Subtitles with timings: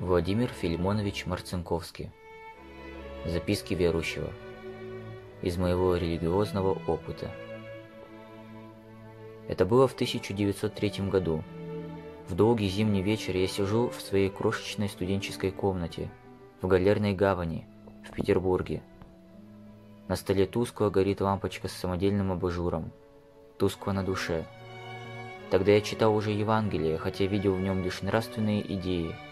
[0.00, 2.10] Владимир Филимонович Марцинковский.
[3.26, 4.32] Записки верующего.
[5.42, 7.30] Из моего религиозного опыта.
[9.46, 11.44] Это было в 1903 году.
[12.30, 16.10] В долгий зимний вечер я сижу в своей крошечной студенческой комнате
[16.62, 17.66] в Галерной гавани
[18.08, 18.82] в Петербурге.
[20.08, 22.90] На столе тускло горит лампочка с самодельным абажуром.
[23.58, 24.46] Тускло на душе.
[25.50, 29.14] Тогда я читал уже Евангелие, хотя видел в нем лишь нравственные идеи–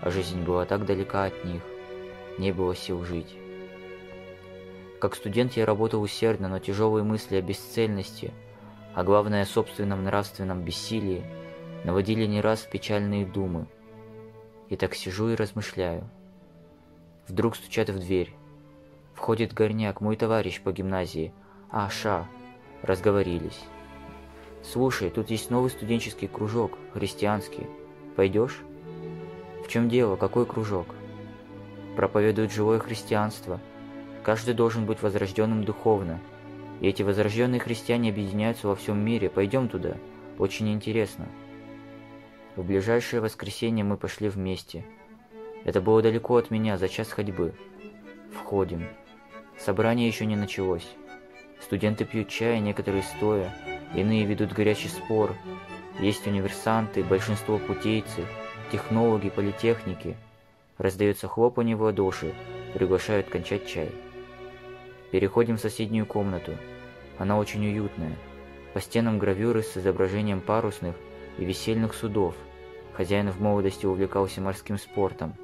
[0.00, 1.62] а жизнь была так далека от них,
[2.38, 3.36] не было сил жить.
[5.00, 8.32] Как студент я работал усердно, но тяжелые мысли о бесцельности,
[8.94, 11.24] а главное о собственном нравственном бессилии,
[11.84, 13.66] наводили не раз печальные думы.
[14.68, 16.08] И так сижу и размышляю.
[17.28, 18.34] Вдруг стучат в дверь.
[19.14, 21.32] Входит горняк, мой товарищ по гимназии.
[21.70, 22.26] А, Ша.
[22.82, 23.60] Разговорились.
[24.62, 27.66] «Слушай, тут есть новый студенческий кружок, христианский.
[28.16, 28.62] Пойдешь?»
[29.66, 30.14] В чем дело?
[30.14, 30.86] Какой кружок?
[31.96, 33.60] Проповедует живое христианство.
[34.22, 36.20] Каждый должен быть возрожденным духовно.
[36.80, 39.28] И эти возрожденные христиане объединяются во всем мире.
[39.28, 39.96] Пойдем туда.
[40.38, 41.26] Очень интересно.
[42.54, 44.84] В ближайшее воскресенье мы пошли вместе.
[45.64, 47.52] Это было далеко от меня, за час ходьбы.
[48.32, 48.86] Входим.
[49.58, 50.88] Собрание еще не началось.
[51.60, 53.52] Студенты пьют чай, некоторые стоя,
[53.96, 55.34] иные ведут горячий спор.
[55.98, 58.24] Есть универсанты, большинство путейцы–
[58.70, 60.16] технологи, политехники.
[60.78, 62.34] Раздается хлопанье в ладоши,
[62.74, 63.90] приглашают кончать чай.
[65.10, 66.52] Переходим в соседнюю комнату.
[67.18, 68.16] Она очень уютная.
[68.74, 70.94] По стенам гравюры с изображением парусных
[71.38, 72.34] и весельных судов.
[72.94, 75.34] Хозяин в молодости увлекался морским спортом.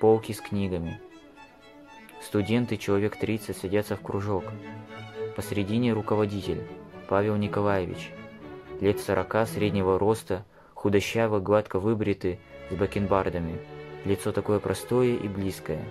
[0.00, 1.00] Полки с книгами.
[2.20, 4.44] Студенты, человек 30, садятся в кружок.
[5.36, 6.62] Посредине руководитель,
[7.08, 8.10] Павел Николаевич.
[8.80, 10.44] Лет 40, среднего роста,
[10.78, 12.38] худощаво, гладко выбритый,
[12.70, 13.58] с бакенбардами.
[14.04, 15.84] Лицо такое простое и близкое.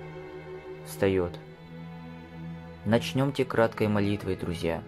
[0.86, 1.38] Встает.
[2.86, 4.82] Начнемте краткой молитвой, друзья.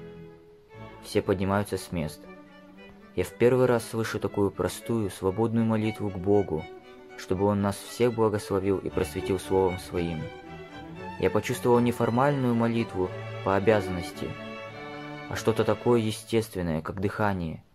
[1.03, 2.21] Все поднимаются с мест.
[3.17, 6.63] Я в первый раз слышу такую простую, свободную молитву к Богу,
[7.17, 10.21] чтобы Он нас всех благословил и просветил Словом Своим.
[11.19, 13.09] Я почувствовал не формальную молитву
[13.43, 14.29] по обязанности,
[15.27, 17.61] а что-то такое естественное, как дыхание–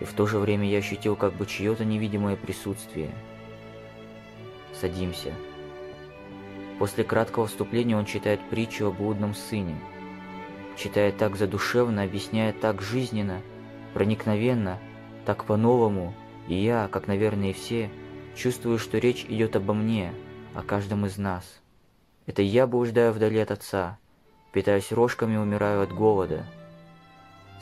[0.00, 3.10] и в то же время я ощутил как бы чье-то невидимое присутствие.
[4.72, 5.34] Садимся.
[6.78, 9.78] После краткого вступления он читает притчу о блудном сыне.
[10.76, 13.42] Читает так задушевно, объясняет так жизненно,
[13.92, 14.78] проникновенно,
[15.26, 16.14] так по-новому,
[16.48, 17.90] и я, как, наверное, и все,
[18.34, 20.14] чувствую, что речь идет обо мне,
[20.54, 21.60] о каждом из нас.
[22.24, 23.98] Это я блуждаю вдали от отца,
[24.52, 26.46] питаюсь рожками, умираю от голода.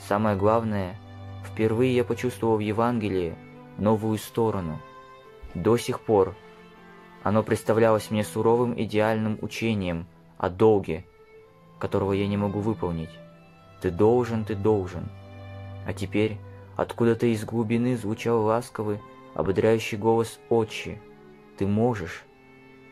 [0.07, 0.95] Самое главное–
[1.59, 3.35] Впервые я почувствовал в Евангелии
[3.77, 4.79] новую сторону.
[5.53, 6.37] До сих пор
[7.21, 11.03] оно представлялось мне суровым идеальным учением о долге,
[11.77, 13.09] которого я не могу выполнить.
[13.81, 15.09] Ты должен, ты должен.
[15.85, 16.37] А теперь
[16.77, 19.01] откуда-то из глубины звучал ласковый,
[19.33, 21.01] ободряющий голос «Отче».
[21.57, 22.23] Ты можешь.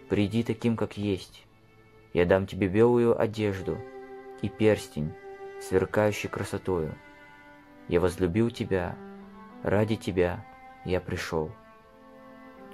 [0.09, 1.45] Приди таким, как есть.
[2.13, 3.77] Я дам тебе белую одежду
[4.41, 5.13] и перстень,
[5.61, 6.97] сверкающий красотою.
[7.87, 8.97] Я возлюбил тебя,
[9.63, 10.45] ради тебя
[10.83, 11.51] я пришел.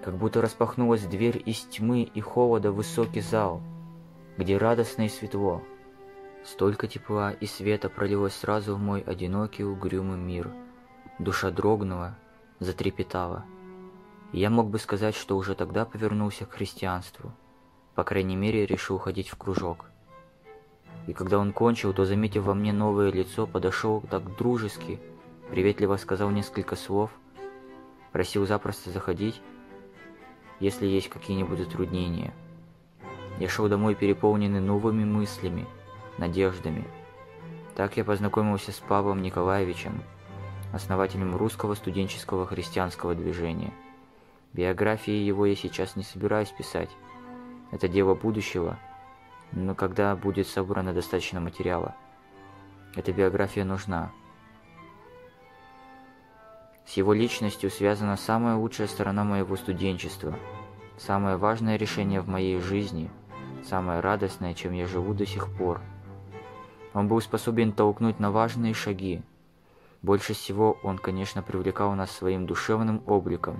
[0.04, 3.62] Как будто распахнулась дверь из тьмы и холода в высокий зал,
[4.38, 5.62] где радостно и светло.
[6.44, 10.52] Столько тепла и света пролилось сразу в мой одинокий угрюмый мир.
[11.20, 12.18] Душа дрогнула,
[12.60, 13.46] затрепетала.
[14.34, 17.32] я мог бы сказать, что уже тогда повернулся к христианству.
[17.96, 19.93] По крайней мере, решил ходить в кружок
[21.08, 25.00] и когда он кончил, то, заметив во мне новое лицо, подошел так дружески,
[25.50, 27.12] приветливо сказал несколько слов,
[28.12, 29.42] просил запросто заходить,
[30.60, 32.34] если есть какие-нибудь затруднения.
[33.40, 35.66] Я шел домой переполненный новыми мыслями,
[36.18, 36.86] надеждами.
[37.76, 40.04] Так я познакомился с Павлом Николаевичем,
[40.72, 43.74] основателем русского студенческого христианского движения.
[44.54, 46.90] Биографии его я сейчас не собираюсь писать.
[47.72, 48.80] Это дело будущего–
[49.56, 51.96] но когда будет собрано достаточно материала.
[52.96, 54.12] Эта биография нужна.
[56.86, 60.36] С его личностью связана самая лучшая сторона моего студенчества,
[60.98, 63.10] самое важное решение в моей жизни,
[63.64, 65.82] самое радостное, чем я живу до сих пор.
[66.94, 69.24] Он был способен толкнуть на важные шаги.
[70.02, 73.60] Больше всего он, конечно, привлекал нас своим душевным обликом.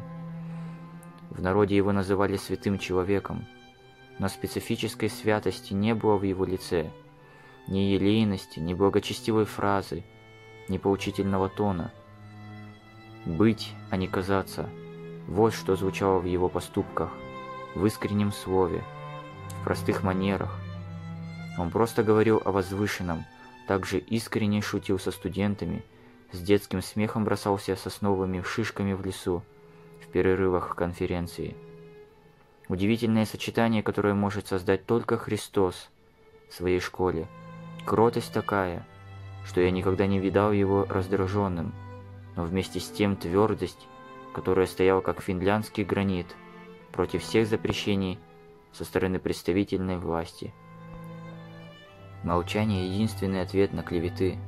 [1.30, 3.46] В народе его называли святым человеком–
[4.20, 6.92] но специфической святости не было в его лице,
[7.68, 10.04] ни елейности, ни благочестивой фразы,
[10.70, 11.92] ни поучительного тона.
[13.26, 14.70] Быть, а не казаться
[15.28, 17.10] Вот что звучало в его поступках,
[17.76, 18.84] в искреннем слове,
[19.62, 20.60] в простых манерах.
[21.58, 23.26] Он просто говорил о возвышенном,
[23.68, 25.84] также искренне шутил со студентами,
[26.32, 29.44] с детским смехом бросался сосновыми шишками в лесу,
[30.02, 31.56] в перерывах конференции.
[32.74, 35.92] Удивительное сочетание, которое может создать только Христос
[36.50, 37.28] в своей школе.
[37.86, 38.84] Кротость такая,
[39.46, 41.72] что я никогда не видал его раздраженным,
[42.36, 43.88] но вместе с тем твердость,
[44.34, 46.36] которая стояла как финляндский гранит
[46.92, 48.18] против всех запрещений
[48.72, 50.52] со стороны представительной власти.
[52.24, 54.40] Молчание– единственный ответ на клеветы,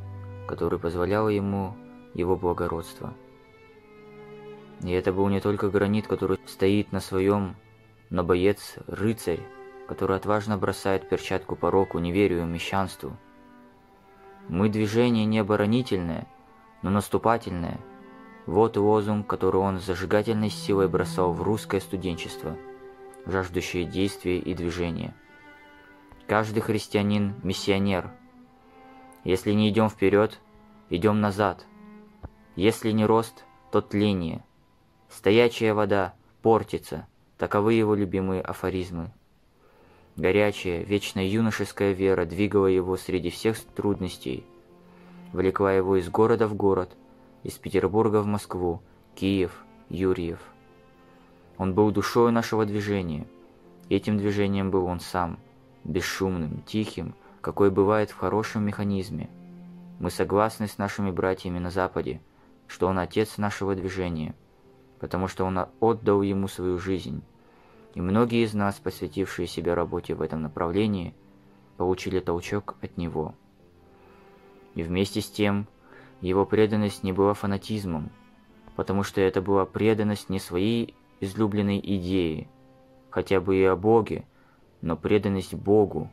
[0.47, 1.75] который позволяло ему
[2.15, 3.13] его благородство.
[4.81, 7.55] И это был не только гранит, который стоит на своем,
[8.09, 9.41] но боец– рыцарь,
[9.87, 13.17] который отважно бросает перчатку пороку, неверию мещанству.
[14.47, 16.27] Мы движение не оборонительное,
[16.81, 17.79] но наступательное.
[18.45, 22.57] Вот лозунг, который он с зажигательной силой бросал в русское студенчество,
[23.25, 25.15] жаждущее действия и движения–
[26.27, 28.09] Каждый христианин– миссионер.
[29.23, 30.39] Если не идем вперед,
[30.89, 31.67] идем назад.
[32.55, 34.43] Если не рост, то тление.
[35.07, 37.07] Стоячая вода портится.
[37.37, 39.11] Таковы его любимые афоризмы.
[40.15, 44.45] Горячая, вечно юношеская вера двигала его среди всех трудностей.
[45.33, 46.95] Влекла его из города в город,
[47.43, 48.81] из Петербурга в Москву,
[49.15, 50.39] Киев, Юрьев.
[51.57, 53.27] Он был душой нашего движения.
[53.89, 55.37] Этим движением был он сам–
[55.83, 59.29] бесшумным, тихим, какой бывает в хорошем механизме.
[59.99, 62.21] Мы согласны с нашими братьями на Западе,
[62.67, 64.35] что он отец нашего движения,
[64.99, 67.21] потому что он отдал ему свою жизнь.
[67.93, 71.13] И многие из нас, посвятившие себя работе в этом направлении,
[71.77, 73.33] получили толчок от него.
[74.75, 75.67] И вместе с тем,
[76.21, 78.09] его преданность не была фанатизмом,
[78.75, 82.47] потому что это была преданность не своей излюбленной идеи,
[83.09, 84.25] хотя бы и о Боге,
[84.81, 86.09] но преданность Богу,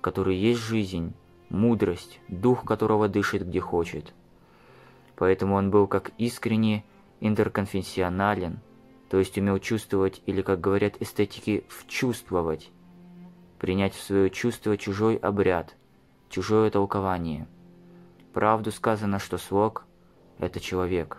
[0.00, 1.14] который есть жизнь,
[1.48, 4.12] мудрость, дух которого дышит где хочет.
[5.16, 6.84] Поэтому он был как искренне
[7.20, 8.60] интерконфессионален,
[9.08, 12.70] то есть умел чувствовать или, как говорят эстетики, вчувствовать,
[13.58, 15.74] принять в свое чувство чужой обряд,
[16.28, 17.46] чужое толкование.
[18.32, 19.84] Правду сказано, что слог–
[20.38, 21.18] это человек.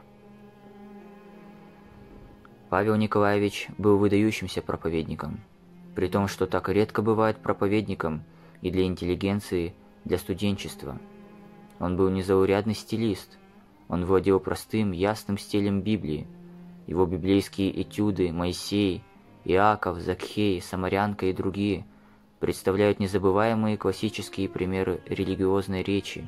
[2.69, 5.39] Павел Николаевич был выдающимся проповедником–
[5.97, 8.21] при том, что так редко бывает проповедником
[8.61, 9.73] и для интеллигенции,
[10.05, 10.99] для студенчества.
[11.79, 13.39] Он был незаурядный стилист.
[13.89, 16.27] Он владел простым, ясным стилем Библии.
[16.87, 19.03] Его библейские этюды «Моисей»,
[19.45, 21.85] «Иаков», «Закхей», «Самарянка» и другие
[22.39, 26.27] представляют незабываемые классические примеры религиозной речи,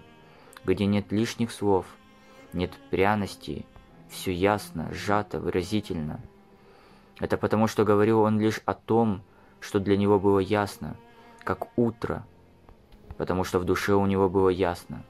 [0.65, 1.85] где нет лишних слов,
[2.53, 3.65] нет пряности,
[4.09, 6.19] все ясно, сжато, выразительно.
[7.19, 9.21] Это потому, что говорил он лишь о том,
[9.59, 10.95] что для него было ясно,
[11.43, 12.25] как утро,
[13.17, 15.03] потому что в душе у него было ясно.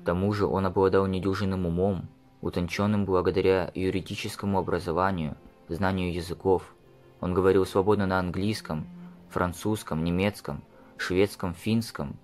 [0.00, 2.08] К тому же он обладал недюжинным умом,
[2.40, 5.36] утонченным благодаря юридическому образованию,
[5.68, 6.74] знанию языков.
[7.20, 8.86] Он говорил свободно на английском,
[9.28, 10.62] французском, немецком,
[10.96, 12.16] шведском, финском,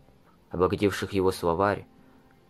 [0.48, 1.86] обогативших его словарь,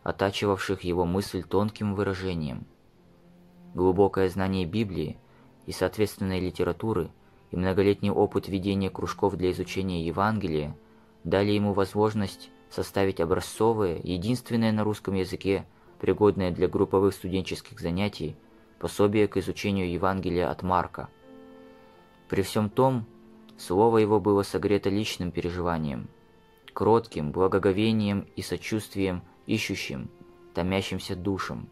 [0.05, 2.64] оттачивавших его мысль тонким выражением.
[3.75, 5.18] Глубокое знание Библии
[5.66, 7.11] и соответственной литературы–
[7.50, 10.76] и многолетний опыт ведения кружков для изучения Евангелия
[11.25, 15.66] дали ему возможность составить образцовое, единственное на русском языке,
[16.00, 18.37] пригодное для групповых студенческих занятий,
[18.78, 21.08] пособие к изучению Евангелия от Марка.
[22.28, 23.06] При всем том,
[23.56, 26.08] слово его было согрето личным переживанием,
[26.73, 30.11] кротким, благоговением и сочувствием ищущим,
[30.54, 31.68] томящимся душам.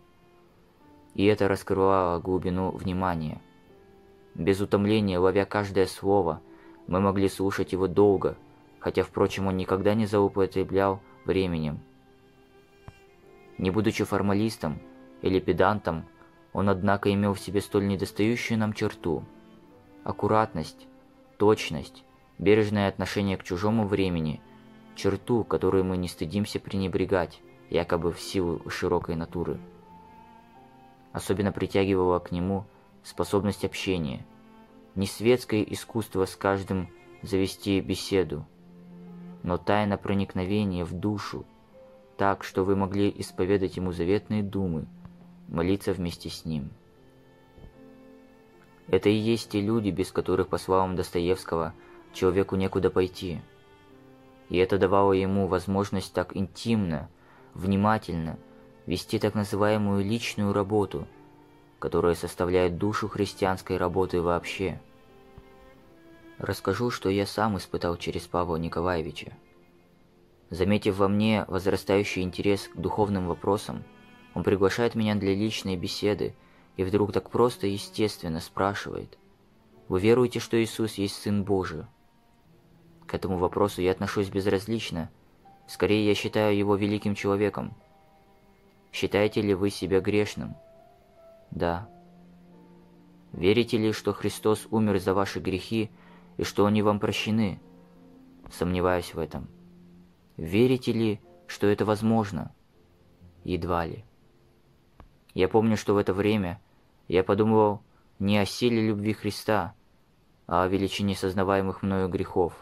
[1.15, 3.41] И это раскрывало глубину внимания–
[4.35, 6.41] без утомления, ловя каждое слово,
[6.89, 8.37] мы могли слушать его долго,
[8.85, 11.81] хотя, впрочем, он никогда не злоупотреблял временем.
[13.57, 14.79] Не будучи формалистом
[15.23, 16.05] или педантом,
[16.53, 19.25] он, однако, имел в себе столь недостающую нам черту–
[20.05, 20.87] аккуратность,
[21.39, 22.05] точность,
[22.39, 24.43] бережное отношение к чужому времени,
[24.97, 29.59] черту, которую мы не стыдимся пренебрегать, якобы в силу широкой натуры.
[31.11, 32.67] Особенно притягивала к нему
[33.03, 34.27] способность общения,
[34.95, 36.91] не светское искусство с каждым
[37.23, 38.45] завести беседу,
[39.45, 41.47] но тайна проникновения в душу,
[42.17, 44.87] так, что вы могли исповедать ему заветные думы,
[45.47, 46.71] молиться вместе с ним.
[48.89, 51.73] Это и есть те люди, без которых, по словам Достоевского,
[52.13, 53.41] человеку некуда пойти.
[54.49, 57.09] И это давало ему возможность так интимно,
[57.55, 58.37] внимательно
[58.87, 61.07] вести так называемую личную работу–
[61.85, 64.81] которое составляет душу христианской работы вообще.
[66.39, 69.33] Расскажу, что я сам испытал через Павла Николаевича.
[70.51, 73.85] Заметив во мне возрастающий интерес к духовным вопросам,
[74.35, 76.35] он приглашает меня для личной беседы
[76.77, 79.17] и вдруг так просто и естественно спрашивает,
[79.89, 81.85] «Вы веруете, что Иисус есть Сын Божий?»
[83.07, 85.11] К этому вопросу я отношусь безразлично.
[85.67, 87.75] Скорее, я считаю его великим человеком.
[88.93, 90.57] Считаете ли вы себя грешным?
[91.51, 91.89] Да.
[93.33, 95.91] Верите ли, что Христос умер за ваши грехи
[96.37, 97.61] и что они вам прощены?
[98.51, 99.49] Сомневаюсь в этом.
[100.37, 102.55] Верите ли, что это возможно?
[103.45, 104.05] Едва ли.
[105.35, 106.61] Я помню, что в это время
[107.09, 107.83] я подумывал
[108.19, 109.75] не о силе любви Христа,
[110.47, 112.55] а о величине сознаваемых мною грехов.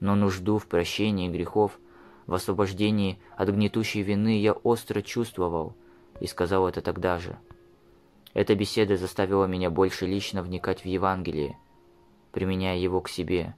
[0.00, 1.78] Но нужду в прощении грехов,
[2.26, 5.74] в освобождении от гнетущей вины я остро чувствовал
[6.20, 7.38] и сказал это тогда же.
[8.34, 11.58] Эта беседа заставила меня больше лично вникать в Евангелие,
[12.32, 13.54] применяя его к себе,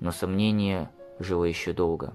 [0.00, 2.14] но сомнение жило еще долго.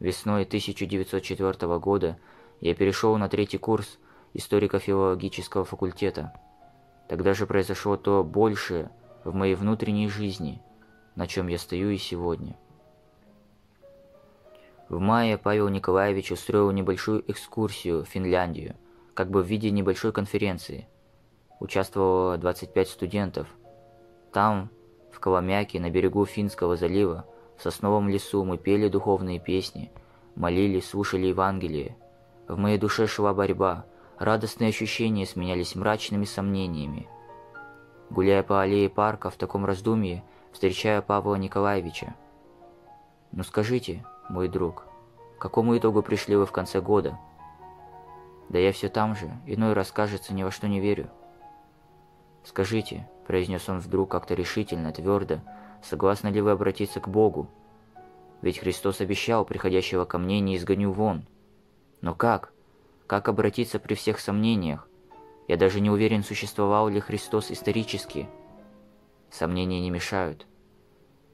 [0.00, 2.18] Весной 1904 года
[2.60, 3.98] я перешел на третий курс
[4.34, 6.32] историко-филологического факультета.
[7.08, 8.90] Тогда же произошло то большее
[9.24, 10.62] в моей внутренней жизни,
[11.16, 12.56] на чем я стою и сегодня.
[14.88, 18.76] В мае Павел Николаевич устроил небольшую экскурсию в Финляндию,
[19.14, 20.88] как бы в виде небольшой конференции.
[21.60, 23.48] Участвовало 25 студентов.
[24.32, 24.70] Там,
[25.10, 27.24] в Коломяке, на берегу Финского залива,
[27.56, 29.90] в сосновом лесу мы пели духовные песни,
[30.36, 31.96] молились, слушали Евангелие.
[32.46, 33.84] В моей душе шла борьба,
[34.18, 37.08] радостные ощущения сменялись мрачными сомнениями.
[38.10, 42.14] Гуляя по аллее парка в таком раздумье, встречая Павла Николаевича.
[43.32, 44.86] «Ну скажите, мой друг,
[45.36, 47.18] к какому итогу пришли вы в конце года?»
[48.48, 51.10] «Да я все там же, иной раз, кажется, ни во что не верю».
[52.44, 55.40] «Скажите»,– произнес он вдруг как-то решительно, твердо,
[55.82, 57.46] согласны ли вы обратиться к Богу?
[58.40, 61.26] Ведь Христос обещал, приходящего ко мне не изгоню вон.
[62.00, 62.54] Но как?
[63.06, 64.88] Как обратиться при всех сомнениях?
[65.46, 68.30] Я даже не уверен, существовал ли Христос исторически.
[69.30, 70.46] Сомнения не мешают.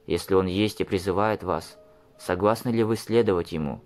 [0.05, 1.77] Если Он есть и призывает вас,
[2.19, 3.81] согласны ли вы следовать Ему?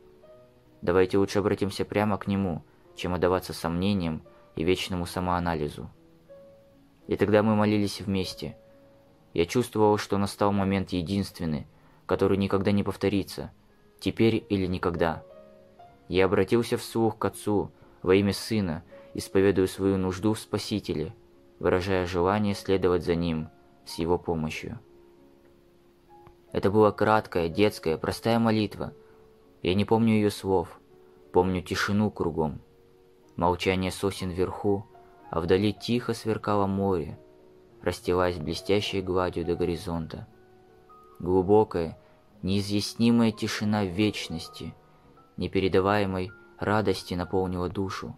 [0.82, 2.64] Давайте лучше обратимся прямо к Нему,
[2.96, 4.24] чем отдаваться сомнениям
[4.56, 5.92] и вечному самоанализу.
[7.10, 8.56] И тогда мы молились вместе–
[9.34, 11.68] я чувствовал, что настал момент единственный,
[12.06, 13.52] который никогда не повторится,
[14.00, 15.24] теперь или никогда.
[16.08, 21.14] Я обратился вслух к Отцу во имя Сына, исповедуя свою нужду в Спасителе,
[21.60, 23.50] выражая желание следовать за Ним
[23.86, 24.80] с Его помощью.
[26.52, 28.94] Это была краткая, детская, простая молитва.
[29.62, 30.80] Я не помню ее слов,
[31.32, 32.60] помню тишину кругом.
[33.36, 34.88] Молчание сосен вверху,
[35.30, 37.20] а вдали тихо сверкало море,
[37.82, 40.28] расстилаясь блестящей гладью до горизонта.
[41.20, 41.98] Глубокая,
[42.42, 44.74] неизъяснимая тишина вечности,
[45.38, 48.16] непередаваемой радости наполнила душу.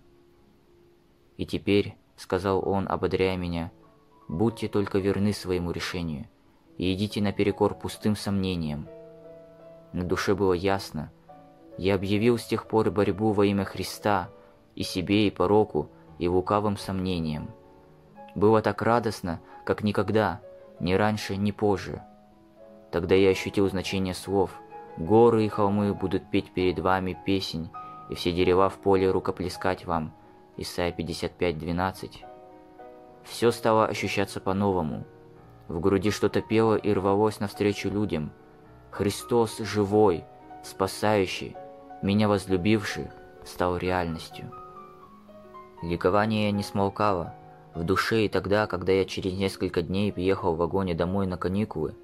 [1.38, 3.72] «И теперь»,— сказал он, ободряя меня,—
[4.28, 6.28] «будьте только верны своему решению
[6.78, 8.88] и идите наперекор пустым сомнениям».
[9.94, 11.12] На душе было ясно.
[11.78, 14.30] Я объявил с тех пор борьбу во имя Христа
[14.76, 15.90] и себе, и пороку,
[16.22, 17.50] и лукавым сомнениям.
[18.36, 20.40] Было так радостно, как никогда,
[20.80, 22.04] ни раньше, ни позже.
[22.92, 24.52] Тогда я ощутил значение слов.
[24.98, 27.72] Горы и холмы будут петь перед вами песнь,
[28.10, 30.14] и все дерева в поле рукоплескать вам.
[30.58, 32.12] Исайя 55.12.
[33.24, 35.06] Все стало ощущаться по-новому.
[35.68, 38.32] В груди что-то пело и рвалось навстречу людям.
[38.92, 40.24] Христос живой,
[40.64, 41.56] спасающий,
[42.04, 43.08] меня возлюбивший,
[43.44, 44.52] стал реальностью.
[45.82, 47.34] Ликование не смолкало.
[47.74, 51.96] В душе и тогда, когда я через несколько дней приехал в вагоне домой на каникулы,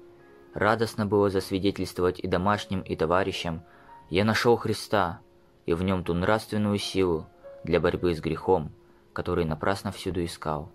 [0.52, 3.62] радостно было засвидетельствовать и домашним, и товарищам,
[4.10, 5.20] я нашел Христа,
[5.64, 7.26] и в нем ту нравственную силу
[7.62, 8.72] для борьбы с грехом,
[9.12, 10.72] который напрасно всюду искал.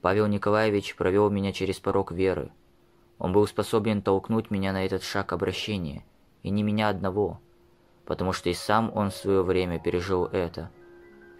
[0.00, 2.52] Павел Николаевич провел меня через порог веры.
[3.18, 6.04] Он был способен толкнуть меня на этот шаг обращения,
[6.42, 7.38] и не меня одного,
[8.06, 10.70] потому что и сам он в свое время пережил это–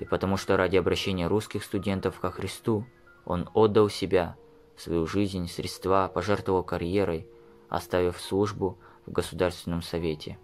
[0.02, 2.84] и потому что ради обращения русских студентов ко Христу
[3.24, 4.34] он отдал себя,
[4.76, 7.28] свою жизнь, средства, пожертвовал карьерой,
[7.68, 10.40] оставив службу в Государственном Совете.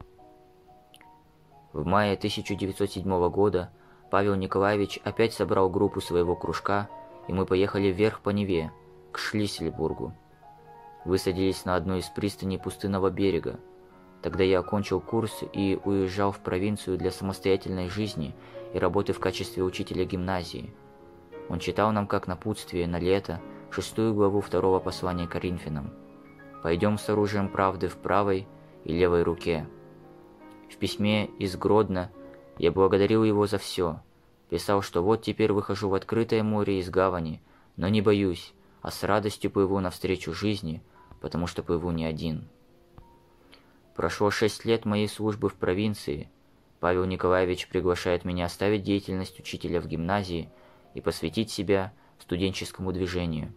[1.73, 3.73] В мае 1907 года
[4.13, 6.89] Павел Николаевич опять собрал группу своего кружка,
[7.27, 8.71] и мы поехали вверх по Неве,
[9.11, 10.15] к Шлиссельбургу.
[11.05, 13.59] Высадились на одной из пристаней пустынного берега.
[14.23, 18.37] Тогда я окончил курс и уезжал в провинцию для самостоятельной жизни–
[18.75, 20.73] и работы в качестве учителя гимназии.
[21.49, 25.93] Он читал нам как напутствие на лето шестую главу второго послания Коринфянам.
[26.63, 28.47] «Пойдем с оружием правды в правой
[28.85, 29.67] и левой руке».
[30.71, 32.11] В письме из Гродно
[32.59, 34.01] я благодарил его за все.
[34.51, 37.41] Писал, что вот теперь выхожу в открытое море из гавани,
[37.77, 40.83] но не боюсь, а с радостью плыву навстречу жизни,
[41.21, 42.49] потому что плыву не один.
[43.95, 46.31] Прошло шесть лет моей службы в провинции.
[46.81, 50.51] Павел Николаевич приглашает меня оставить деятельность учителя в гимназии
[50.95, 51.93] и посвятить себя
[52.29, 53.55] студенческому движению.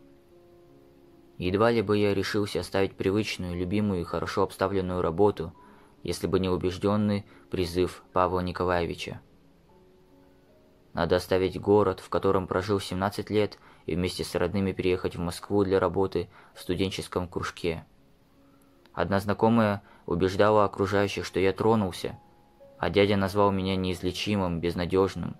[1.37, 5.53] Едва ли бы я решился оставить привычную, любимую и хорошо обставленную работу,
[6.03, 9.21] если бы не убежденный призыв Павла Николаевича.
[10.93, 15.63] Надо оставить город, в котором прожил 17 лет, и вместе с родными переехать в Москву
[15.63, 17.85] для работы в студенческом кружке.
[18.93, 22.19] Одна знакомая убеждала окружающих, что я тронулся,
[22.81, 25.37] а дядя назвал меня неизлечимым, безнадежным.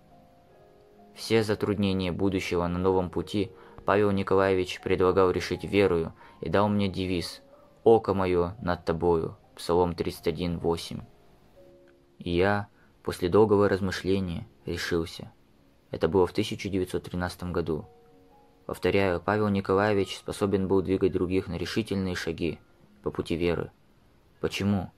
[1.16, 3.52] Все затруднения будущего на новом пути
[3.84, 7.42] Павел Николаевич предлагал решить верою и дал мне девиз
[7.84, 11.02] «Око мое над тобою», Псалом 31.8.
[12.20, 12.68] И я,
[13.02, 15.32] после долгого размышления, решился.
[15.90, 17.88] Это было в 1913 году.
[18.68, 22.60] Повторяю, Павел Николаевич способен был двигать других на решительные шаги
[23.02, 23.72] по пути веры.
[24.42, 24.92] Почему?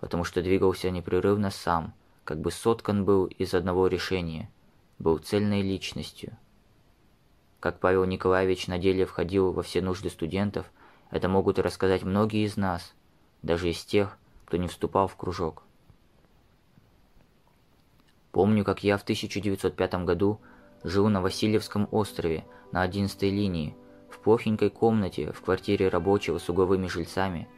[0.00, 4.50] Потому что двигался непрерывно сам, как бы соткан был из одного решения,
[4.98, 6.36] был цельной личностью.
[7.60, 10.70] Как Павел Николаевич на деле входил во все нужды студентов,
[11.10, 12.94] это могут рассказать многие из нас,
[13.42, 14.16] даже из тех,
[14.46, 15.62] кто не вступал в кружок.
[18.32, 20.40] Помню, как я в 1905 году
[20.82, 23.76] жил на Васильевском острове на 11 линии,
[24.08, 27.48] в плохенькой комнате в квартире рабочего с угловыми жильцами.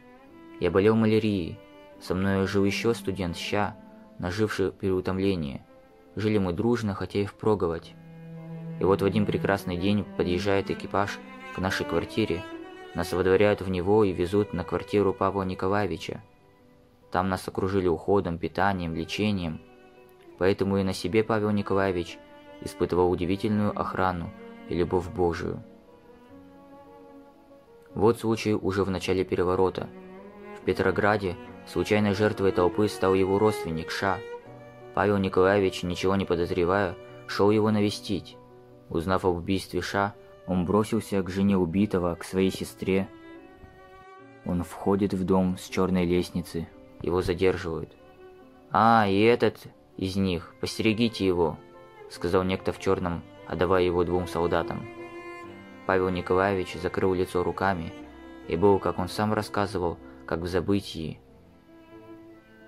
[0.59, 1.57] Я болел малярией.
[2.03, 3.77] Со мной жил еще студент Ща,
[4.19, 5.65] наживший переутомление.
[6.17, 7.95] Жили мы дружно, хотя и впроголодь.
[8.81, 11.17] И вот в один прекрасный день подъезжает экипаж
[11.55, 12.43] к нашей квартире,
[12.93, 16.21] нас водворяют в него и везут на квартиру Павла Николаевича.
[17.09, 19.61] Там нас окружили уходом, питанием, лечением.
[20.37, 22.19] Поэтому и на себе Павел Николаевич
[22.59, 24.29] испытывал удивительную охрану
[24.67, 25.63] и любовь Божию.
[27.95, 29.87] Вот случай уже в начале переворота.
[30.59, 31.37] В Петрограде
[31.69, 34.19] случайной жертвой толпы стал его родственник Ша.
[34.93, 36.95] Павел Николаевич, ничего не подозревая,
[37.27, 38.37] шел его навестить.
[38.89, 40.13] Узнав об убийстве Ша,
[40.45, 43.07] он бросился к жене убитого, к своей сестре.
[44.45, 46.67] Он входит в дом с черной лестницы.
[47.01, 47.91] Его задерживают.
[48.71, 51.57] «А, и этот из них, постерегите его»,—
[52.09, 54.85] сказал некто в черном, отдавая его двум солдатам.
[55.85, 57.93] Павел Николаевич закрыл лицо руками
[58.47, 61.19] и был, как он сам рассказывал, как в забытии.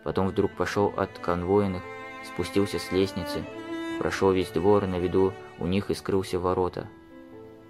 [0.05, 1.81] Потом вдруг пошел от конвойных,
[2.23, 3.43] спустился с лестницы,
[3.97, 6.87] прошел весь двор на виду у них и скрылся ворота.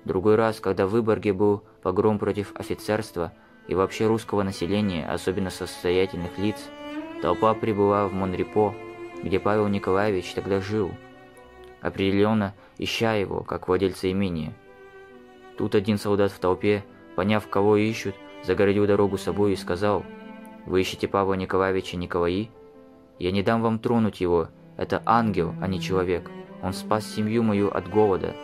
[0.04, 3.32] Другой раз, когда в Выборге был погром против офицерства
[3.70, 6.58] и вообще русского населения, особенно состоятельных лиц,
[7.22, 8.76] толпа прибыла в Монрепо,
[9.24, 10.92] где Павел Николаевич тогда жил,
[11.80, 14.54] определенно ища его, как владельца имения.
[15.58, 16.84] Тут один солдат в толпе,
[17.16, 20.04] поняв, кого ищут, загородил дорогу собой и сказал,
[20.66, 22.50] «Вы ищете Павла Николаевича Николаи?
[23.20, 26.30] Я не дам вам тронуть его, это ангел, а не человек.
[26.62, 28.36] Он спас семью мою от голода,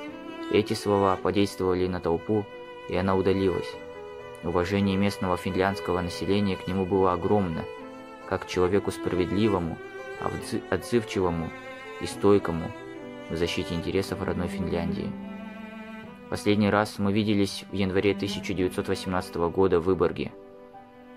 [0.51, 2.45] эти слова подействовали на толпу,
[2.89, 3.73] и она удалилась.
[4.43, 7.63] Уважение местного финляндского населения к нему было огромно,
[8.27, 9.77] как человеку справедливому,
[10.69, 11.49] отзывчивому
[12.01, 12.69] и стойкому
[13.29, 15.09] в защите интересов родной Финляндии.
[16.29, 20.33] Последний раз мы виделись в январе 1918 года в Выборге.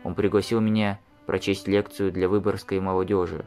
[0.04, 3.44] Он пригласил меня прочесть лекцию для выборгской молодежи.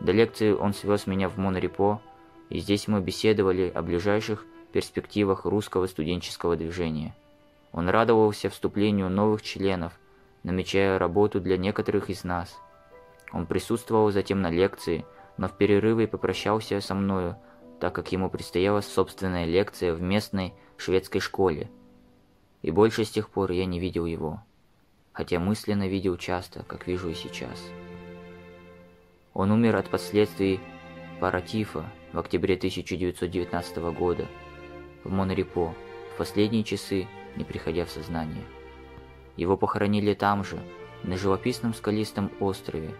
[0.00, 2.02] До лекции он свез меня в Монрепо,
[2.50, 7.14] и здесь мы беседовали о ближайших перспективах русского студенческого движения.
[7.72, 9.92] Он радовался вступлению новых членов,
[10.42, 12.58] намечая работу для некоторых из нас.
[13.32, 17.36] Он присутствовал затем на лекции, но в перерыве попрощался со мною,
[17.80, 21.70] так как ему предстояла собственная лекция в местной шведской школе.
[22.60, 24.42] И больше с тех пор я не видел его,
[25.12, 27.70] хотя мысленно видел часто, как вижу и сейчас.
[29.34, 30.60] Он умер от последствий
[31.20, 34.26] паратифа в октябре 1919 года,
[35.04, 35.74] в Монрепо
[36.12, 38.44] в последние часы, не приходя в сознание.
[39.36, 40.58] Его похоронили там же,
[41.02, 42.94] на живописном скалистом острове,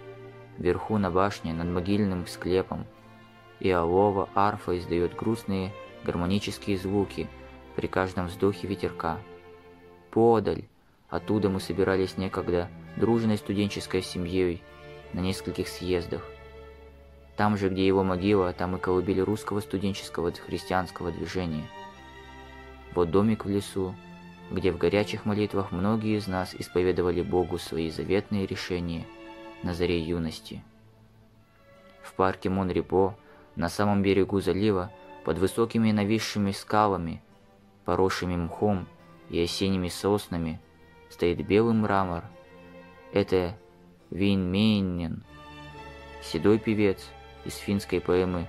[0.59, 2.87] вверху на башне над могильным склепом,
[3.61, 5.73] и алова арфа издает грустные
[6.05, 7.29] гармонические звуки
[7.77, 9.19] при каждом вздохе ветерка.
[10.11, 10.65] Подаль,
[11.13, 14.61] оттуда мы собирались некогда дружной студенческой семьей
[15.13, 16.29] на нескольких съездах.
[17.37, 21.69] Там же, где его могила, там и колыбель русского студенческого христианского движения–
[22.95, 23.95] вот домик в лесу,
[24.51, 29.07] где в горячих молитвах многие из нас исповедовали Богу свои заветные решения
[29.63, 30.63] на заре юности.
[32.03, 33.17] В парке Монрепо,
[33.57, 34.91] на самом берегу залива,
[35.25, 37.23] под высокими нависшими скалами,
[37.87, 38.87] поросшими мхом
[39.31, 40.61] и осенними соснами,
[41.13, 42.25] стоит белый мрамор.
[43.13, 43.55] Это
[44.11, 45.23] Винмейнен,
[46.23, 47.07] седой певец
[47.45, 48.49] из финской поэмы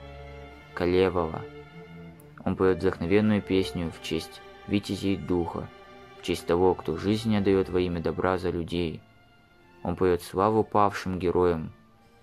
[0.73, 1.41] Калевова.
[2.45, 5.67] Он поет вдохновенную песню в честь витязей духа,
[6.19, 9.01] в честь того, кто жизнь отдает во имя добра за людей.
[9.83, 11.73] Он поет славу павшим героям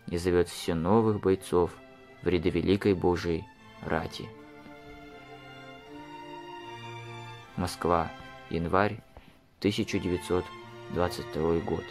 [0.07, 1.71] и зовет все новых бойцов
[2.23, 3.45] в ряды великой Божией
[3.83, 4.29] рати.
[7.57, 8.11] Москва,
[8.49, 9.03] январь
[9.61, 11.85] 1922 год.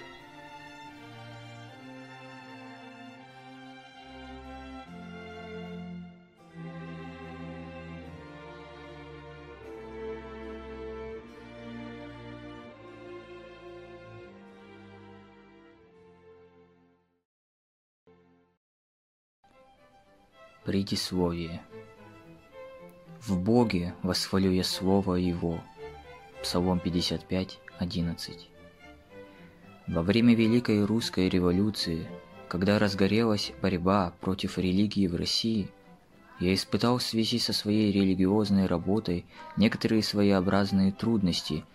[20.65, 21.61] Предисловие.
[23.21, 25.61] В Боге восхвалю я Слово Его.
[26.41, 28.49] Псалом 55, 11.
[29.87, 32.07] Во время Великой Русской революции,
[32.47, 35.69] когда разгорелась борьба против религии в России,
[36.39, 39.25] я испытал в связи со своей религиозной работой
[39.57, 41.65] некоторые своеобразные трудности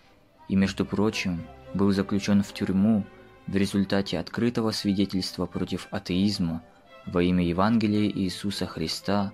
[0.47, 3.03] и, между прочим, был заключен в тюрьму
[3.47, 6.63] в результате открытого свидетельства против атеизма–
[7.05, 9.31] во имя Евангелия Иисуса Христа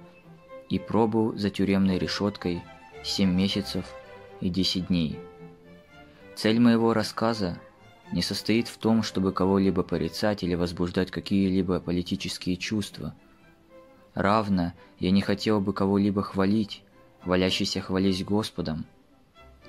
[0.69, 2.63] и пробыл за тюремной решеткой
[3.03, 3.85] семь месяцев
[4.41, 5.19] и десять дней.
[6.35, 7.59] Цель моего рассказа
[8.11, 13.15] не состоит в том, чтобы кого-либо порицать или возбуждать какие-либо политические чувства.
[14.13, 16.83] Равно я не хотел бы кого-либо хвалить,
[17.21, 18.85] хвалящийся хвались Господом.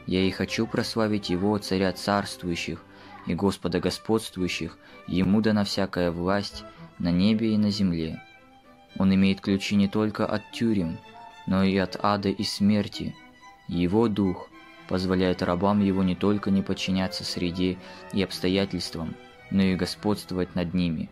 [0.07, 2.83] Я и хочу прославить Его, Царя царствующих
[3.27, 6.65] и Господа господствующих, Ему дана всякая власть
[6.99, 8.21] на небе и на земле.
[8.99, 10.99] Он имеет ключи не только от тюрем,
[11.47, 13.15] но и от ада и смерти.
[13.69, 14.49] Его дух
[14.93, 17.79] позволяет рабам его не только не подчиняться среде
[18.13, 19.15] и обстоятельствам,
[19.51, 21.09] но и господствовать над ними.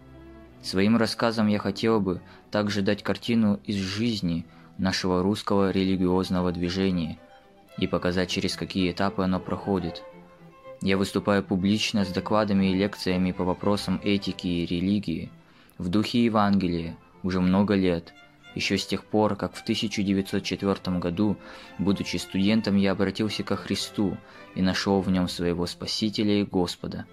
[0.60, 4.44] Своим рассказом я хотел бы также дать картину из жизни
[4.76, 7.18] нашего русского религиозного движения
[7.78, 10.02] и показать, через какие этапы оно проходит.
[10.82, 15.30] Я выступаю публично с докладами и лекциями по вопросам этики и религии–
[15.80, 18.12] в духе Евангелия уже много лет,
[18.54, 21.36] еще с тех пор, как в 1904 году,
[21.78, 24.16] будучи студентом, я обратился ко Христу
[24.54, 27.06] и нашел в нем своего Спасителя и Господа.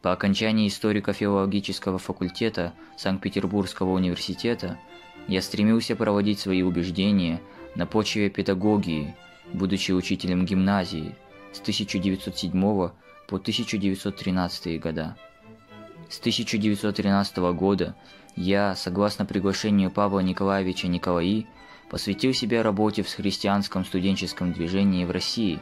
[0.00, 4.78] По окончании историко-филологического факультета Санкт-Петербургского университета
[5.26, 7.42] я стремился проводить свои убеждения
[7.74, 9.14] на почве педагогии,
[9.52, 11.14] будучи учителем гимназии
[11.52, 12.92] с 1907 по
[13.36, 15.16] 1913 года.
[16.08, 17.94] С 1913 года
[18.38, 21.46] я, согласно приглашению Павла Николаевича Николаи,
[21.90, 25.58] посвятил себя работе в христианском студенческом движении в России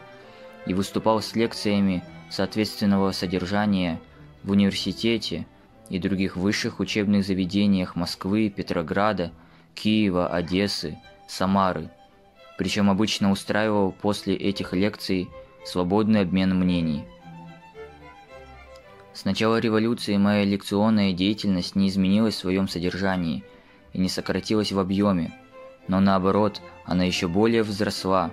[0.67, 3.99] и выступал с лекциями соответственного содержания
[4.45, 5.47] в университете
[5.89, 9.33] и других высших учебных заведениях Москвы, Петрограда,
[9.75, 11.89] Киева, Одессы, Самары.
[12.59, 15.31] Причем обычно устраивал после этих лекций
[15.65, 17.05] свободный обмен мнений–
[19.16, 23.44] с начала революции моя лекционная деятельность не изменилась в своем содержании
[23.94, 25.33] и не сократилась в объеме,
[25.88, 28.31] но наоборот, она еще более возросла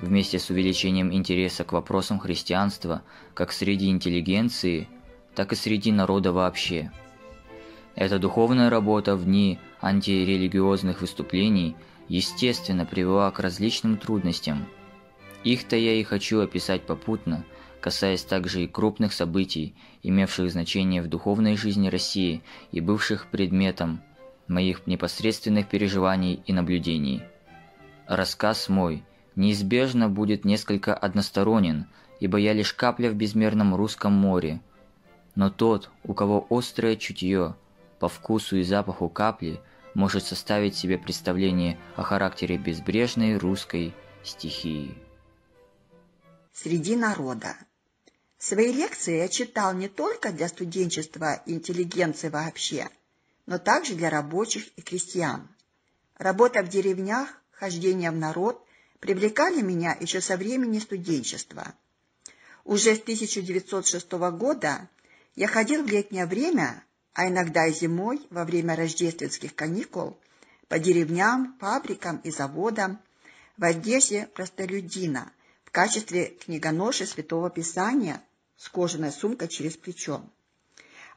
[0.00, 3.02] вместе с увеличением интереса к вопросам христианства
[3.34, 4.88] как среди интеллигенции,
[5.34, 6.90] так и среди народа вообще.
[7.94, 11.76] Эта духовная работа в дни антирелигиозных выступлений
[12.08, 14.68] естественно привела к различным трудностям.
[15.44, 17.44] Их-то я и хочу описать попутно–
[17.80, 24.00] касаясь также и крупных событий, имевших значение в духовной жизни России и бывших предметом
[24.48, 27.22] моих непосредственных переживаний и наблюдений.
[28.06, 29.04] Рассказ мой
[29.36, 31.86] неизбежно будет несколько односторонен,
[32.20, 34.60] ибо я лишь капля в безмерном русском море.
[35.34, 37.54] Но тот, у кого острое чутье
[38.00, 39.60] по вкусу и запаху капли,
[39.94, 44.96] может составить себе представление о характере безбрежной русской стихии.
[46.52, 47.54] Среди народа
[48.38, 52.88] Свои лекции я читал не только для студенчества и интеллигенции вообще,
[53.46, 55.48] но также для рабочих и крестьян.
[56.16, 58.64] Работа в деревнях, хождение в народ
[59.00, 61.74] привлекали меня еще со времени студенчества.
[62.64, 64.88] Уже с 1906 года
[65.34, 70.16] я ходил в летнее время, а иногда и зимой, во время рождественских каникул,
[70.68, 73.00] по деревням, фабрикам и заводам,
[73.56, 75.32] в Одессе простолюдина,
[75.64, 78.22] в качестве книгоноши Святого Писания
[78.58, 80.22] с кожаной сумкой через плечо.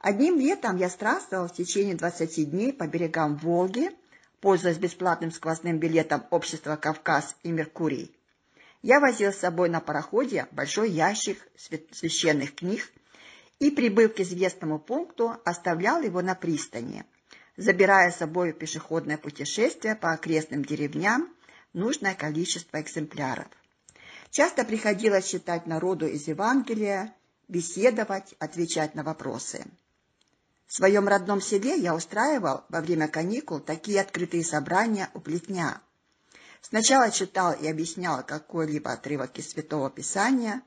[0.00, 3.90] Одним летом я странствовал в течение 20 дней по берегам Волги,
[4.40, 8.16] пользуясь бесплатным сквозным билетом общества «Кавказ» и «Меркурий».
[8.80, 11.38] Я возил с собой на пароходе большой ящик
[11.92, 12.90] священных книг
[13.60, 17.04] и, прибыв к известному пункту, оставлял его на пристани,
[17.56, 21.32] забирая с собой пешеходное путешествие по окрестным деревням
[21.72, 23.46] нужное количество экземпляров.
[24.30, 27.14] Часто приходилось читать народу из Евангелия,
[27.52, 29.64] беседовать, отвечать на вопросы.
[30.66, 35.82] В своем родном селе я устраивал во время каникул такие открытые собрания у плетня.
[36.62, 40.62] Сначала читал и объяснял какой-либо отрывок из Святого Писания,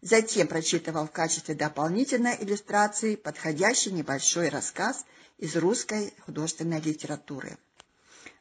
[0.00, 5.04] затем прочитывал в качестве дополнительной иллюстрации подходящий небольшой рассказ
[5.36, 7.58] из русской художественной литературы.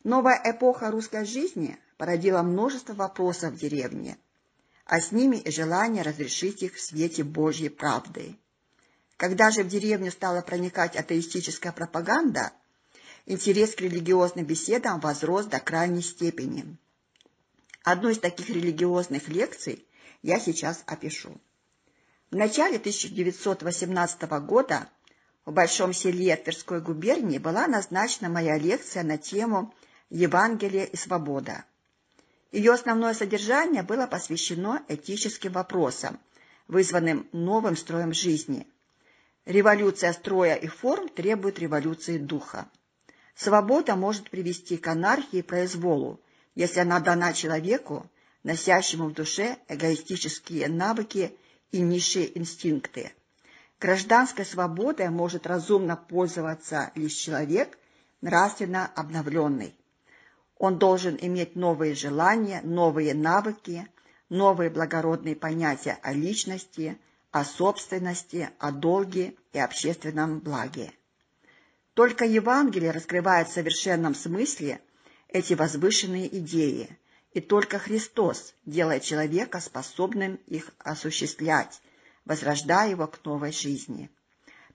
[0.05, 4.17] Новая эпоха русской жизни породила множество вопросов в деревне,
[4.91, 8.35] а с ними и желание разрешить их в свете Божьей правды.
[9.15, 12.51] Когда же в деревню стала проникать атеистическая пропаганда,
[13.25, 16.75] интерес к религиозным беседам возрос до крайней степени.
[17.83, 19.87] Одну из таких религиозных лекций
[20.23, 21.39] я сейчас опишу.
[22.29, 24.89] В начале 1918 года
[25.45, 29.73] в Большом селе Тверской губернии была назначена моя лекция на тему
[30.09, 31.63] «Евангелие и свобода».
[32.51, 36.19] Ее основное содержание было посвящено этическим вопросам,
[36.67, 38.67] вызванным новым строем жизни–
[39.45, 42.69] Революция строя и форм требует революции духа.
[43.35, 46.19] Свобода может привести к анархии и произволу,
[46.53, 48.05] если она дана человеку,
[48.43, 51.35] носящему в душе эгоистические навыки
[51.71, 53.13] и низшие инстинкты.
[53.79, 57.79] Гражданской свободой может разумно пользоваться лишь человек,
[58.21, 59.73] нравственно обновленный.
[60.61, 63.87] Он должен иметь новые желания, новые навыки,
[64.29, 66.97] новые благородные понятия о личности–
[67.31, 70.91] о собственности, о долге и общественном благе.
[71.93, 74.81] Только Евангелие раскрывает в совершенном смысле
[75.29, 76.97] эти возвышенные идеи,
[77.33, 81.81] и только Христос делает человека способным их осуществлять,
[82.25, 84.09] возрождая его к новой жизни.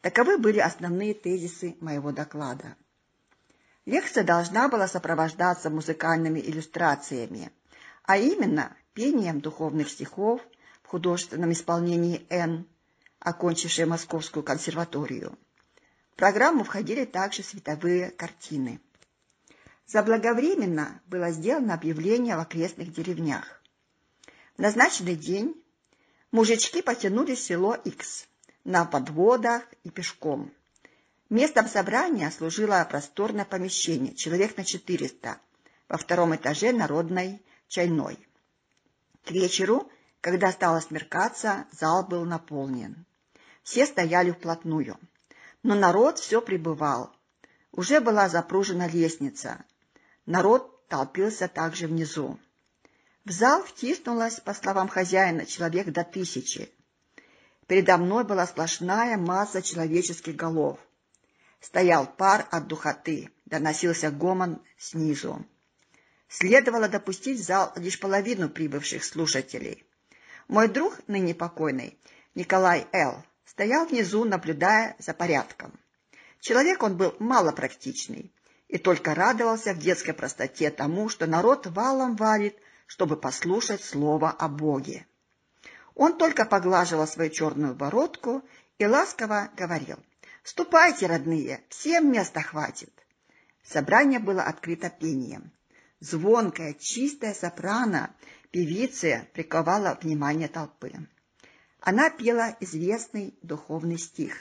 [0.01, 2.77] Таковы были основные тезисы моего доклада.
[3.87, 7.53] Лекция должна была сопровождаться музыкальными иллюстрациями,
[8.03, 10.43] а именно пением духовных стихов,
[10.83, 12.67] в художественном исполнении Н,
[13.21, 15.39] окончившая Московскую консерваторию.
[16.13, 18.81] В программу входили также световые картины.
[19.87, 23.63] Заблаговременно было сделано объявление в окрестных деревнях.
[24.57, 25.61] В назначенный день
[26.33, 28.27] мужички потянулись в село X
[28.65, 30.53] на подводах и пешком.
[31.29, 35.39] Местом собрания служило просторное помещение, человек на 400,
[35.89, 38.19] во втором этаже народной чайной.
[39.25, 39.91] К вечеру
[40.27, 43.07] когда стало смеркаться, зал был наполнен.
[43.63, 44.99] Все стояли вплотную.
[45.63, 47.15] Но народ все прибывал.
[47.71, 49.65] Уже была запружена лестница.
[50.25, 52.41] Народ толпился также внизу.
[53.25, 56.73] В зал втиснулось, по словам хозяина, человек до тысячи.
[57.69, 60.81] Передо мной была сплошная масса человеческих голов.
[61.61, 65.45] Стоял пар от духоты, доносился гомон снизу.
[66.29, 69.85] Следовало допустить в зал лишь половину прибывших слушателей.
[70.49, 71.99] Мой друг, ныне покойный,
[72.35, 75.73] Николай Л., стоял внизу, наблюдая за порядком.
[76.41, 78.33] Человек он был малопрактичный
[78.69, 84.49] и только радовался в детской простоте тому, что народ валом валит, чтобы послушать слово о
[84.49, 85.07] Боге.
[85.95, 88.43] Он только поглаживал свою черную бородку
[88.79, 89.99] и ласково говорил,
[90.47, 92.93] «Ступайте, родные, всем места хватит».
[93.65, 95.51] Собрание было открыто пением.
[95.99, 98.15] Звонкая, чистая сопрано
[98.53, 100.93] певицы приковала внимание толпы.
[101.81, 104.37] Она пела известный духовный стих.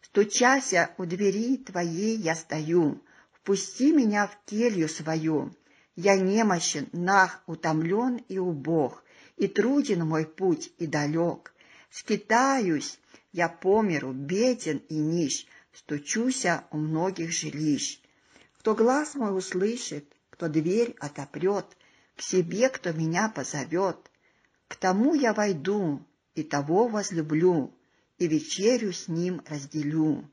[0.00, 5.52] «Стучася у двери твоей я стою, впусти меня в келью свою.
[5.96, 9.02] Я немощен, нах, утомлен и убог,
[9.36, 11.52] и труден мой путь и далек.
[11.90, 13.00] Скитаюсь
[13.36, 18.00] я по миру, беден и нищ, стучуся у многих жилищ.
[18.58, 21.66] Кто глаз мой услышит, кто дверь отопрет,
[22.16, 23.98] к себе, кто меня позовет.
[24.68, 26.02] К тому я войду,
[26.34, 27.74] и того возлюблю,
[28.16, 30.26] и вечерю с ним разделю.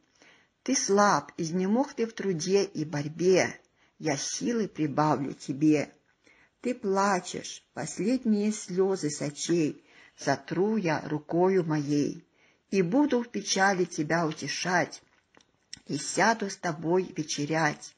[0.63, 3.59] Ты слаб, изнемог ты в труде и борьбе,
[3.99, 5.91] я силы прибавлю тебе.
[6.61, 9.83] Ты плачешь, последние слезы с очей
[10.15, 12.23] сотру я рукою моей,
[12.73, 15.03] и буду в печали тебя утешать,
[15.85, 17.95] и сяду с тобой вечерять.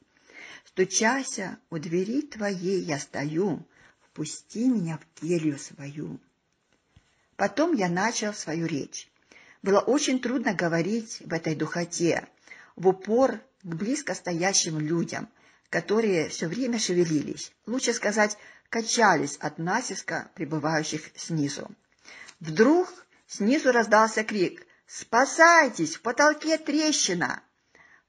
[0.66, 3.66] Стучася, у двери твоей я стою,
[4.12, 6.18] Пусти меня в келью свою.
[7.36, 9.10] Потом я начал свою речь.
[9.62, 12.26] Было очень трудно говорить в этой духоте,
[12.76, 15.28] в упор к близко стоящим людям,
[15.70, 18.36] которые все время шевелились, лучше сказать,
[18.68, 21.70] качались от насиска прибывающих снизу.
[22.40, 22.92] Вдруг
[23.26, 25.96] снизу раздался крик «Спасайтесь!
[25.96, 27.42] В потолке трещина!»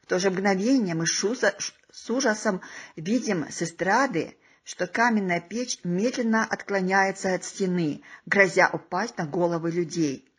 [0.01, 2.61] В то же мгновение мы с ужасом
[2.95, 10.31] видим с эстрады, что каменная печь медленно отклоняется от стены, грозя упасть на головы людей.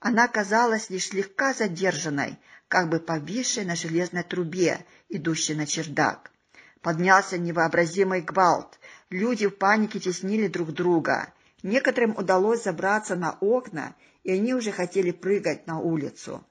[0.00, 6.32] Она казалась лишь слегка задержанной, как бы повисшей на железной трубе, идущей на чердак.
[6.82, 8.78] Поднялся невообразимый гвалт.
[9.10, 11.32] Люди в панике теснили друг друга.
[11.62, 13.94] Некоторым удалось забраться на окна,
[14.24, 16.44] и они уже хотели прыгать на улицу.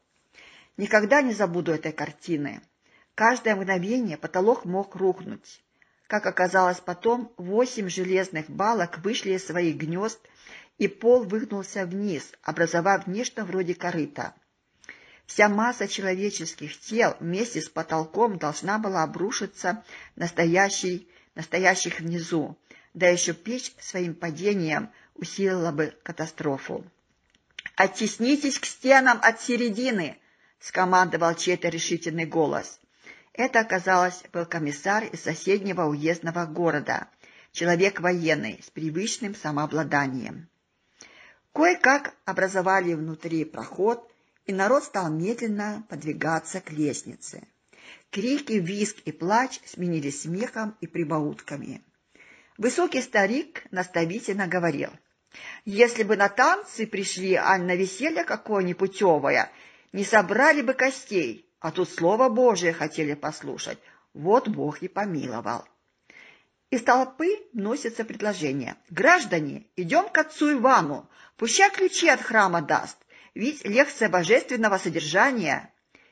[0.77, 2.61] Никогда не забуду этой картины.
[3.15, 5.61] Каждое мгновение потолок мог рухнуть.
[6.07, 10.19] Как оказалось потом, восемь железных балок вышли из своих гнезд,
[10.77, 14.33] и пол выгнулся вниз, образовав нечто вроде корыта.
[15.25, 19.83] Вся масса человеческих тел вместе с потолком должна была обрушиться
[20.15, 22.57] настоящий, настоящих внизу,
[22.93, 26.83] да еще печь своим падением усилила бы катастрофу.
[27.75, 30.17] «Оттеснитесь к стенам от середины!»—
[30.59, 32.79] скомандовал чей-то решительный голос.
[33.33, 37.07] Это, оказалось, был комиссар из соседнего уездного города,
[37.51, 40.47] человек военный с привычным самообладанием.
[41.51, 44.07] Кое-как образовали внутри проход,
[44.45, 47.47] и народ стал медленно подвигаться к лестнице.
[48.11, 51.81] Крики, визг и плач сменились смехом и прибаутками.
[52.57, 54.91] Высокий старик наставительно говорил,
[55.65, 59.51] «Если бы на танцы пришли, а на веселье какое-нибудь путевое,
[59.91, 63.79] не собрали бы костей, а тут Слово Божие хотели послушать.
[64.13, 65.65] Вот Бог и помиловал.
[66.69, 68.75] Из толпы носится предложение.
[68.89, 72.97] «Граждане, идем к отцу Ивану, пуща ключи от храма даст,
[73.33, 75.71] ведь лекция божественного содержания».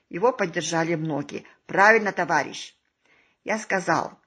[0.09, 1.45] Его поддержали многие.
[1.65, 2.75] «Правильно, товарищ!»
[3.43, 4.19] Я сказал,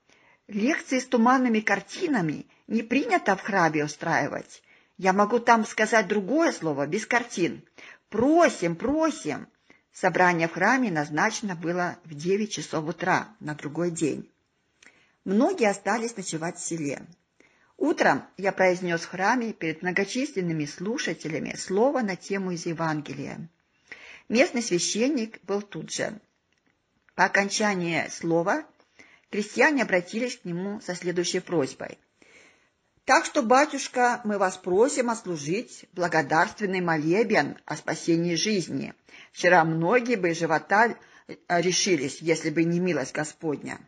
[0.48, 4.62] лекции с туманными картинами не принято в храме устраивать.
[4.96, 7.64] Я могу там сказать другое слово, без картин.
[8.09, 9.48] Просим, просим.
[9.92, 14.30] Собрание в храме назначено было в девять часов утра на другой день.
[15.24, 17.02] Многие остались ночевать в селе.
[17.76, 23.48] Утром я произнес в храме перед многочисленными слушателями слово на тему из Евангелия.
[24.28, 26.20] Местный священник был тут же.
[27.14, 28.64] По окончании слова
[29.30, 31.98] крестьяне обратились к нему со следующей просьбой.
[33.04, 38.94] Так что, батюшка, мы вас просим ослужить благодарственный молебен о спасении жизни.
[39.32, 43.78] Вчера многие бы живота э, решились, если бы не милость Господня.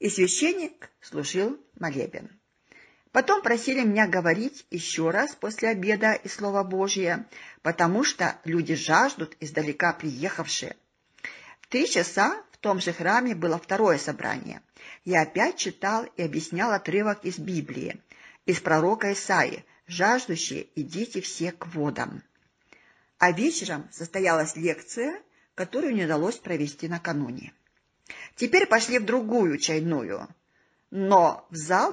[0.00, 2.28] И священник служил молебен.
[3.12, 7.26] Потом просили меня говорить еще раз после обеда и Слова Божие,
[7.62, 10.76] потому что люди жаждут издалека приехавшие.
[11.60, 14.60] В три часа в том же храме было второе собрание.
[15.04, 18.00] Я опять читал и объяснял отрывок из Библии,
[18.46, 22.22] из пророка Исаи «Жаждущие, идите все к водам».
[23.18, 25.20] А вечером состоялась лекция,
[25.54, 27.52] которую не удалось провести накануне.
[28.36, 30.28] Теперь пошли в другую чайную,
[30.90, 31.92] но в зал,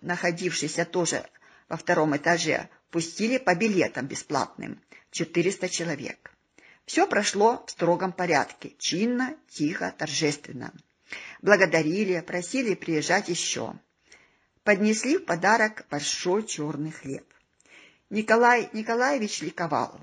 [0.00, 1.26] находившийся тоже
[1.68, 6.30] во втором этаже, пустили по билетам бесплатным– 400 человек.
[6.84, 10.72] Все прошло в строгом порядке, чинно, тихо, торжественно.
[11.40, 13.74] Благодарили, просили приезжать еще
[14.66, 17.24] поднесли в подарок большой черный хлеб.
[18.10, 20.00] Николай Николаевич ликовал.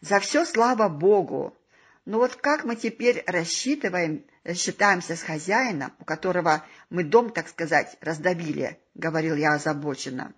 [0.00, 1.56] За все слава Богу!
[2.04, 7.96] Но вот как мы теперь рассчитываем, рассчитаемся с хозяином, у которого мы дом, так сказать,
[8.00, 10.34] раздавили,— говорил я озабоченно.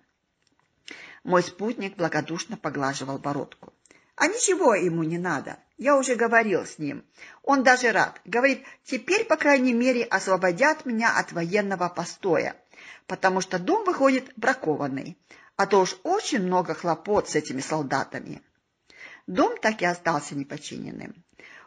[1.23, 3.73] Мой спутник благодушно поглаживал бородку.
[4.15, 5.57] А ничего ему не надо.
[5.77, 7.03] Я уже говорил с ним.
[7.41, 8.21] Он даже рад.
[8.23, 12.55] Говорит, теперь, по крайней мере, освободят меня от военного постоя
[13.07, 15.17] потому что дом выходит бракованный,
[15.55, 18.41] а то уж очень много хлопот с этими солдатами.
[19.25, 21.15] Дом так и остался непочиненным.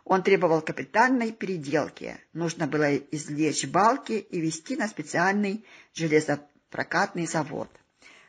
[0.04, 2.16] Он требовал капитальной переделки.
[2.32, 5.64] Нужно было извлечь балки и везти на специальный
[5.94, 7.68] железопрокатный завод.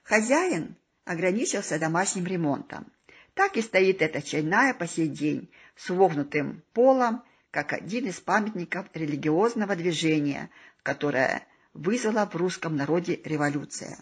[0.04, 2.92] Хозяин ограничился домашним ремонтом.
[3.34, 8.88] Так и стоит эта чайная по сей день, с вогнутым полом, как один из памятников
[8.94, 10.50] религиозного движения,
[10.84, 13.98] которое вызвала в русском народе революция.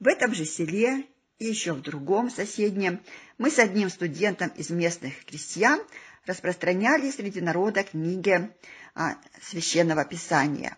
[0.00, 1.06] В этом же селе
[1.38, 3.02] и еще в другом соседнем
[3.38, 5.80] мы с одним студентом из местных крестьян
[6.26, 8.50] распространяли среди народа книги
[8.94, 10.76] а, священного писания.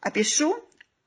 [0.00, 0.56] Опишу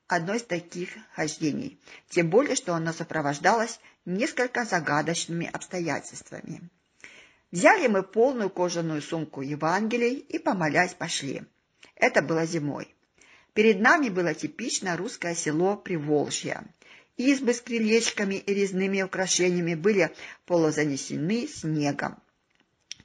[0.06, 6.70] одно из таких хождений, тем более, что оно сопровождалось несколько загадочными обстоятельствами.
[7.50, 11.42] Взяли мы полную кожаную сумку Евангелий и, помолясь, пошли.
[11.96, 12.91] Это было зимой.
[13.54, 16.62] Перед нами было типичное русское село Приволжье.
[17.18, 20.10] Избы с крылечками и резными украшениями были
[20.46, 22.16] полузанесены снегом.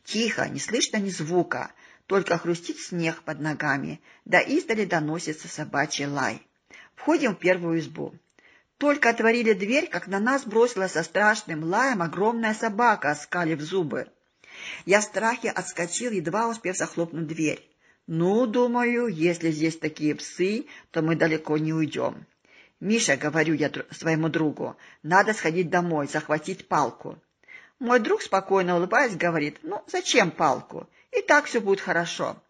[0.06, 1.74] Тихо, не слышно ни звука,
[2.06, 6.42] только хрустит снег под ногами, да издали доносится собачий лай.
[6.96, 8.16] Входим в первую избу.
[8.78, 14.08] Только отворили дверь, как на нас бросилась со страшным лаем огромная собака, оскалив зубы.
[14.86, 17.68] Я в страхе отскочил, едва успев захлопнуть дверь.
[18.08, 22.26] Ну, думаю, если здесь такие псы, то мы далеко не уйдем.
[22.80, 27.22] Миша, говорю я своему другу, надо сходить домой, захватить палку.
[27.80, 30.90] Мой друг, спокойно улыбаясь, говорит, ну, зачем палку?
[31.12, 32.42] И так все будет хорошо.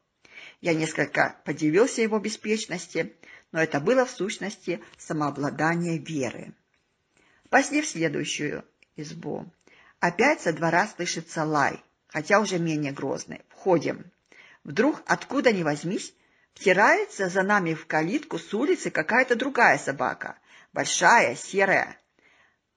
[0.62, 3.16] Я несколько подивился его беспечности,
[3.52, 6.54] но это было в сущности самообладание веры.
[7.50, 8.64] Пошли в следующую
[8.96, 9.46] избу.
[10.00, 13.42] Опять со двора слышится лай, хотя уже менее грозный.
[13.50, 14.12] Входим.
[14.68, 16.14] Вдруг, откуда ни возьмись,
[16.54, 20.38] втирается за нами в калитку с улицы какая-то другая собака,
[20.74, 21.98] большая, серая.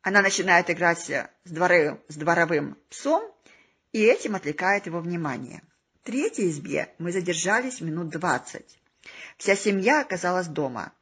[0.01, 3.35] Она начинает играть с, дворы, с дворовым псом,
[3.91, 5.65] и этим отвлекает его внимание.
[6.01, 8.79] В третьей избе мы задержались минут двадцать.
[9.37, 10.93] Вся семья оказалась дома,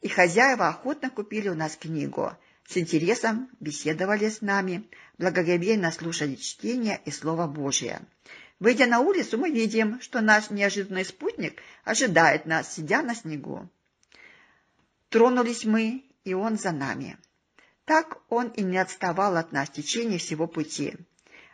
[0.00, 2.32] и хозяева охотно купили у нас книгу,
[2.66, 4.88] с интересом беседовали с нами,
[5.18, 8.00] благоговейно слушали чтение и Слово Божие.
[8.60, 13.68] Выйдя на улицу, мы видим, что наш неожиданный спутник ожидает нас, сидя на снегу.
[15.10, 17.18] Тронулись мы, и он за нами.
[17.84, 20.96] Так он и не отставал от нас в течение всего пути.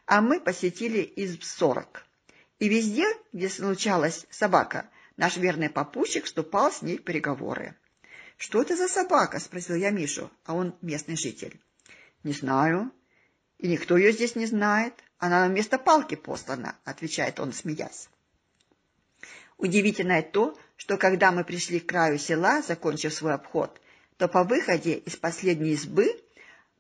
[0.07, 2.07] А мы посетили из сорок.
[2.59, 7.77] И везде, где случалась собака, наш верный попутчик вступал с ней в переговоры.—
[8.37, 11.61] Что это за собака?— спросил я Мишу, а он местный житель.—
[12.25, 12.91] Не знаю.
[13.59, 14.95] И никто ее здесь не знает.
[15.25, 18.11] Она вместо палки послана,— отвечает он, смеясь.
[19.57, 23.81] Удивительно то, что когда мы пришли к краю села, закончив свой обход,
[24.19, 26.23] то по выходе из последней избы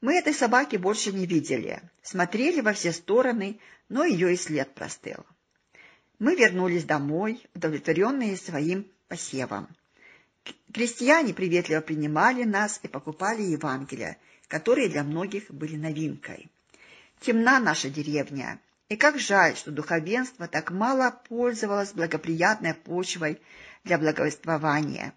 [0.02, 5.24] мы этой собаки больше не видели, смотрели во все стороны, но ее и след простыл.
[6.18, 9.68] Мы вернулись домой, удовлетворенные своим посевом.
[10.70, 14.18] Крестьяне приветливо принимали нас и покупали Евангелия,
[14.48, 16.50] которые для многих были новинкой.
[17.24, 23.40] Темна наша деревня, и как жаль, что духовенство так мало пользовалось благоприятной почвой
[23.84, 25.14] для благовествования.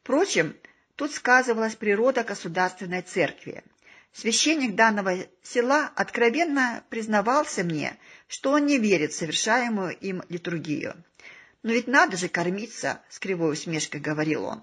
[0.00, 0.54] Впрочем,
[0.98, 3.62] Тут сказывалась природа государственной церкви.
[4.12, 7.96] Священник данного села откровенно признавался мне,
[8.26, 10.96] что он не верит в совершаемую им литургию.
[11.62, 14.62] «Но ведь надо же кормиться»,— с кривой усмешкой говорил он.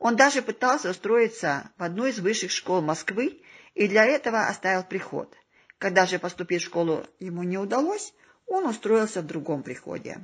[0.00, 3.40] Он даже пытался устроиться в одну из высших школ Москвы
[3.76, 5.32] и для этого оставил приход.
[5.78, 8.12] Когда же поступить в школу ему не удалось,
[8.46, 10.18] он устроился в другом приходе.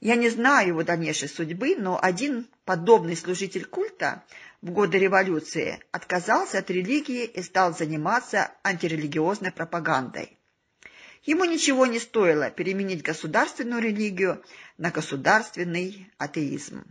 [0.00, 4.24] Я не знаю его дальнейшей судьбы, но один подобный служитель культа
[4.60, 10.36] в годы революции отказался от религии и стал заниматься антирелигиозной пропагандой.
[11.22, 14.42] Ему ничего не стоило переменить государственную религию
[14.76, 16.84] на государственный атеизм.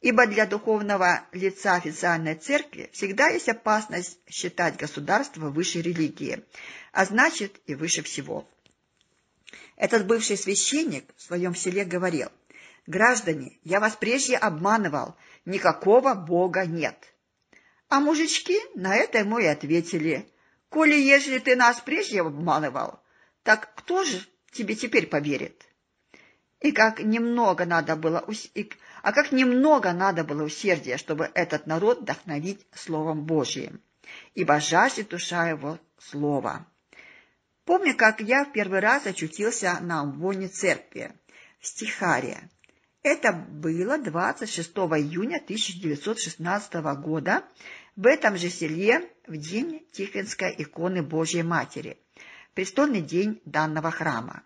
[0.00, 6.44] Ибо для духовного лица официальной церкви всегда есть опасность считать государство выше религии,
[6.98, 8.44] а значит и выше всего.
[9.76, 12.28] Этот бывший священник в своем селе говорил,
[12.88, 16.96] «Граждане, я вас прежде обманывал, никакого Бога нет».
[17.88, 20.28] А мужички на это ему и ответили,
[20.70, 22.98] «Коли, ежели ты нас прежде обманывал,
[23.44, 24.20] так кто же
[24.50, 25.68] тебе теперь поверит?»
[26.58, 28.28] И как немного надо было,
[29.02, 33.80] а как немного надо было усердия, чтобы этот народ вдохновить Словом Божиим,
[34.34, 36.66] ибо жаждет душа его слова.
[37.68, 41.12] Помню, как я в первый раз очутился на амвоне церкви,
[41.60, 42.48] в Стихаре.
[43.02, 47.44] Это было 26 июня 1916 года
[47.94, 51.98] в этом же селе в день Тихвинской иконы Божьей Матери,
[52.54, 54.44] престольный день данного храма.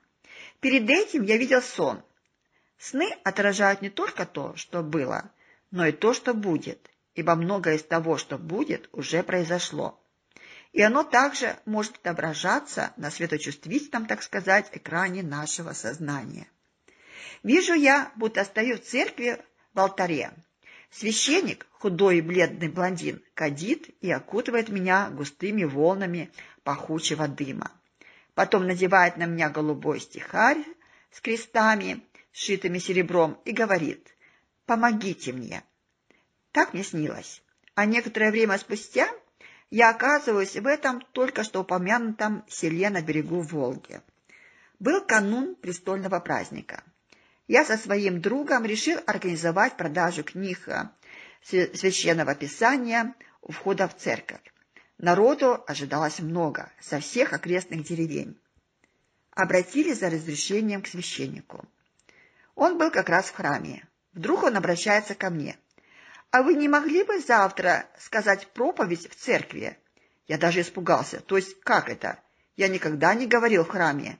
[0.58, 2.02] Перед этим я видел сон.
[2.76, 5.30] Сны отражают не только то, что было,
[5.70, 10.01] но и то, что будет, ибо многое из того, что будет, уже произошло
[10.72, 16.48] и оно также может отображаться на светочувствительном, так сказать, экране нашего сознания.
[17.42, 19.44] Вижу я, будто стою в церкви
[19.74, 20.32] в алтаре.
[20.90, 26.30] Священник, худой и бледный блондин, кадит и окутывает меня густыми волнами
[26.64, 27.70] пахучего дыма.
[28.34, 30.62] Потом надевает на меня голубой стихарь
[31.10, 32.02] с крестами,
[32.32, 34.08] сшитыми серебром, и говорит
[34.64, 35.62] «Помогите мне».
[36.52, 37.42] Так мне снилось.
[37.74, 39.10] А некоторое время спустя
[39.72, 44.02] я оказываюсь в этом только что упомянутом селе на берегу Волги.
[44.78, 46.84] Был канун престольного праздника.
[47.48, 50.90] Я со своим другом решил организовать продажу книг э,
[51.74, 54.42] священного писания у входа в церковь.
[54.98, 58.38] Народу ожидалось много, со всех окрестных деревень.
[59.30, 61.64] Обратились за разрешением к священнику.
[62.54, 63.88] Он был как раз в храме.
[64.12, 65.56] Вдруг он обращается ко мне.
[66.32, 69.78] «А вы не могли бы завтра сказать проповедь в церкви?»
[70.26, 71.20] Я даже испугался.
[71.20, 72.18] То есть как это?
[72.56, 74.18] Я никогда не говорил в храме.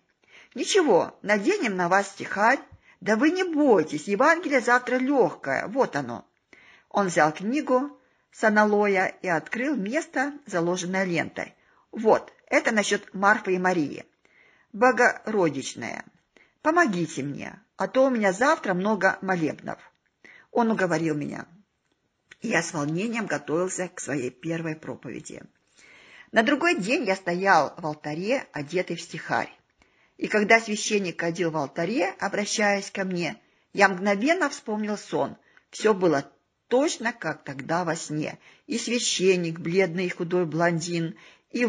[0.55, 2.59] «Ничего, наденем на вас стихарь.
[3.01, 6.29] Да вы не бойтесь, Евангелие завтра легкое, вот оно».
[6.91, 7.99] Он взял книгу
[8.31, 11.55] с аналоя и открыл место, заложенное лентой.
[11.93, 14.05] «Вот, это насчет Марфы и Марии.
[14.75, 16.05] Богородичная.
[16.61, 19.79] Помогите мне, а то у меня завтра много молебнов.
[20.51, 21.47] Он уговорил меня.
[22.43, 25.43] Я с волнением готовился к своей первой проповеди.
[26.33, 29.57] На другой день я стоял в алтаре, одетый в стихарь.
[30.17, 33.37] И когда священник ходил в алтаре, обращаясь ко мне,
[33.73, 35.37] я мгновенно вспомнил сон.
[35.71, 36.29] Все было
[36.67, 38.39] точно, как тогда во сне.
[38.67, 41.17] И священник, бледный и худой блондин,
[41.51, 41.65] и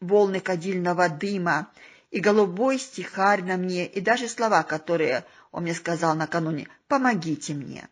[0.00, 1.70] волны кадильного дыма,
[2.10, 7.88] и голубой стихарь на мне, и даже слова, которые он мне сказал накануне «помогите мне».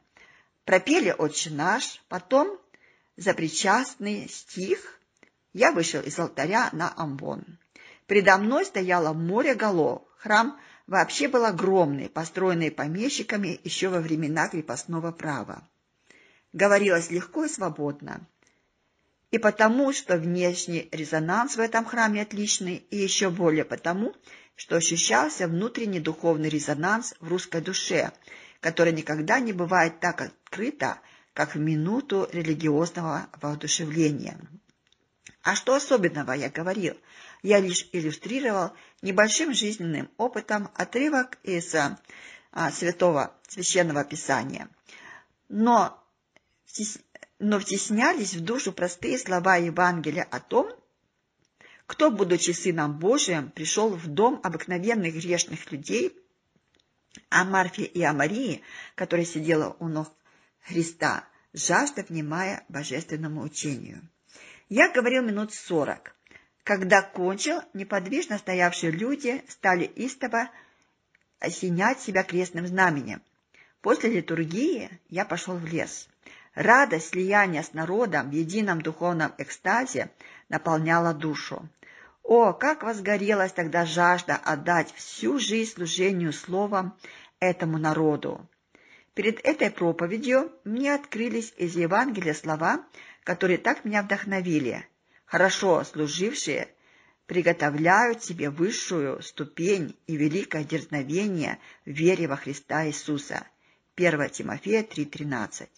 [0.66, 2.58] Пропели «Отче наш», потом
[3.16, 5.00] за причастный стих
[5.52, 7.44] я вышел из алтаря на амбон.
[8.08, 10.02] Передо мной стояло море голов.
[10.18, 10.58] Храм
[10.88, 15.62] вообще был огромный, построенный помещиками еще во времена крепостного права.
[16.52, 18.26] Говорилось легко и свободно
[19.30, 24.14] и потому, что внешний резонанс в этом храме отличный, и еще более потому,
[24.54, 28.12] что ощущался внутренний духовный резонанс в русской душе,
[28.66, 30.98] который никогда не бывает так открыто,
[31.34, 34.40] как в минуту религиозного воодушевления.
[35.44, 36.96] А что особенного я говорил?
[37.44, 44.68] Я лишь иллюстрировал небольшим жизненным опытом отрывок из а, святого священного писания.
[45.48, 46.04] Но
[47.38, 50.72] но втеснялись в душу простые слова Евангелия о том,
[51.86, 56.20] кто, будучи Сыном Божиим, пришел в дом обыкновенных грешных людей,
[57.28, 58.62] о Марфе и о Марии,
[58.94, 60.12] которая сидела у ног
[60.62, 64.02] Христа, жажда внимая божественному учению.
[64.68, 66.14] Я говорил минут сорок.
[66.64, 70.50] Когда кончил, неподвижно стоявшие люди стали истово
[71.38, 73.22] осенять себя крестным знаменем.
[73.80, 76.08] После литургии я пошел в лес.
[76.54, 80.10] Радость слияния с народом в едином духовном экстазе
[80.48, 81.68] наполняла душу.
[82.28, 86.98] О, как возгорелась тогда жажда отдать всю жизнь служению словом
[87.38, 88.50] этому народу!
[89.14, 92.84] Перед этой проповедью мне открылись из Евангелия слова,
[93.22, 94.84] которые так меня вдохновили.
[95.24, 96.66] Хорошо служившие
[97.26, 103.46] приготовляют себе высшую ступень и великое дерзновение в вере во Христа Иисуса.
[103.94, 105.68] 1 Тимофея 3.13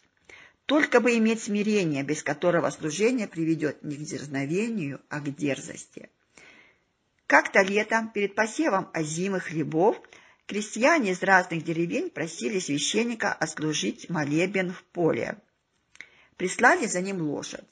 [0.64, 6.10] только бы иметь смирение, без которого служение приведет не к дерзновению, а к дерзости.
[7.28, 10.00] Как-то летом, перед посевом озимых хлебов,
[10.46, 15.38] крестьяне из разных деревень просили священника отслужить молебен в поле.
[16.36, 17.64] Прислали за ним лошадь.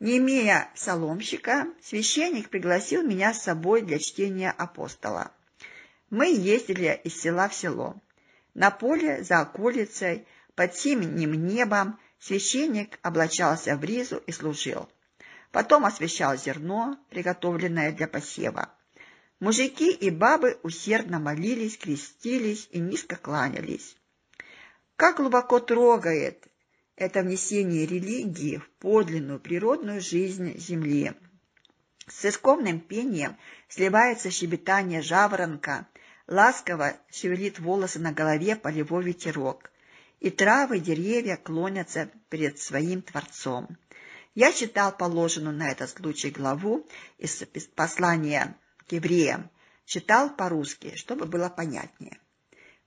[0.00, 5.32] Не имея соломщика, священник пригласил меня с собой для чтения апостола.
[6.10, 7.94] Мы ездили из села в село.
[8.54, 10.26] На поле за околицей,
[10.56, 14.88] под синим небом, Священник облачался в ризу и служил.
[15.52, 18.70] Потом освещал зерно, приготовленное для посева.
[19.40, 23.96] Мужики и бабы усердно молились, крестились и низко кланялись.
[24.96, 26.48] Как глубоко трогает
[26.96, 31.12] это внесение религии в подлинную природную жизнь земли.
[32.08, 33.36] С искомным пением
[33.68, 35.86] сливается щебетание жаворонка,
[36.26, 39.70] ласково шевелит волосы на голове полевой ветерок
[40.18, 43.68] и травы, деревья клонятся перед своим Творцом.
[44.34, 47.44] Я читал положенную на этот случай главу из
[47.76, 48.56] послания
[48.88, 49.50] к евреям,
[49.84, 52.18] читал по-русски, чтобы было понятнее.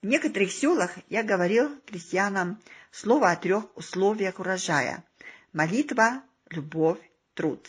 [0.02, 2.60] В некоторых селах я говорил крестьянам
[2.92, 5.04] слово о трех условиях урожая–
[5.54, 7.00] молитва, любовь,
[7.34, 7.68] труд.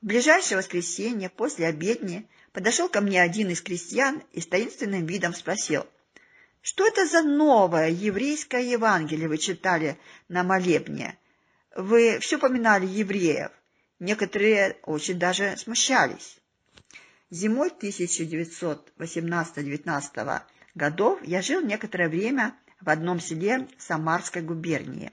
[0.00, 5.34] В ближайшее воскресенье после обедни подошел ко мне один из крестьян и с таинственным видом
[5.34, 5.86] спросил–
[6.60, 9.98] что это за новое еврейское Евангелие вы читали
[10.28, 11.18] на молебне?
[11.74, 13.50] Вы все поминали евреев.
[14.00, 16.36] Некоторые очень даже смущались.
[17.30, 20.42] Зимой 1918-19
[20.74, 25.12] годов я жил некоторое время в одном селе Самарской губернии.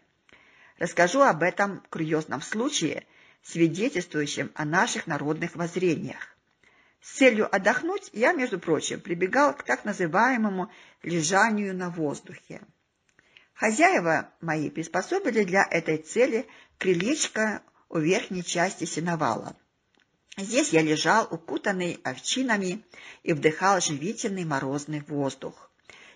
[0.78, 3.06] Расскажу об этом курьезном случае.
[3.44, 6.36] свидетельствующим о наших народных воззрениях.
[7.00, 10.72] С целью отдохнуть я, между прочим, прибегал к так называемому
[11.04, 12.64] лежанию на воздухе.
[13.54, 16.48] Хозяева мои приспособили для этой цели
[16.80, 19.56] крылечко у верхней части сеновала.
[20.38, 22.84] Здесь я лежал, укутанный овчинами,
[23.24, 25.72] и вдыхал живительный морозный воздух.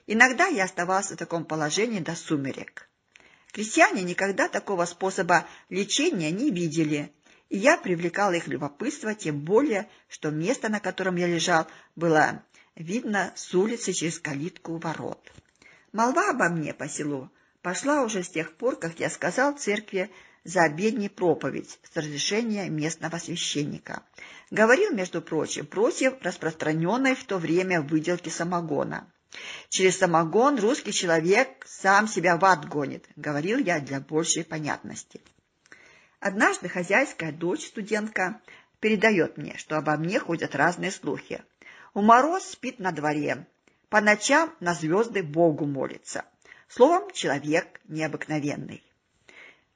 [0.07, 2.89] Иногда я оставался в таком положении до сумерек.
[3.53, 7.13] Крестьяне никогда такого способа лечения не видели,
[7.47, 12.43] и я привлекал их любопытство, тем более, что место, на котором я лежал, было
[12.75, 15.31] видно с улицы через калитку ворот.
[15.93, 17.29] Молва обо мне по селу
[17.61, 20.11] пошла уже с тех пор, как я сказал церкви
[20.43, 24.03] за обедней проповедь с разрешения местного священника.
[24.51, 29.11] Говорил, между прочим, против распространенной в то время выделки самогона.
[29.69, 35.21] «Через самогон русский человек сам себя в ад гонит»,— говорил я для большей понятности.
[36.19, 38.41] Однажды хозяйская дочь, студентка,
[38.79, 41.43] передает мне, что обо мне ходят разные слухи.
[41.93, 43.45] У мороз спит на дворе,
[43.89, 46.25] по ночам на звезды Богу молится.
[46.67, 48.83] Словом, человек необыкновенный.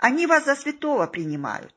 [0.04, 1.74] Они вас за святого принимают.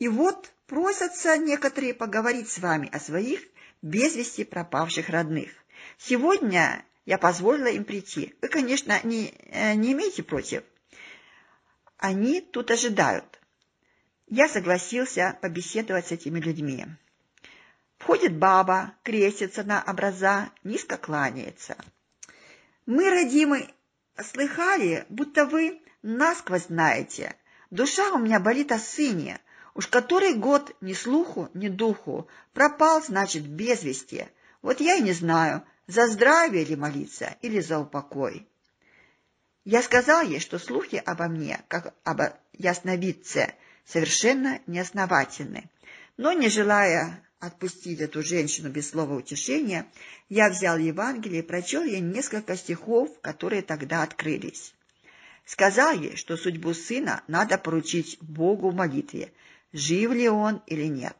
[0.00, 3.46] И вот просятся некоторые поговорить с вами о своих
[3.80, 5.52] без вести пропавших родных.
[5.96, 8.34] Сегодня я позволила им прийти.
[8.42, 10.64] Вы, конечно, не, э, не имеете против.
[11.96, 13.38] Они тут ожидают.
[14.26, 16.86] Я согласился побеседовать с этими людьми.
[17.98, 21.76] Входит баба, крестится на образа, низко кланяется.
[22.84, 23.68] Мы, родимы,
[24.20, 27.36] слыхали, будто вы насквозь знаете,
[27.70, 29.40] Душа у меня болит о сыне.
[29.74, 32.26] Уж который год ни слуху, ни духу.
[32.52, 34.26] Пропал, значит, без вести.
[34.60, 38.46] Вот я и не знаю, за здравие ли молиться или за упокой.
[39.64, 42.20] Я сказал ей, что слухи обо мне, как об
[42.52, 43.54] ясновидце,
[43.84, 45.70] совершенно неосновательны.
[46.16, 49.86] Но, не желая отпустить эту женщину без слова утешения,
[50.28, 54.74] я взял Евангелие и прочел ей несколько стихов, которые тогда открылись.
[55.50, 59.32] Сказал ей, что судьбу сына надо поручить Богу в молитве,
[59.72, 61.16] жив ли он или нет.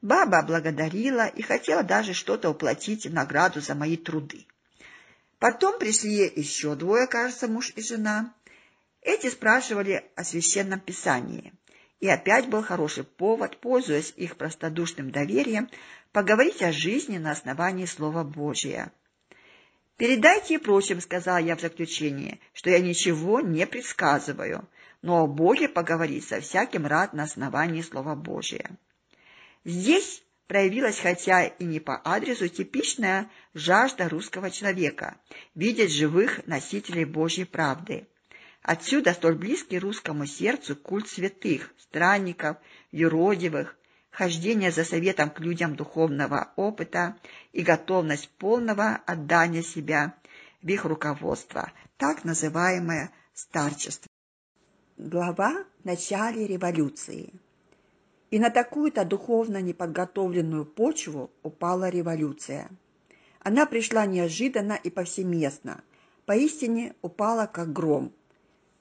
[0.00, 4.46] Баба благодарила и хотела даже что-то уплатить в награду за мои труды.
[5.38, 8.34] Потом пришли еще двое, кажется, муж и жена.
[9.02, 11.52] Эти спрашивали о священном писании.
[12.00, 15.68] И опять был хороший повод, пользуясь их простодушным доверием,
[16.12, 18.92] поговорить о жизни на основании Слова Божия.
[20.02, 24.68] «Передайте и прочим»,— сказал я в заключении,— «что я ничего не предсказываю,
[25.00, 28.68] но о Боге поговорить со всяким рад на основании Слова Божия».
[29.64, 35.18] Здесь проявилась, хотя и не по адресу, типичная жажда русского человека—
[35.54, 38.08] видеть живых носителей Божьей правды.
[38.60, 42.56] Отсюда столь близкий русскому сердцу культ святых, странников,
[42.90, 43.76] юродивых,
[44.12, 47.16] хождение за советом к людям духовного опыта
[47.52, 50.14] и готовность полного отдания себя
[50.62, 54.06] в их руководство, так называемое старчество.
[54.98, 57.32] Глава начале революции.
[58.30, 62.70] И на такую-то духовно неподготовленную почву упала революция.
[63.40, 65.82] Она пришла неожиданно и повсеместно,
[66.26, 68.12] поистине упала как гром.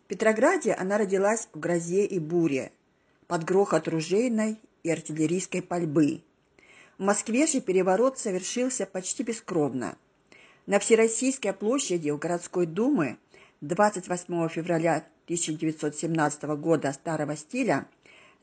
[0.05, 2.71] В Петрограде она родилась в грозе и буре,
[3.27, 6.21] под грохот ружейной и артиллерийской пальбы.
[6.97, 9.97] В Москве же переворот совершился почти бескровно.
[10.67, 13.17] На Всероссийской площади у городской думы
[13.61, 17.87] 28 февраля 1917 года старого стиля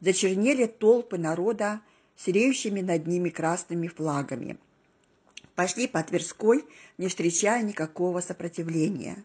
[0.01, 1.81] зачернели толпы народа
[2.17, 4.59] с реющими над ними красными флагами.
[5.55, 6.65] Пошли по Тверской,
[6.99, 9.25] не встречая никакого сопротивления.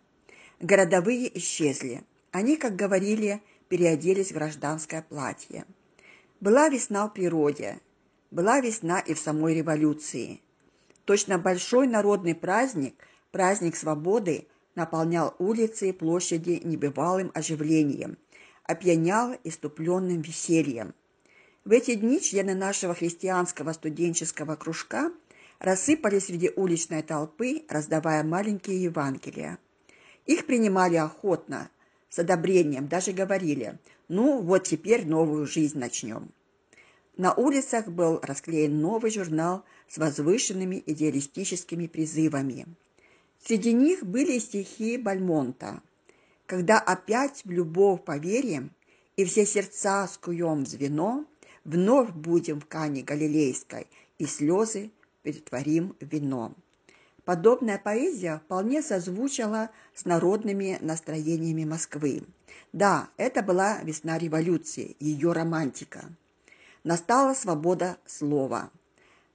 [0.59, 2.03] Городовые исчезли.
[2.31, 5.65] Они, как говорили, переоделись в гражданское платье.
[6.43, 7.79] Была весна в природе,
[8.29, 10.41] была весна и в самой революции.
[11.05, 12.95] Точно большой народный праздник,
[13.31, 18.17] праздник свободы, наполнял улицы и площади небывалым оживлением,
[18.65, 20.93] опьянял иступленным весельем.
[21.63, 25.13] В эти дни члены нашего христианского студенческого кружка
[25.59, 29.59] рассыпались среди уличной толпы, раздавая маленькие Евангелия.
[30.25, 31.69] Их принимали охотно,
[32.09, 33.79] с одобрением, даже говорили–
[34.13, 36.29] ну, вот теперь новую жизнь начнем.
[37.17, 42.67] На улицах был расклеен новый журнал с возвышенными идеалистическими призывами.
[43.43, 45.81] Среди них были стихи Бальмонта.
[46.45, 48.69] «Когда опять в любовь поверим
[49.15, 51.25] и все сердца скуем в звено,
[51.63, 53.87] вновь будем в кане галилейской
[54.19, 54.91] и слезы
[55.23, 56.53] перетворим в вино».
[57.25, 62.23] Подобная поэзия вполне созвучала с народными настроениями Москвы.
[62.73, 66.03] Да, это была весна революции, ее романтика.
[66.83, 68.71] Настала свобода слова.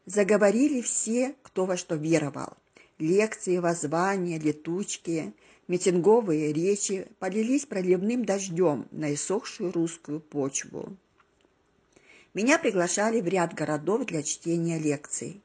[0.05, 2.57] Заговорили все, кто во что веровал.
[2.99, 5.33] Лекции, воззвания, летучки,
[5.67, 10.95] митинговые речи полились проливным дождем на иссохшую русскую почву.
[12.35, 15.41] Меня приглашали в ряд городов для чтения лекций.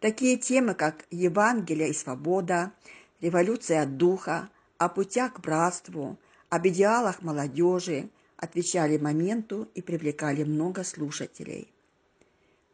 [0.00, 2.72] Такие темы, как Евангелие и свобода,
[3.20, 6.16] революция духа, о путях к братству,
[6.50, 11.72] об идеалах молодежи, отвечали моменту и привлекали много слушателей.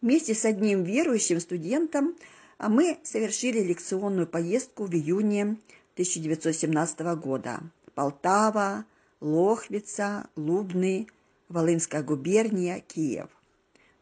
[0.02, 2.14] Вместе с одним верующим студентом
[2.58, 5.58] а мы совершили лекционную поездку в июне
[5.94, 7.60] 1917 года.
[7.94, 8.84] Полтава,
[9.20, 11.06] Лохвица, Лубны,
[11.48, 13.28] Волынская губерния, Киев.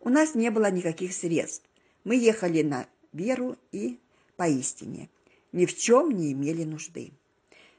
[0.00, 1.64] У нас не было никаких средств.
[2.04, 3.98] Мы ехали на веру и
[4.36, 5.08] поистине.
[5.52, 7.12] Ни в чем не имели нужды.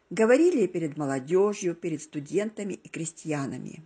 [0.09, 3.83] Говорили перед молодежью, перед студентами и крестьянами.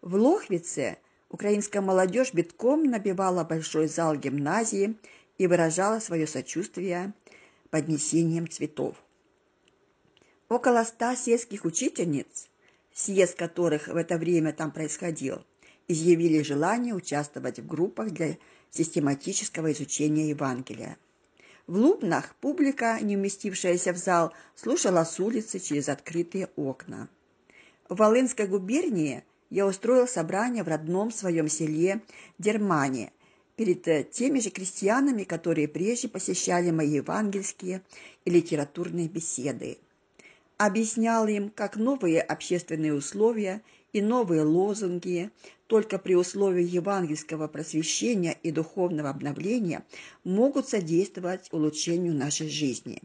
[0.00, 4.96] В Лохвице украинская молодежь битком набивала большой зал гимназии
[5.36, 7.12] и выражала свое сочувствие
[7.70, 8.96] поднесением цветов.
[10.48, 12.48] Около ста сельских учительниц,
[12.94, 15.44] съезд которых в это время там происходил,
[15.88, 18.36] изъявили желание участвовать в группах для
[18.70, 20.96] систематического изучения Евангелия.
[21.66, 27.08] В Лубнах публика, не уместившаяся в зал, слушала с улицы через открытые окна.
[27.88, 32.02] В Волынской губернии я устроил собрание в родном своем селе
[32.38, 33.12] Дермане
[33.56, 37.82] перед теми же крестьянами, которые прежде посещали мои евангельские
[38.24, 39.78] и литературные беседы.
[40.58, 43.62] Объяснял им, как новые общественные условия
[43.92, 45.30] и новые лозунги
[45.66, 49.84] только при условии евангельского просвещения и духовного обновления
[50.24, 53.02] могут содействовать улучшению нашей жизни.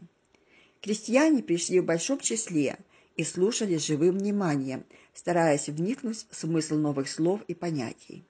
[0.80, 2.78] Крестьяне пришли в большом числе
[3.16, 8.24] и слушали живым вниманием, стараясь вникнуть в смысл новых слов и понятий.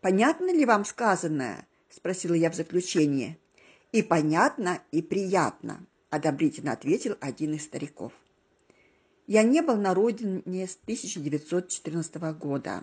[0.00, 3.38] «Понятно ли вам сказанное?»– спросила я в заключение.
[3.92, 8.12] «И понятно, и приятно»,– одобрительно ответил один из стариков.
[9.30, 12.82] Я не был на родине с 1914 года.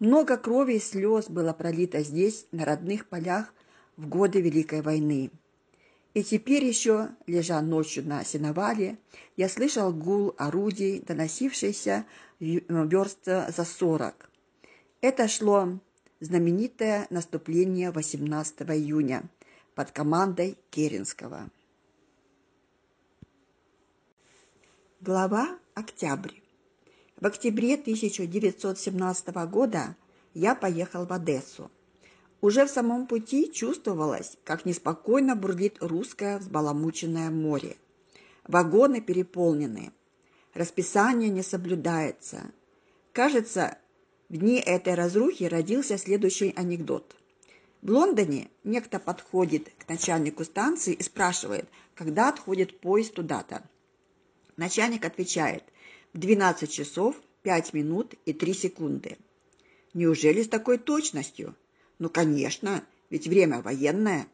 [0.00, 3.54] Много крови и слез было пролито здесь, на родных полях,
[3.96, 5.30] в годы Великой войны.
[6.14, 8.98] И теперь еще, лежа ночью на сеновале,
[9.36, 12.06] я слышал гул орудий, доносившийся
[12.40, 14.30] верст за сорок.
[15.00, 15.78] Это шло
[16.18, 19.22] знаменитое наступление 18 июня
[19.76, 21.48] под командой Керенского.
[25.00, 26.34] Глава «Октябрь».
[27.20, 29.94] В октябре 1917 года
[30.34, 31.70] я поехал в Одессу.
[32.40, 37.76] Уже в самом пути чувствовалось, как неспокойно бурлит русское взбаламученное море.
[38.42, 39.92] Вагоны переполнены.
[40.52, 42.50] Расписание не соблюдается.
[43.12, 43.78] Кажется,
[44.28, 47.14] в дни этой разрухи родился следующий анекдот.
[47.82, 53.62] В Лондоне некто подходит к начальнику станции и спрашивает, когда отходит поезд туда-то.
[54.58, 55.62] Начальник отвечает
[56.12, 59.16] в 12 часов 5 минут и 3 секунды.
[59.94, 61.54] Неужели с такой точностью?
[62.00, 64.26] Ну, конечно, ведь время военное.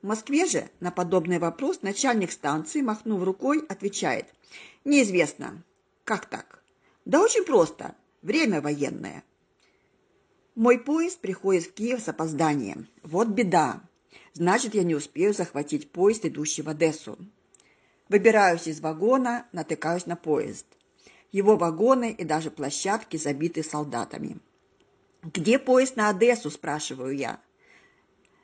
[0.00, 4.24] В Москве же на подобный вопрос начальник станции, махнув рукой, отвечает
[4.86, 5.62] «Неизвестно».
[6.04, 6.62] «Как так?»
[7.04, 7.94] «Да очень просто.
[8.22, 9.22] Время военное».
[10.54, 12.88] Мой поезд приходит в Киев с опозданием.
[13.02, 13.82] Вот беда.
[14.32, 17.18] Значит, я не успею захватить поезд, идущий в Одессу.
[18.12, 20.66] Выбираюсь из вагона, натыкаюсь на поезд.
[21.30, 24.36] Его вагоны и даже площадки забиты солдатами.
[25.22, 27.40] «Где поезд на Одессу?»– спрашиваю я.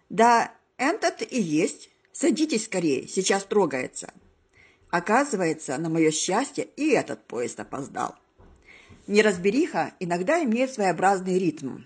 [0.08, 1.90] «Да этот и есть.
[2.12, 4.14] Садитесь скорее, сейчас трогается».
[4.88, 8.14] Оказывается, на мое счастье, и этот поезд опоздал.
[9.06, 11.80] Неразбериха иногда имеет своеобразный ритм,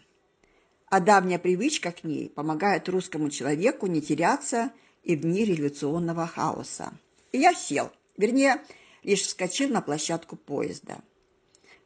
[0.86, 4.70] а давняя привычка к ней помогает русскому человеку не теряться
[5.02, 6.92] и в дни революционного хаоса.
[7.32, 8.62] И я сел, вернее,
[9.02, 11.02] лишь вскочил на площадку поезда.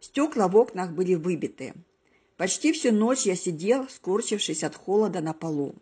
[0.00, 1.74] Стекла в окнах были выбиты.
[2.36, 5.74] Почти всю ночь я сидел, скорчившись от холода на полу.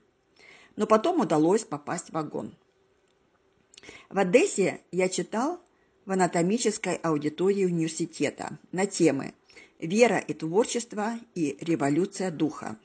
[0.77, 2.55] Но потом удалось попасть в вагон.
[4.09, 5.61] В Одессе я читал
[6.05, 9.35] в анатомической аудитории университета на темы
[9.79, 12.79] «Вера и творчество» и «Революция духа».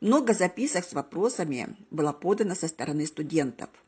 [0.00, 3.70] Много записок с вопросами было подано со стороны студентов–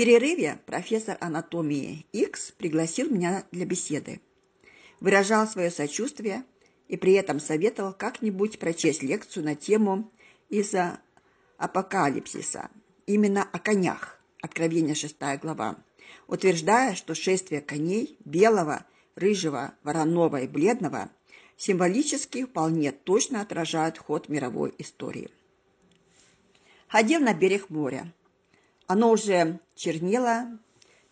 [0.00, 4.22] перерыве профессор анатомии X пригласил меня для беседы.
[4.98, 6.44] Выражал свое сочувствие
[6.88, 10.10] и при этом советовал как-нибудь прочесть лекцию на тему
[10.48, 11.00] из-за
[11.58, 12.70] апокалипсиса,
[13.04, 15.76] именно о конях, Откровение 6 глава,
[16.28, 18.86] утверждая, что шествие коней белого,
[19.16, 21.10] рыжего, вороного и бледного
[21.58, 25.28] символически вполне точно отражают ход мировой истории.
[26.88, 28.10] Ходил на берег моря.
[28.92, 30.58] Оно уже чернело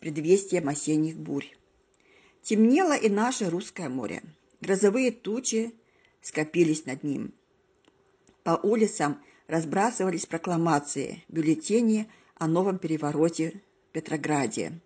[0.01, 1.47] предвестием осенних бурь.
[2.43, 4.24] Темнело и наше русское море.
[4.61, 5.72] Грозовые тучи
[6.20, 7.33] скопились над ним.
[8.43, 14.81] По улицам разбрасывались прокламации, бюллетени о новом перевороте в Петрограде.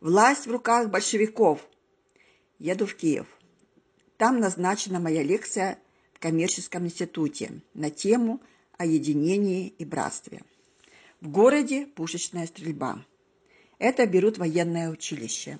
[0.00, 1.64] Власть в руках большевиков.
[2.58, 3.28] Еду в Киев.
[4.16, 5.78] Там назначена моя лекция
[6.12, 8.40] в коммерческом институте на тему
[8.76, 10.42] о единении и братстве.
[11.24, 13.02] В городе пушечная стрельба.
[13.78, 15.58] Это берут военное училище.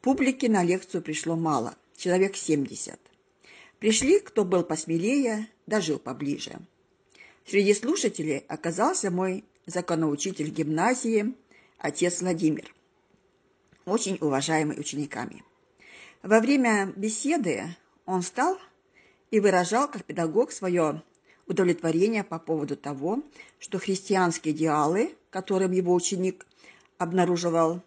[0.00, 2.96] Публики на лекцию пришло мало, человек 70.
[3.80, 6.60] Пришли, кто был посмелее, дожил поближе.
[7.44, 11.34] Среди слушателей оказался мой законоучитель гимназии,
[11.78, 12.72] отец Владимир,
[13.86, 15.42] очень уважаемый учениками.
[16.22, 17.74] Во время беседы
[18.04, 18.56] он встал
[19.32, 21.02] и выражал как педагог свое
[21.46, 23.22] удовлетворение по поводу того,
[23.58, 26.46] что христианские идеалы, которым его ученик
[26.98, 27.82] обнаруживал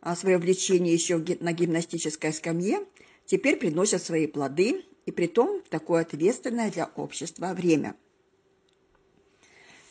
[0.00, 2.84] а, свое влечение еще на гимнастической скамье,
[3.26, 7.94] теперь приносят свои плоды, и притом в такое ответственное для общества время.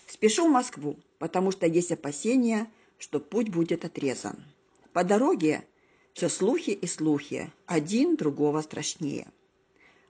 [0.08, 4.44] Спешу в Москву, потому что есть опасения, что путь будет отрезан.
[4.92, 5.66] По дороге
[6.14, 9.28] все слухи и слухи, один другого страшнее.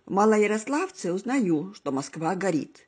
[0.05, 2.85] В Малоярославце узнаю, что Москва горит.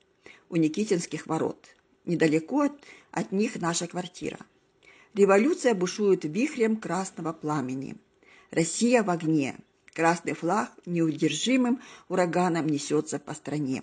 [0.50, 1.66] У Никитинских ворот.
[2.04, 2.74] Недалеко от,
[3.12, 4.38] от них наша квартира.
[5.14, 7.96] Революция бушует вихрем красного пламени.
[8.52, 9.56] Россия в огне.
[9.94, 13.82] Красный флаг неудержимым ураганом несется по стране.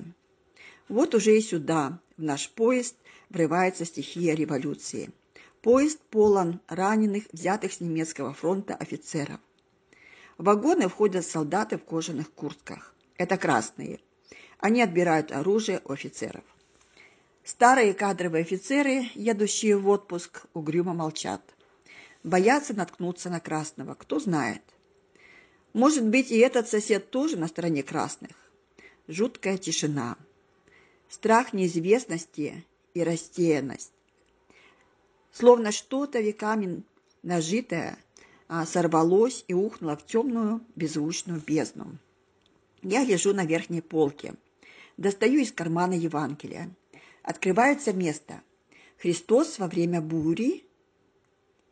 [0.91, 2.97] Вот уже и сюда, в наш поезд,
[3.31, 5.11] врывается стихия революции.
[5.63, 9.41] Поезд полон раненых, взятых с немецкого фронта офицеров.
[10.37, 12.92] В вагоны входят солдаты в кожаных куртках.
[13.23, 14.01] Это красные.
[14.59, 16.43] Они отбирают оружие у офицеров.
[17.45, 21.41] Старые кадровые офицеры, едущие в отпуск, угрюмо молчат.
[22.25, 24.63] Боятся наткнуться на красного, кто знает.
[25.73, 28.33] Может быть, и этот сосед тоже на стороне красных.
[29.07, 30.17] Жуткая тишина.
[31.09, 33.93] Страх неизвестности и растерянность.
[35.31, 36.83] Словно что-то веками
[37.23, 37.97] нажитое
[38.49, 41.99] а, сорвалось и ухнуло в темную беззвучную бездну.
[42.83, 44.35] Я лежу на верхней полке.
[44.97, 46.75] Достаю из кармана Евангелия.
[47.23, 48.43] Открывается место.
[48.99, 50.65] Христос во время бури.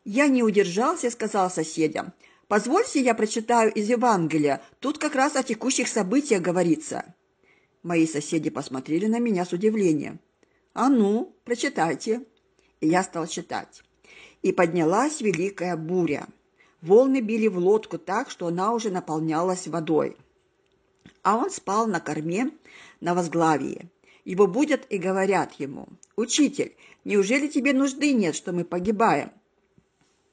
[0.05, 2.13] Я не удержался и сказал соседям,
[2.47, 4.63] «Позвольте, я прочитаю из Евангелия.
[4.79, 7.15] Тут как раз о текущих событиях говорится».
[7.83, 10.21] Мои соседи посмотрели на меня с удивлением.
[10.75, 12.25] «А ну, прочитайте».
[12.81, 13.83] И я стал читать.
[14.43, 16.27] И поднялась великая буря.
[16.83, 20.17] Волны били в лодку так, что она уже наполнялась водой.
[21.23, 22.51] А он спал на корме
[23.01, 23.91] на возглавии.
[24.25, 29.33] Его будут и говорят ему, «Учитель, неужели тебе нужды нет, что мы погибаем?»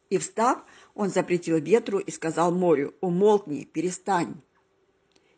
[0.09, 0.59] И встав,
[0.93, 4.41] он запретил ветру и сказал морю, «Умолкни, перестань».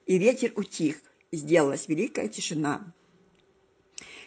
[0.05, 0.97] И ветер утих,
[1.31, 2.93] и сделалась великая тишина.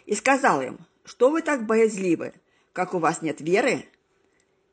[0.05, 2.33] И сказал им, «Что вы так боязливы?
[2.71, 3.85] Как у вас нет веры?»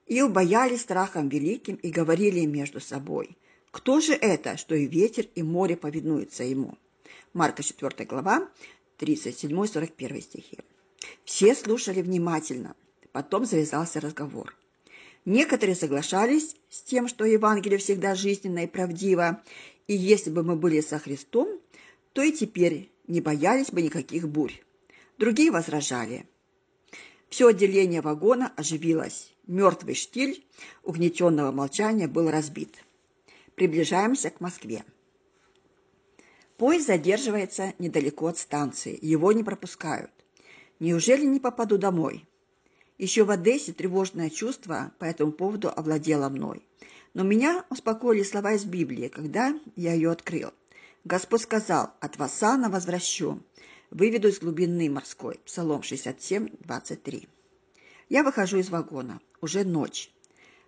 [0.06, 3.36] И убоялись страхом великим и говорили между собой,
[3.70, 6.76] «Кто же это, что и ветер, и море повинуются ему?»
[7.32, 8.48] Марка 4 глава,
[8.98, 10.58] 37-41 стихи.
[11.24, 12.74] Все слушали внимательно.
[13.12, 14.54] Потом завязался разговор.
[15.24, 19.42] Некоторые соглашались с тем, что Евангелие всегда жизненно и правдиво,
[19.86, 21.60] и если бы мы были со Христом,
[22.12, 24.60] то и теперь не боялись бы никаких бурь.
[25.18, 26.26] Другие возражали.
[27.28, 29.30] Все отделение вагона оживилось.
[29.46, 30.44] Мертвый штиль
[30.82, 32.76] угнетенного молчания был разбит.
[33.60, 34.86] Приближаемся к Москве.
[36.56, 40.10] Поезд задерживается недалеко от станции, его не пропускают.
[40.78, 42.26] Неужели не попаду домой?
[42.96, 46.66] Еще в Одессе тревожное чувство по этому поводу овладело мной.
[47.12, 50.54] Но меня успокоили слова из Библии, когда я ее открыл.
[51.04, 53.42] Господь сказал, от Васана возвращу,
[53.90, 55.38] выведу из глубины морской.
[55.44, 57.28] Псалом 67, 23.
[58.08, 59.20] Я выхожу из вагона.
[59.42, 60.10] Уже ночь.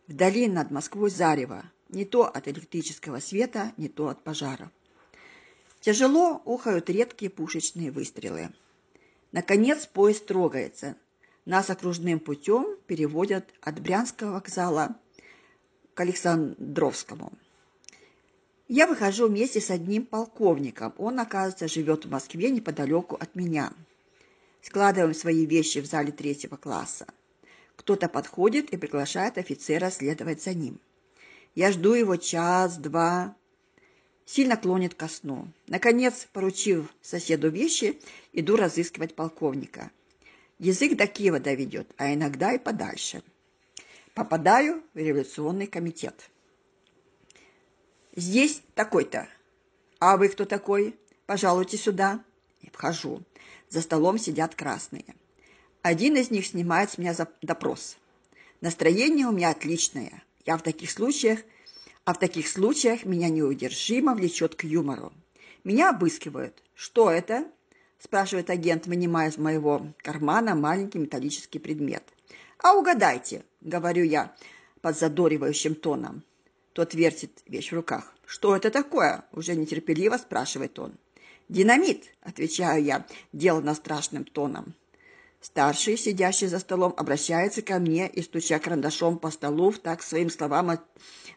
[0.08, 1.64] Вдали над Москвой зарево.
[1.92, 4.68] Не то от электрического света, не то от пожаров.
[5.80, 8.48] Тяжело ухают редкие пушечные выстрелы.
[9.30, 10.96] Наконец поезд трогается.
[11.44, 14.96] Нас окружным путем переводят от Брянского вокзала
[15.92, 17.32] к Александровскому.
[18.68, 20.94] Я выхожу вместе с одним полковником.
[20.96, 23.70] Он, оказывается, живет в Москве неподалеку от меня.
[24.62, 27.06] Складываем свои вещи в зале третьего класса.
[27.76, 30.80] Кто-то подходит и приглашает офицера следовать за ним.
[31.54, 33.36] Я жду его час-два,
[34.24, 35.48] Сильно клонит ко сну.
[35.66, 38.00] Наконец, поручив соседу вещи,
[38.32, 39.90] иду разыскивать полковника.
[40.58, 43.22] Язык до Киева доведет, а иногда и подальше.
[44.14, 46.30] Попадаю в революционный комитет.
[48.14, 49.28] Здесь такой-то.
[49.98, 50.96] А вы кто такой?
[51.26, 52.24] Пожалуйте сюда.
[52.60, 53.22] И вхожу.
[53.68, 55.14] За столом сидят красные.
[55.82, 57.96] Один из них снимает с меня допрос.
[58.60, 60.22] Настроение у меня отличное.
[60.44, 61.40] Я в таких случаях,
[62.04, 65.12] а в таких случаях меня неудержимо влечет к юмору.
[65.64, 66.62] Меня обыскивают.
[66.74, 67.46] Что это?
[67.98, 72.02] спрашивает агент, вынимая из моего кармана маленький металлический предмет.
[72.58, 74.34] А угадайте, говорю я
[74.80, 76.24] подзадоривающим тоном.
[76.72, 78.12] Тот вертит вещь в руках.
[78.26, 79.24] Что это такое?
[79.32, 80.94] уже нетерпеливо спрашивает он.
[81.48, 84.74] Динамит, отвечаю я, делано страшным тоном.
[85.42, 90.78] Старший, сидящий за столом, обращается ко мне и, стуча карандашом по столу, так своим словам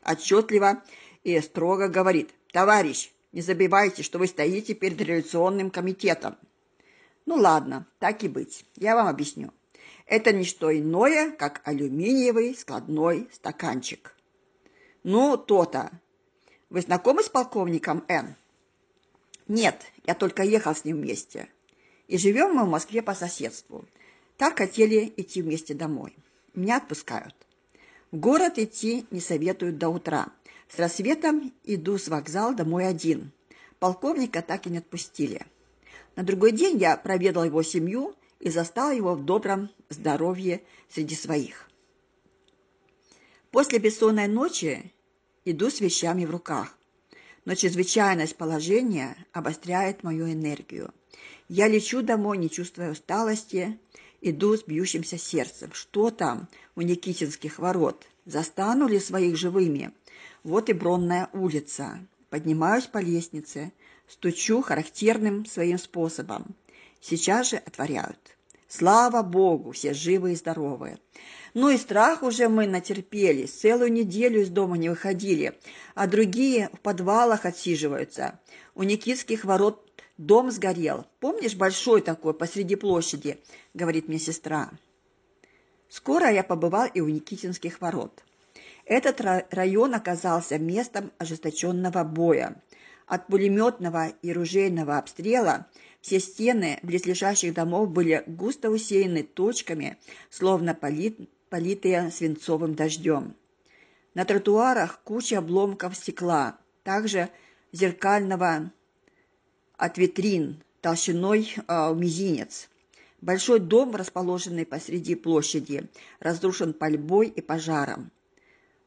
[0.06, 0.84] отчетливо
[1.24, 2.30] и строго говорит.
[2.54, 6.38] «Товарищ, не забывайте, что вы стоите перед революционным комитетом».
[7.26, 9.52] Ну ладно, так и быть, я вам объясню.
[10.06, 14.16] Это не что иное, как алюминиевый складной стаканчик.
[15.02, 15.90] Ну, то-то.
[16.70, 18.36] Вы знакомы с полковником Н?
[19.48, 21.50] Нет, я только ехал с ним вместе.
[22.08, 23.86] И живем мы в Москве по соседству.
[24.38, 26.16] Так хотели идти вместе домой.
[26.54, 27.36] Меня отпускают.
[28.12, 30.28] В город идти не советуют до утра.
[30.70, 33.32] С рассветом иду с вокзала домой один.
[33.80, 35.46] Полковника так и не отпустили.
[36.16, 41.70] На другой день я проведал его семью и застал его в добром здоровье среди своих.
[43.52, 44.92] После бессонной ночи
[45.46, 46.78] иду с вещами в руках,
[47.46, 50.94] но чрезвычайность положения обостряет мою энергию.
[51.48, 53.80] Я лечу домой, не чувствуя усталости,
[54.26, 55.72] иду с бьющимся сердцем.
[55.74, 58.06] Что там у Никитинских ворот?
[58.26, 59.92] Застану ли своих живыми?
[60.44, 62.00] Вот и Бронная улица.
[62.30, 63.72] Поднимаюсь по лестнице,
[64.08, 66.56] стучу характерным своим способом.
[67.00, 68.36] Сейчас же отворяют.
[68.68, 70.98] Слава Богу, все живы и здоровы.
[71.54, 75.58] Ну и страх уже мы натерпелись, целую неделю из дома не выходили,
[75.94, 78.40] а другие в подвалах отсиживаются.
[78.74, 79.85] У Никитских ворот
[80.18, 81.06] Дом сгорел.
[81.20, 83.38] Помнишь, большой такой, посреди площади,
[83.74, 84.72] говорит мне сестра.
[85.90, 88.24] Скоро я побывал и у Никитинских ворот.
[88.86, 89.20] Этот
[89.52, 92.62] район оказался местом ожесточенного боя.
[93.08, 95.68] От пулеметного и ружейного обстрела
[96.02, 99.98] все стены близлежащих домов были густо усеяны точками,
[100.30, 103.36] словно полит, политые свинцовым дождем.
[104.14, 107.30] На тротуарах куча обломков стекла, также
[107.72, 108.72] зеркального
[109.78, 112.70] от витрин толщиной э, мизинец.
[113.22, 118.12] Большой дом, расположенный посреди площади, разрушен пальбой и пожаром.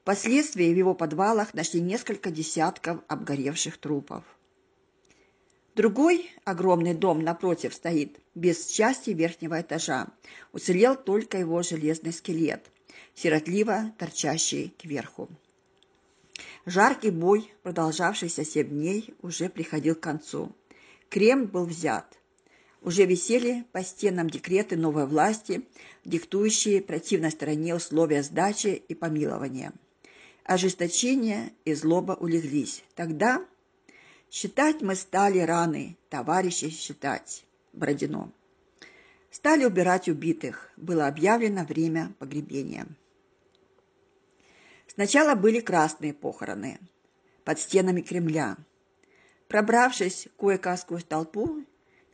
[0.03, 4.25] Впоследствии в его подвалах нашли несколько десятков обгоревших трупов.
[5.75, 10.09] Другой огромный дом напротив стоит, без части верхнего этажа.
[10.53, 12.65] Уцелел только его железный скелет,
[13.15, 15.29] сиротливо торчащий кверху.
[16.67, 20.53] Жаркий бой, продолжавшийся семь дней, уже приходил к концу.
[21.09, 22.19] Кремль был взят.
[22.83, 25.67] Уже висели по стенам декреты новой власти,
[26.05, 29.73] диктующие противной стороне условия сдачи и помилования.
[30.45, 32.85] Ожесточение и злоба улеглись.
[32.95, 33.45] Тогда
[34.31, 37.45] считать мы стали раны, товарищи считать.
[37.73, 38.33] Бродино.
[39.31, 40.71] Стали убирать убитых.
[40.77, 42.87] Было объявлено время погребения.
[44.87, 46.79] Сначала были красные похороны
[47.45, 48.57] под стенами Кремля.
[49.49, 51.65] Пробравшись кое-как сквозь толпу,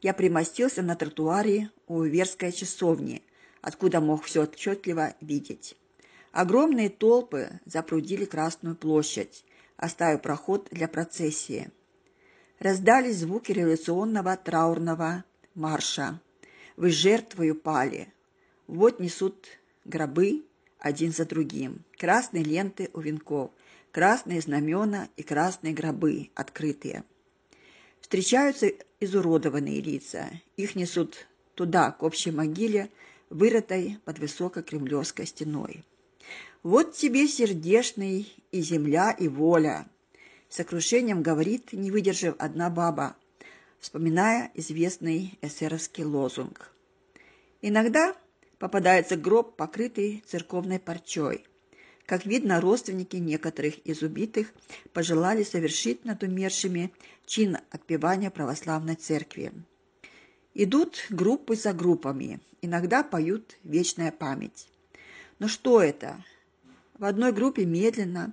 [0.01, 3.23] я примостился на тротуаре у Верской часовни,
[3.61, 5.77] откуда мог все отчетливо видеть.
[6.31, 9.45] Огромные толпы запрудили Красную площадь,
[9.77, 11.73] оставив проход для процессии.
[12.61, 15.25] Раздались звуки революционного траурного
[15.57, 16.21] марша.
[16.77, 18.13] Вы жертвою пали.
[18.69, 19.47] Вот несут
[19.85, 20.45] гробы
[20.79, 21.85] один за другим.
[21.99, 23.51] Красные ленты у венков,
[23.91, 27.03] красные знамена и красные гробы открытые.
[28.05, 30.31] Встречаются изуродованные лица.
[30.59, 32.91] Их несут туда, к общей могиле,
[33.31, 35.83] вырытой под высокой кремлевской стеной.
[36.63, 39.89] «Вот тебе, сердешный, и земля, и воля!»
[40.51, 43.17] Сокрушением говорит, не выдержав одна баба,
[43.81, 46.71] вспоминая известный эсеровский лозунг.
[47.63, 48.15] Иногда
[48.59, 51.47] попадается гроб, покрытый церковной парчой–
[52.07, 54.53] как видно, родственники некоторых из убитых
[54.93, 56.93] пожелали совершить над умершими
[57.27, 59.53] чин отпевания православной церкви.
[60.53, 64.69] Идут группы за группами, иногда поют «Вечная память».
[65.39, 66.23] Но что это?
[66.99, 68.33] В одной группе медленно,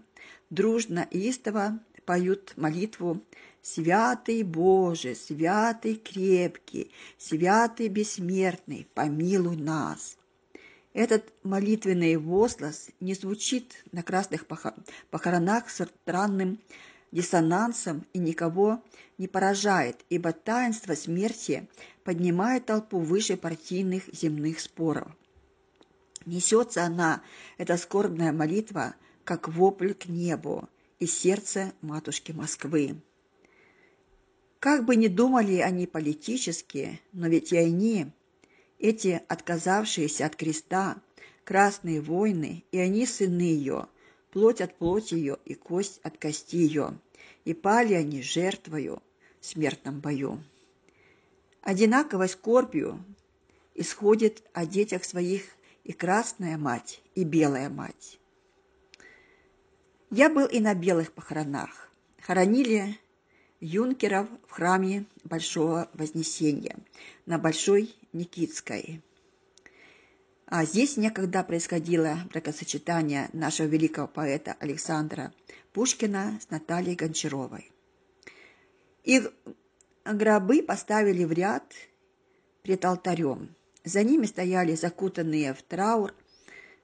[0.49, 3.21] дружно и истово поют молитву
[3.61, 10.17] «Святый Боже, святый крепкий, святый бессмертный, помилуй нас».
[10.93, 14.45] Этот молитвенный возглас не звучит на красных
[15.09, 16.59] похоронах с странным
[17.11, 18.83] диссонансом и никого
[19.17, 21.69] не поражает, ибо таинство смерти
[22.03, 25.07] поднимает толпу выше партийных земных споров.
[26.25, 27.21] Несется она,
[27.57, 30.67] эта скорбная молитва, как вопль к небу
[30.99, 33.01] из сердца матушки Москвы.
[34.59, 38.11] Как бы ни думали они политически, но ведь и они,
[38.81, 40.97] эти отказавшиеся от креста,
[41.43, 43.87] красные воины, и они сыны ее,
[44.31, 46.97] плоть от плоти ее и кость от кости ее,
[47.45, 49.01] и пали они жертвою
[49.39, 50.43] в смертном бою.
[51.61, 53.03] Одинаковой скорбью
[53.75, 55.43] исходит о детях своих
[55.83, 58.19] и красная мать, и белая мать.
[60.09, 61.89] Я был и на белых похоронах.
[62.19, 62.97] Хоронили
[63.61, 66.75] юнкеров в храме Большого Вознесения
[67.27, 69.01] на Большой Никитской.
[70.47, 75.31] А здесь некогда происходило бракосочетание нашего великого поэта Александра
[75.71, 77.71] Пушкина с Натальей Гончаровой.
[79.03, 79.31] Их
[80.03, 81.71] гробы поставили в ряд
[82.63, 83.55] пред алтарем.
[83.83, 86.13] За ними стояли закутанные в траур,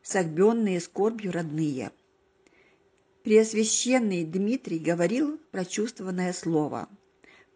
[0.02, 1.92] согбенные скорбью родные.
[3.28, 6.88] Преосвященный Дмитрий говорил прочувствованное слово.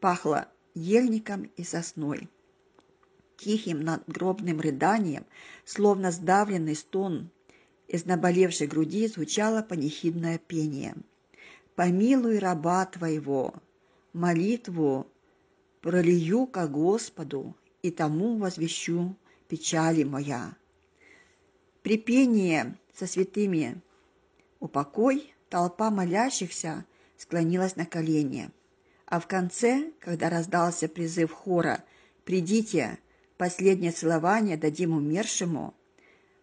[0.01, 2.27] Пахло ельником и сосной.
[3.37, 5.23] Тихим надгробным рыданием,
[5.63, 7.29] словно сдавленный стон,
[7.87, 10.93] из наболевшей груди звучало панихидное пение.
[11.75, 13.53] «Помилуй раба твоего,
[14.11, 15.07] молитву
[15.79, 19.15] пролью ко Господу, и тому возвещу
[19.47, 20.53] печали моя.
[21.81, 23.81] При пении со святыми
[24.59, 26.85] упокой толпа молящихся
[27.17, 28.49] склонилась на колени,
[29.05, 31.83] а в конце, когда раздался призыв хора
[32.23, 32.97] «Придите,
[33.37, 35.75] последнее целование дадим умершему»,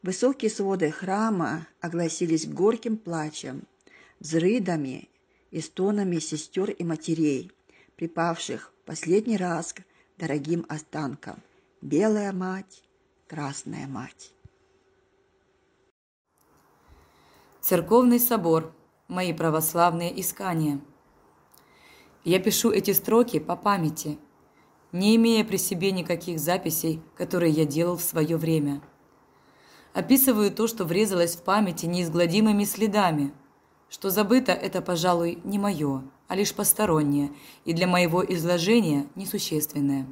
[0.02, 3.62] высокие своды храма огласились горьким плачем,
[4.20, 5.08] взрыдами
[5.50, 7.50] и стонами сестер и матерей,
[7.96, 9.82] припавших последний раз к
[10.18, 11.42] дорогим останкам.
[11.80, 12.82] Белая мать,
[13.26, 14.32] Красная Мать.
[17.60, 18.74] Церковный собор.
[19.08, 20.80] Мои православные искания.
[22.24, 24.18] Я пишу эти строки по памяти,
[24.92, 28.82] не имея при себе никаких записей, которые я делал в свое время.
[29.94, 33.32] Описываю то, что врезалось в памяти неизгладимыми следами.
[33.88, 37.32] Что забыто– это, пожалуй, не мое, а лишь постороннее
[37.64, 40.06] и для моего изложения несущественное.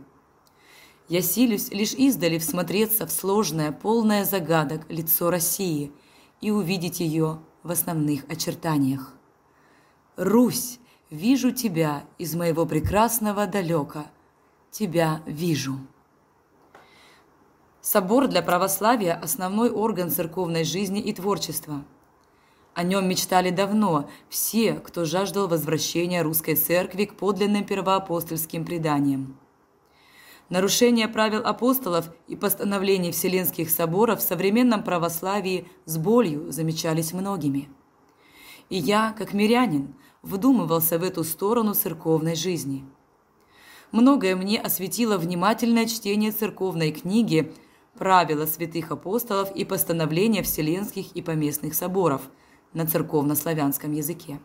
[1.10, 5.92] Я силюсь лишь издали всмотреться в сложное, полное загадок лицо России
[6.40, 9.12] и увидеть ее в основных очертаниях.
[10.16, 10.78] Русь,
[11.10, 14.06] вижу тебя из моего прекрасного далека,
[14.70, 15.78] тебя вижу.
[17.80, 21.84] Собор для православия– основной орган церковной жизни и творчества.
[22.74, 29.38] О нем мечтали давно все, кто жаждал возвращения русской церкви к подлинным первоапостольским преданиям.
[30.48, 37.68] Нарушение правил апостолов и постановлений Вселенских соборов в современном православии с болью замечались многими.
[38.68, 42.84] И я, как мирянин, вдумывался в эту сторону церковной жизни.
[43.90, 47.52] Многое мне осветило внимательное чтение церковной книги
[47.98, 52.22] «Правила святых апостолов и постановления Вселенских и поместных соборов»
[52.72, 54.38] на церковно-славянском языке.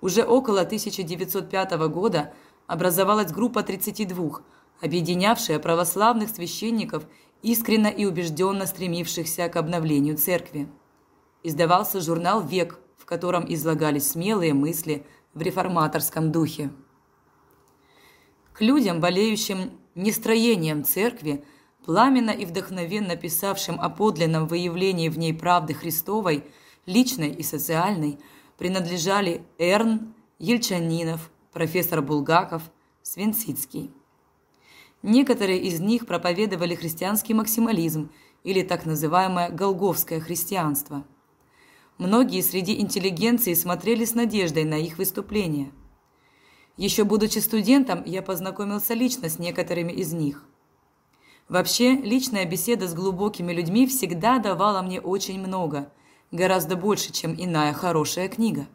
[0.00, 2.32] Уже около 1905 года
[2.66, 4.42] образовалась группа 32
[4.80, 7.04] объединявшая православных священников,
[7.42, 10.68] искренно и убежденно стремившихся к обновлению церкви.
[11.42, 16.70] Издавался журнал «Век», в котором излагались смелые мысли в реформаторском духе.
[18.52, 21.44] К людям, болеющим нестроением церкви,
[21.84, 26.44] пламенно и вдохновенно писавшим о подлинном выявлении в ней правды Христовой,
[26.84, 28.18] личной и социальной,
[28.58, 32.62] принадлежали Эрн, Ельчанинов, профессор Булгаков,
[33.02, 33.90] Свинцицкий.
[35.02, 38.10] Некоторые из них проповедовали христианский максимализм
[38.44, 41.04] или так называемое голговское христианство.
[41.96, 45.70] Многие среди интеллигенции смотрели с надеждой на их выступления.
[46.76, 50.44] Еще будучи студентом, я познакомился лично с некоторыми из них.
[51.48, 55.92] Вообще, личная беседа с глубокими людьми всегда давала мне очень много,
[56.30, 58.66] гораздо больше, чем иная хорошая книга.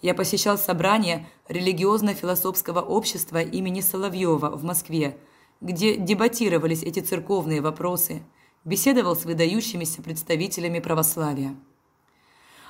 [0.00, 5.18] Я посещал собрания религиозно-философского общества имени Соловьева в Москве,
[5.60, 8.22] где дебатировались эти церковные вопросы,
[8.64, 11.56] беседовал с выдающимися представителями православия.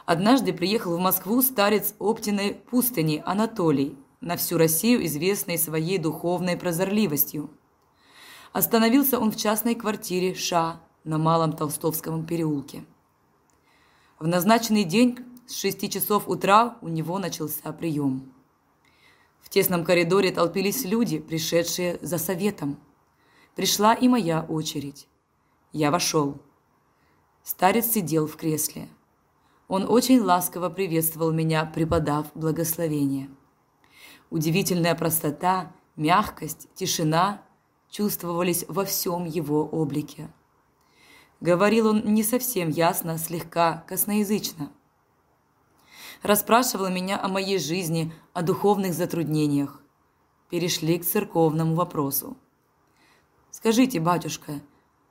[0.06, 7.50] Однажды приехал в Москву старец Оптиной пустыни Анатолий, на всю Россию известный своей духовной прозорливостью.
[8.52, 12.84] Остановился он в частной квартире Ша на Малом Толстовском переулке.
[14.18, 15.18] В назначенный день
[15.48, 18.34] с шести часов утра у него начался прием.
[19.40, 22.78] В тесном коридоре толпились люди, пришедшие за советом.
[23.56, 25.08] Пришла и моя очередь.
[25.72, 26.36] Я вошел.
[27.42, 28.88] Старец сидел в кресле.
[29.68, 33.30] Он очень ласково приветствовал меня, преподав благословение.
[34.28, 37.42] Удивительная простота, мягкость, тишина
[37.90, 40.28] чувствовались во всем его облике.
[41.40, 44.70] Говорил он не совсем ясно, слегка косноязычно.
[46.22, 49.80] Расспрашивал меня о моей жизни, о духовных затруднениях.
[50.50, 52.36] Перешли к церковному вопросу.
[53.50, 54.60] «Скажите, батюшка,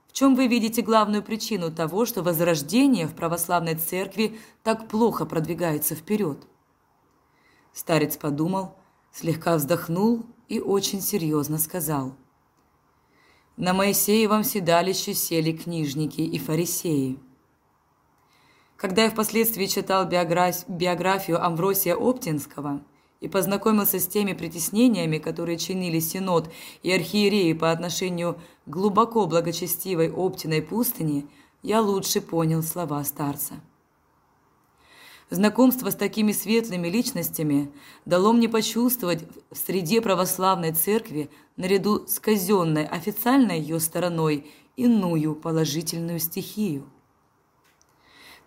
[0.06, 5.94] в чем вы видите главную причину того, что возрождение в православной церкви так плохо продвигается
[5.94, 6.46] вперед?»
[7.72, 8.76] Старец подумал,
[9.12, 12.14] слегка вздохнул и очень серьезно сказал.
[13.56, 17.18] «На Моисеевом седалище сели книжники и фарисеи.
[18.78, 22.80] Когда я впоследствии читал биографию Амвросия Оптинского
[23.18, 26.48] и познакомился с теми притеснениями, которые чинили Синод
[26.84, 31.26] и архиереи по отношению к глубоко благочестивой Оптиной пустыни,
[31.64, 33.54] я лучше понял слова старца.
[35.28, 37.72] Знакомство с такими светлыми личностями
[38.04, 46.20] дало мне почувствовать в среде православной церкви, наряду с казенной официальной ее стороной, иную положительную
[46.20, 46.88] стихию–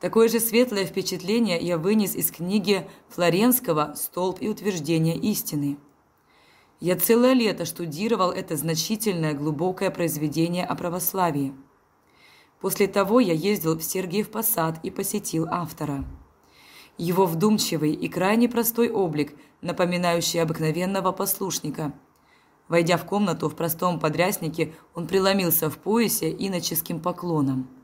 [0.01, 5.77] Такое же светлое впечатление я вынес из книги Флоренского «Столб и утверждение истины».
[6.79, 11.53] Я целое лето штудировал это значительное глубокое произведение о православии.
[12.59, 16.03] После того я ездил в Сергиев Посад и посетил автора.
[16.97, 21.93] Его вдумчивый и крайне простой облик, напоминающий обыкновенного послушника.
[22.67, 27.69] Войдя в комнату в простом подряснике, он преломился в поясе иноческим поклоном–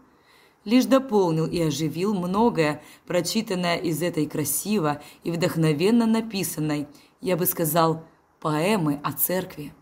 [0.65, 6.87] лишь дополнил и оживил многое, прочитанное из этой красиво и вдохновенно написанной,
[7.21, 8.03] я бы сказал,
[8.39, 9.73] поэмы о церкви.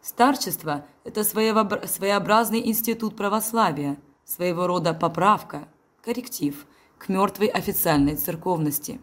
[0.00, 5.68] Старчество– это своеобразный институт православия, своего рода поправка,
[6.02, 6.66] корректив
[6.96, 9.00] к мертвой официальной церковности.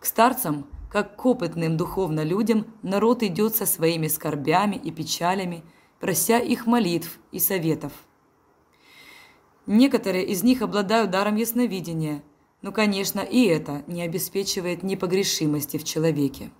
[0.00, 5.62] К старцам, как к опытным духовно людям, народ идет со своими скорбями и печалями,
[6.00, 7.92] прося их молитв и советов–
[9.66, 12.22] Некоторые из них обладают даром ясновидения,
[12.62, 16.50] но, конечно, и это не обеспечивает непогрешимости в человеке.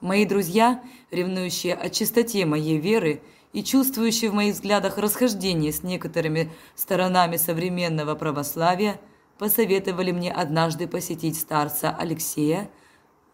[0.00, 3.20] Мои друзья, ревнующие о чистоте моей веры
[3.52, 9.00] и чувствующие в моих взглядах расхождение с некоторыми сторонами современного православия,
[9.38, 12.70] посоветовали мне однажды посетить старца Алексея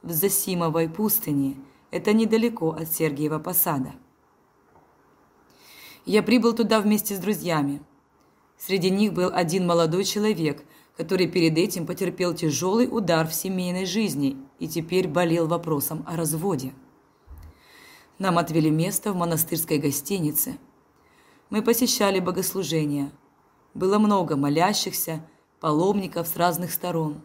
[0.03, 1.57] в Засимовой пустыне.
[1.91, 3.93] Это недалеко от Сергиева посада.
[6.07, 7.83] Я прибыл туда вместе с друзьями.
[8.67, 10.65] Среди них был один молодой человек,
[10.97, 16.73] который перед этим потерпел тяжелый удар в семейной жизни и теперь болел вопросом о разводе.
[18.19, 20.57] Нам отвели место в монастырской гостинице.
[21.51, 23.13] Мы посещали богослужения.
[23.75, 25.21] Было много молящихся,
[25.61, 27.21] паломников с разных сторон.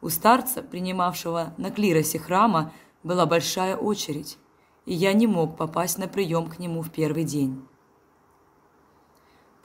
[0.00, 2.72] У старца, принимавшего на клиросе храма,
[3.02, 4.38] была большая очередь,
[4.86, 7.62] и я не мог попасть на прием к нему в первый день.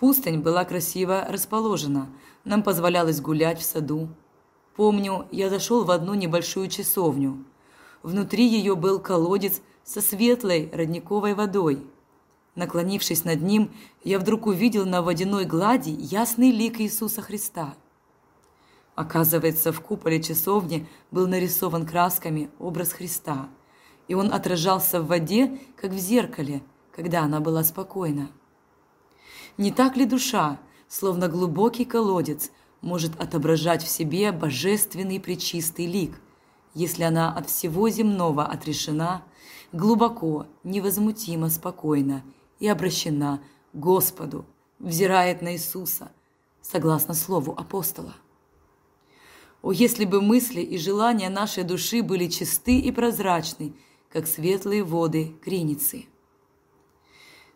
[0.02, 2.10] Пустынь была красиво расположена,
[2.44, 4.10] нам позволялось гулять в саду.
[4.76, 7.46] Помню, я зашел в одну небольшую часовню.
[8.02, 11.86] Внутри ее был колодец со светлой родниковой водой.
[12.56, 17.76] Наклонившись над ним, я вдруг увидел на водяной глади ясный лик Иисуса Христа.
[18.96, 23.50] Оказывается, в куполе часовни был нарисован красками образ Христа,
[24.08, 28.32] и он отражался в воде, как в зеркале, когда она была спокойна.
[29.62, 32.50] Не так ли душа, словно глубокий колодец,
[32.82, 36.20] может отображать в себе божественный пречистый лик,
[36.74, 39.24] если она от всего земного отрешена,
[39.72, 42.24] глубоко, невозмутимо спокойна
[42.60, 43.40] и обращена
[43.72, 44.48] к Господу,
[44.80, 46.12] взирает на Иисуса,
[46.64, 48.16] согласно слову апостола.
[49.62, 53.76] О, если бы мысли и желания нашей души были чисты и прозрачны,
[54.10, 56.06] как светлые воды Криницы.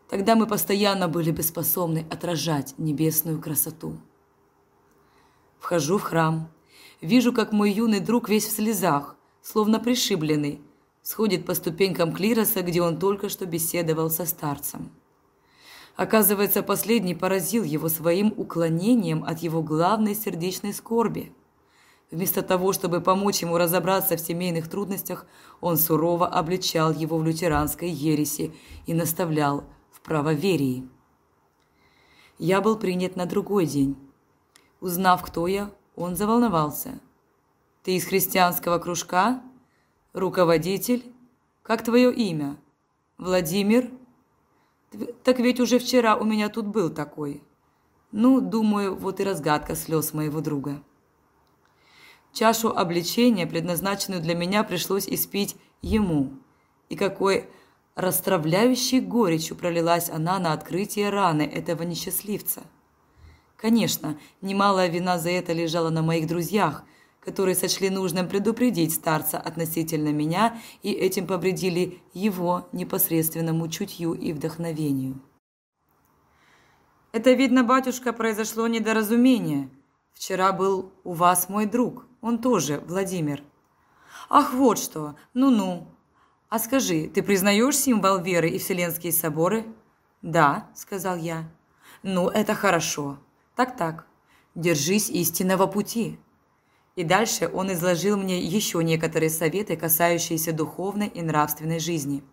[0.10, 3.98] Тогда мы постоянно были бы способны отражать небесную красоту.
[5.60, 6.52] Вхожу в храм,
[7.02, 10.62] вижу, как мой юный друг весь в слезах, словно пришибленный,
[11.02, 14.92] сходит по ступенькам клироса, где он только что беседовал со старцем.
[15.96, 21.32] Оказывается, последний поразил его своим уклонением от его главной сердечной скорби.
[22.12, 25.26] Вместо того, чтобы помочь ему разобраться в семейных трудностях,
[25.62, 28.54] он сурово обличал его в лютеранской ереси
[28.86, 29.64] и наставлял
[30.06, 30.88] правоверии.
[32.38, 33.98] Я был принят на другой день.
[34.80, 37.00] Узнав, кто я, он заволновался.
[37.84, 39.42] «Ты из христианского кружка?
[40.14, 41.04] Руководитель?
[41.64, 42.58] Как твое имя?
[43.18, 43.92] Владимир?»
[45.24, 47.44] Так ведь уже вчера у меня тут был такой.
[48.12, 50.82] Ну, думаю, вот и разгадка слез моего друга.
[52.32, 56.34] Чашу обличения, предназначенную для меня, пришлось испить ему.
[56.90, 57.50] И какой
[57.96, 62.64] расстравляющей горечью пролилась она на открытие раны этого несчастливца.
[63.58, 66.84] Конечно, немалая вина за это лежала на моих друзьях–
[67.26, 75.20] которые сочли нужным предупредить старца относительно меня и этим повредили его непосредственному чутью и вдохновению.
[77.12, 79.70] «Это, видно, батюшка, произошло недоразумение.
[80.14, 83.42] Вчера был у вас мой друг, он тоже, Владимир».
[84.30, 85.16] «Ах, вот что!
[85.34, 85.88] Ну-ну!
[86.50, 89.66] А скажи, ты признаешь символ веры и Вселенские соборы?»
[90.22, 91.50] «Да»,— сказал я.
[92.04, 93.18] «Ну, это хорошо.
[93.56, 94.06] Так-так.
[94.54, 96.20] Держись истинного пути.
[96.96, 102.24] И дальше он изложил мне еще некоторые советы, касающиеся духовной и нравственной жизни.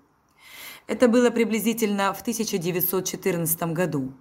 [0.86, 4.12] Это было приблизительно в 1914 году.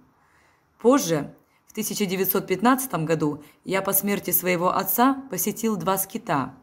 [0.80, 1.34] Позже,
[1.68, 6.54] в 1915 году, я по смерти своего отца посетил два скита,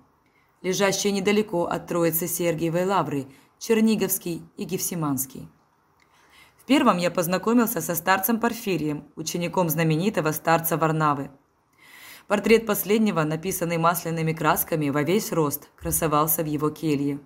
[0.61, 3.27] лежащие недалеко от Троицы Сергиевой Лавры,
[3.59, 5.47] Черниговский и Гефсиманский.
[6.57, 11.29] В первом я познакомился со старцем Порфирием, учеником знаменитого старца Варнавы–
[12.29, 17.19] Портрет последнего, написанный масляными красками во весь рост, красовался в его келье.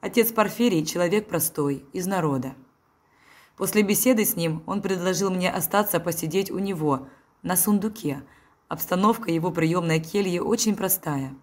[0.00, 2.54] Отец Порфирий– человек простой, из народа.
[3.58, 7.06] После беседы с ним он предложил мне остаться посидеть у него,
[7.42, 8.22] на сундуке.
[8.68, 11.34] Обстановка его приемной кельи очень простая.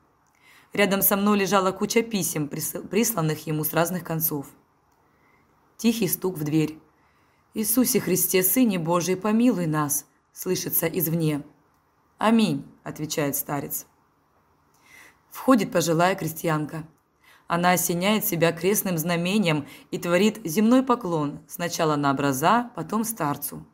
[0.74, 4.48] Рядом со мной лежала куча писем, присланных ему с разных концов.
[5.78, 6.80] Тихий стук в дверь.
[7.54, 11.44] «Иисусе Христе, Сыне Божий, помилуй нас!» слышится извне.
[12.18, 13.86] «Аминь»,– отвечает старец.
[15.30, 16.84] Входит пожилая крестьянка.
[17.48, 23.66] Она осеняет себя крестным знамением и творит земной поклон сначала на образа, потом старцу.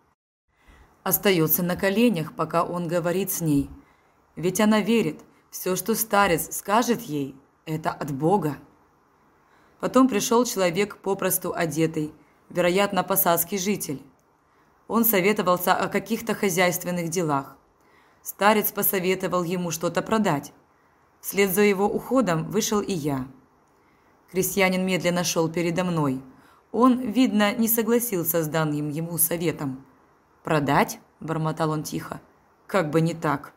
[1.03, 3.69] Остается на коленях, пока он говорит с ней.
[4.35, 5.21] Ведь она верит,
[5.57, 7.35] все, что старец скажет ей,
[7.65, 8.57] это от Бога.
[9.79, 12.13] Потом пришел человек попросту одетый,
[12.49, 13.99] вероятно, посадский житель.
[14.87, 17.57] Он советовался о каких-то хозяйственных делах.
[18.21, 20.53] Старец посоветовал ему что-то продать.
[21.21, 23.25] Вслед за его уходом вышел и я.
[24.31, 26.21] Крестьянин медленно шел передо мной.
[26.71, 29.83] Он, видно, не согласился с данным ему советом.
[30.43, 32.21] «Продать?»– бормотал он тихо.
[32.67, 33.56] «Как бы не так».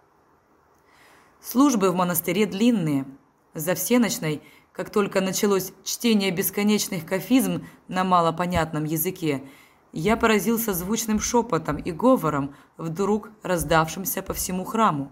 [1.42, 3.06] Службы в монастыре длинные.
[3.54, 4.42] За всеночной,
[4.72, 9.42] как только началось чтение бесконечных кафизм на малопонятном языке,
[9.92, 15.10] я поразился звучным шепотом и говором, вдруг раздавшимся по всему храму.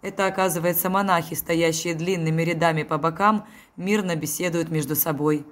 [0.00, 3.46] Это, оказывается, монахи, стоящие длинными рядами по бокам,
[3.76, 5.44] мирно беседуют между собой.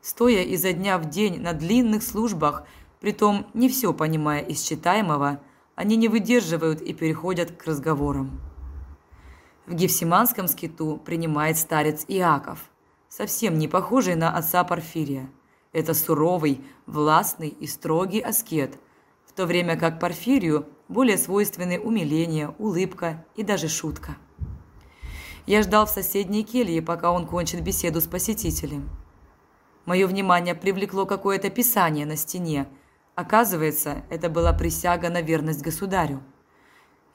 [0.00, 2.64] Стоя изо дня в день на длинных службах,
[3.00, 5.40] притом не все понимая из читаемого,
[5.76, 8.51] они не выдерживают и переходят к разговорам.
[9.66, 12.58] В Гефсиманском скиту принимает старец Иаков,
[13.08, 15.30] совсем не похожий на отца Порфирия.
[15.72, 18.76] Это суровый, властный и строгий аскет,
[19.24, 24.16] в то время как Порфирию более свойственны умиление, улыбка и даже шутка.
[25.46, 28.90] Я ждал в соседней келье, пока он кончит беседу с посетителем.
[29.84, 32.66] Мое внимание привлекло какое-то писание на стене.
[33.14, 36.22] Оказывается, это была присяга на верность государю.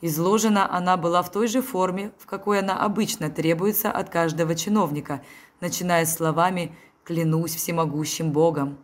[0.02, 5.24] Изложена она была в той же форме, в какой она обычно требуется от каждого чиновника,
[5.60, 8.78] начиная с словами клянусь всемогущим Богом.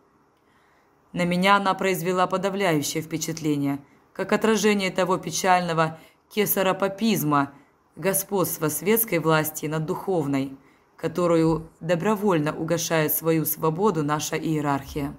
[1.12, 3.80] На меня она произвела подавляющее впечатление,
[4.14, 6.00] как отражение того печального
[6.30, 7.54] кесаропапизма,
[7.96, 10.58] господства светской власти над духовной,
[10.98, 15.16] которую добровольно угошает свою свободу наша иерархия.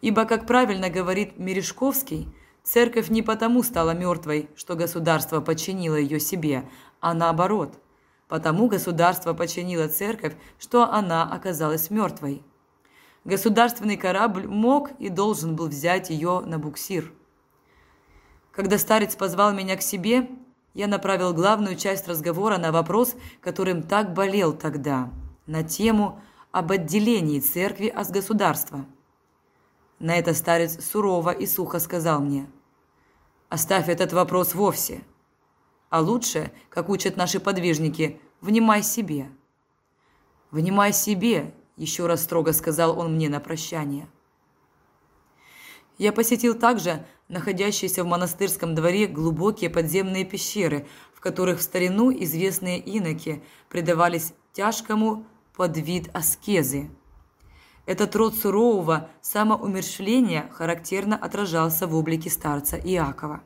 [0.00, 2.28] Ибо, как правильно говорит Мережковский,
[2.64, 6.68] церковь не потому стала мертвой, что государство подчинило ее себе,
[7.00, 7.78] а наоборот–
[8.28, 12.42] Потому государство починило церковь, что она оказалась мертвой.
[13.24, 17.12] Государственный корабль мог и должен был взять ее на буксир.
[18.50, 20.28] Когда старец позвал меня к себе,
[20.74, 25.10] я направил главную часть разговора на вопрос, которым так болел тогда,
[25.46, 26.20] на тему
[26.50, 28.84] об отделении церкви от государства.
[29.98, 32.50] На это старец сурово и сухо сказал мне,
[33.48, 35.02] «Оставь этот вопрос вовсе,
[35.88, 39.30] а лучше, как учат наши подвижники, внимай себе».
[40.50, 44.08] «Внимай себе»,– еще раз строго сказал он мне на прощание.
[45.98, 52.78] Я посетил также находящиеся в монастырском дворе глубокие подземные пещеры, в которых в старину известные
[52.78, 56.90] иноки предавались тяжкому под вид аскезы.
[57.86, 63.42] Этот род сурового самоумерщвления характерно отражался в облике старца Иакова.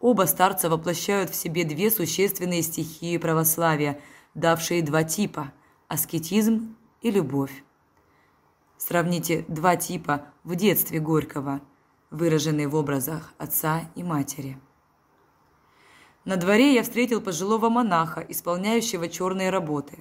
[0.00, 4.00] Оба старца воплощают в себе две существенные стихии православия,
[4.34, 5.52] давшие два типа–
[5.88, 7.64] аскетизм и любовь.
[8.76, 11.60] Сравните два типа в детстве Горького,
[12.10, 14.58] выраженные в образах отца и матери.
[16.24, 19.98] На дворе я встретил пожилого монаха, исполняющего черные работы.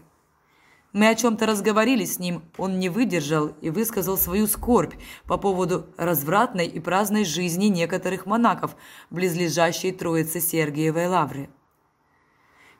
[0.93, 4.93] Мы о чем-то разговорили с ним, он не выдержал и высказал свою скорбь
[5.25, 8.75] по поводу развратной и праздной жизни некоторых монахов,
[9.09, 11.49] близлежащей Троице Сергиевой Лавры.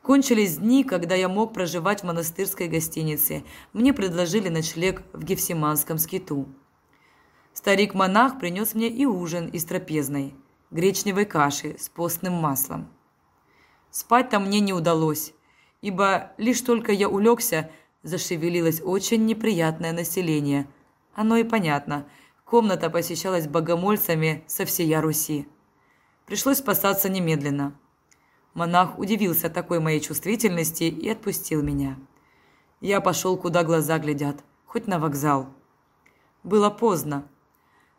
[0.01, 3.43] Кончились дни, когда я мог проживать в монастырской гостинице.
[3.73, 6.47] Мне предложили ночлег в Гефсиманском скиту.
[7.51, 10.33] Старик-монах принес мне и ужин из трапезной,
[10.71, 12.87] гречневой каши с постным маслом.
[13.91, 15.33] Спать там мне не удалось,
[15.81, 17.69] ибо лишь только я улегся,
[18.07, 20.65] зашевелилось очень неприятное население.
[21.13, 22.07] Оно и понятно.
[22.45, 25.47] Комната посещалась богомольцами со всея Руси.
[26.25, 27.77] Пришлось спасаться немедленно.
[28.53, 31.97] Монах удивился такой моей чувствительности и отпустил меня.
[32.79, 35.47] Я пошел, куда глаза глядят, хоть на вокзал.
[36.43, 37.27] Было поздно.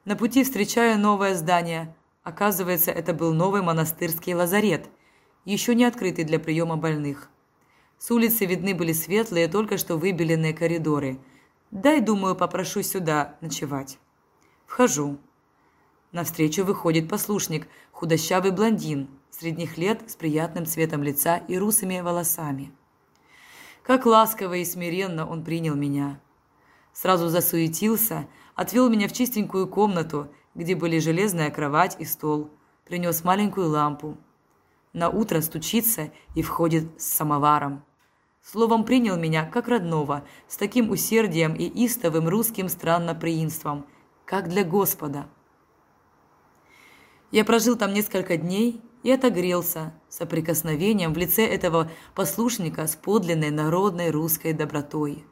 [0.05, 1.95] На пути встречаю новое здание.
[2.23, 4.89] Оказывается, это был новый монастырский лазарет,
[5.45, 7.29] еще не открытый для приема больных.
[7.99, 11.19] С улицы видны были светлые, только что выбеленные коридоры.
[11.71, 13.99] Дай, думаю, попрошу сюда ночевать.
[14.67, 15.19] Вхожу.
[16.13, 22.73] Навстречу выходит послушник, худощавый блондин, средних лет с приятным цветом лица и русыми волосами.
[23.83, 26.21] Как ласково и смиренно он принял меня.
[26.93, 32.51] Сразу засуетился, отвел меня в чистенькую комнату, где были железная кровать и стол,
[32.85, 34.17] принес маленькую лампу.
[34.93, 37.85] На утро стучится и входит с самоваром.
[38.51, 43.85] Словом, принял меня как родного, с таким усердием и истовым русским странноприимством,
[44.25, 45.27] как для Господа.
[47.31, 54.11] Я прожил там несколько дней и отогрелся соприкосновением в лице этого послушника с подлинной народной
[54.11, 55.27] русской добротой.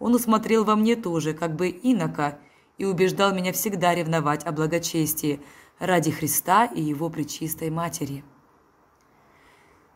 [0.00, 2.40] Он усмотрел во мне тоже, как бы инока,
[2.78, 5.40] и убеждал меня всегда ревновать о благочестии
[5.78, 8.24] ради Христа и Его Пречистой Матери.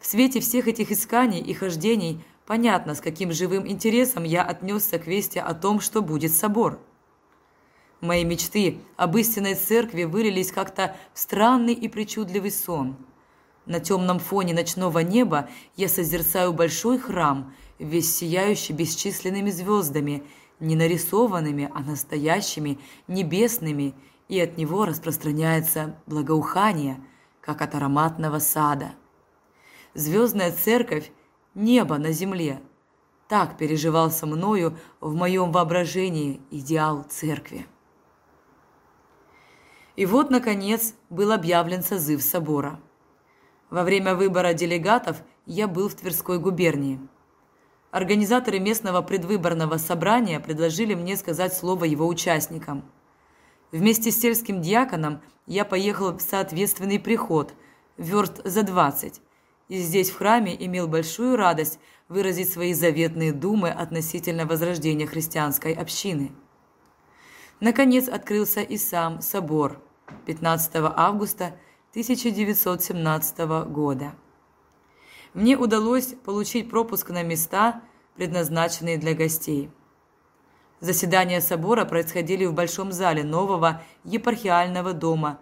[0.01, 5.07] В свете всех этих исканий и хождений понятно, с каким живым интересом я отнесся к
[5.07, 6.79] вести о том, что будет собор–
[8.01, 12.97] Мои мечты об истинной церкви вылились как-то в странный и причудливый сон.
[13.67, 20.23] На темном фоне ночного неба я созерцаю большой храм, весь сияющий бесчисленными звездами,
[20.61, 23.95] не нарисованными, а настоящими, небесными,
[24.29, 27.01] и от него распространяется благоухание,
[27.41, 28.93] как от ароматного сада.
[29.99, 31.11] Звездная церковь–
[31.57, 32.63] небо на земле.
[33.27, 37.67] Так переживался мною в моем воображении идеал церкви.
[39.97, 42.79] И вот, наконец, был объявлен созыв собора.
[43.71, 45.17] Во время выбора делегатов
[45.47, 47.01] я был в Тверской губернии.
[47.91, 52.85] Организаторы местного предвыборного собрания предложили мне сказать слово его участникам.
[53.73, 57.53] Вместе с сельским диаконом я поехал в соответственный приход,
[57.97, 59.23] верст за 20,
[59.69, 61.79] и здесь в храме имел большую радость
[62.09, 66.33] выразить свои заветные думы относительно возрождения христианской общины.
[67.61, 69.81] Наконец открылся и сам собор–
[70.27, 71.57] 15 августа
[71.91, 73.39] 1917
[73.69, 74.15] года.
[75.35, 77.83] Мне удалось получить пропуск на места,
[78.17, 79.71] предназначенные для гостей.
[80.81, 85.41] Заседания собора происходили в большом зале нового епархиального дома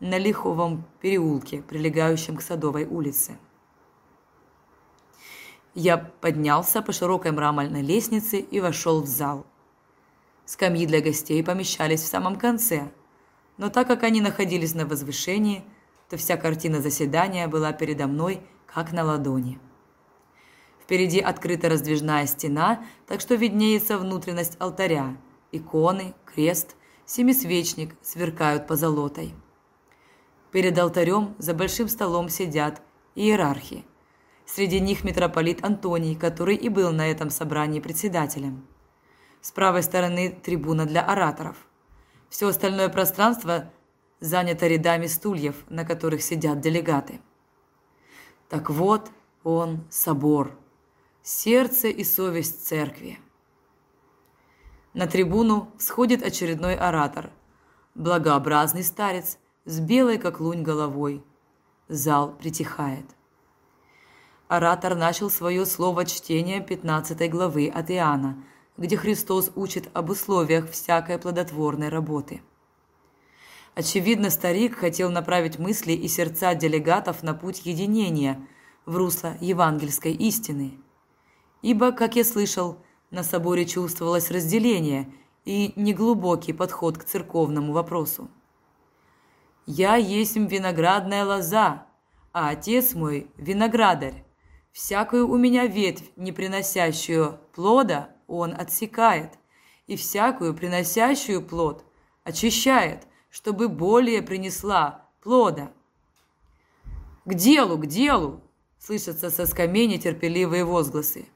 [0.00, 3.38] на Лиховом переулке, прилегающем к Садовой улице.
[5.74, 9.44] Я поднялся по широкой мраморной лестнице и вошел в зал.
[10.44, 12.90] Скамьи для гостей помещались в самом конце–
[13.56, 15.64] но так как они находились на возвышении,
[16.08, 19.58] то вся картина заседания была передо мной, как на ладони.
[20.82, 25.16] Впереди открыта раздвижная стена, так что виднеется внутренность алтаря.
[25.52, 26.76] Иконы, крест,
[27.06, 29.32] семисвечник сверкают позолотой.
[30.50, 32.82] Перед алтарем за большим столом сидят
[33.14, 33.84] иерархи.
[34.54, 38.64] Среди них митрополит Антоний, который и был на этом собрании председателем.
[39.40, 41.56] С правой стороны трибуна для ораторов–
[42.28, 43.72] Все остальное пространство
[44.20, 47.20] занято рядами стульев, на которых сидят делегаты.
[48.48, 49.10] Так вот
[49.42, 50.56] он, собор,
[51.24, 53.18] сердце и совесть церкви.
[54.92, 57.32] На трибуну сходит очередной оратор,
[57.96, 61.24] благообразный старец с белой как лунь головой.
[61.88, 63.16] Зал притихает.
[64.48, 68.44] Оратор начал свое слово чтения 15 главы от Иоанна,
[68.76, 72.42] где Христос учит об условиях всякой плодотворной работы.
[73.74, 78.46] Очевидно, старик хотел направить мысли и сердца делегатов на путь единения
[78.84, 80.78] в русло евангельской истины.
[81.62, 82.78] Ибо, как я слышал,
[83.10, 85.10] на соборе чувствовалось разделение
[85.46, 88.28] и неглубокий подход к церковному вопросу.
[89.66, 91.86] «Я есть виноградная лоза,
[92.32, 94.23] а отец мой– виноградарь.
[94.74, 99.38] Всякую у меня ветвь, не приносящую плода, он отсекает,
[99.86, 101.84] и всякую, приносящую плод,
[102.24, 105.70] очищает, чтобы более принесла плода».
[107.24, 108.40] «К делу, к делу!»–
[108.80, 111.28] слышатся со скамей нетерпеливые возгласы.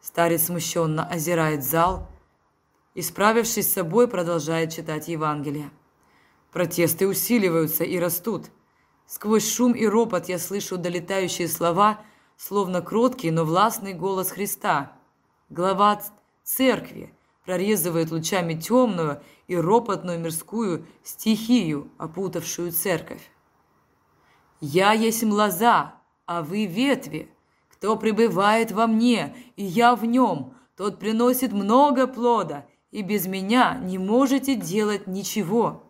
[0.00, 2.08] Старец смущенно озирает зал
[2.94, 5.70] и, справившись с собой, продолжает читать Евангелие.
[6.50, 8.46] Протесты усиливаются и растут.
[9.06, 12.04] Сквозь шум и ропот я слышу долетающие слова,
[12.42, 14.92] словно кроткий, но властный голос Христа.
[15.48, 16.02] Глава
[16.42, 17.14] церкви
[17.44, 23.30] прорезывает лучами темную и ропотную мирскую стихию, опутавшую церковь.
[24.60, 25.94] «Я есть лоза,
[26.26, 27.30] а вы ветви.
[27.70, 33.78] Кто пребывает во мне, и я в нем, тот приносит много плода, и без меня
[33.80, 35.84] не можете делать ничего».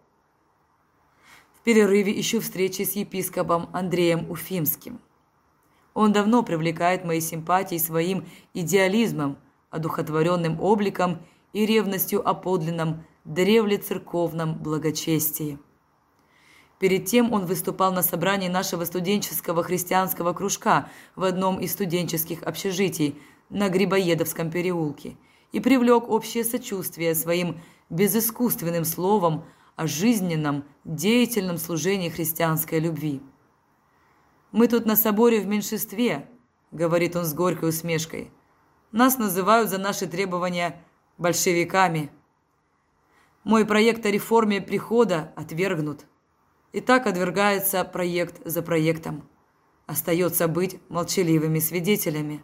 [1.55, 5.01] В перерыве ищу встречи с епископом Андреем Уфимским.
[5.94, 9.39] Он давно привлекает мои симпатии своим идеализмом,
[9.70, 11.19] одухотворенным обликом
[11.52, 15.59] и ревностью о подлинном древле-церковном благочестии.
[16.78, 23.16] Перед тем он выступал на собрании нашего студенческого христианского кружка в одном из студенческих общежитий
[23.51, 25.16] на Грибоедовском переулке
[25.52, 29.44] и привлек общее сочувствие своим безыскусственным словом
[29.77, 33.20] о жизненном, деятельном служении христианской любви.
[34.53, 36.29] «Мы тут на соборе в меньшинстве»,—
[36.73, 38.31] говорит он с горькой усмешкой.
[38.93, 40.85] «Нас называют за наши требования
[41.16, 42.11] большевиками.
[43.45, 46.05] Мой проект о реформе прихода отвергнут».
[46.73, 49.29] И так отвергается проект за проектом.
[49.87, 52.43] Остается быть молчаливыми свидетелями.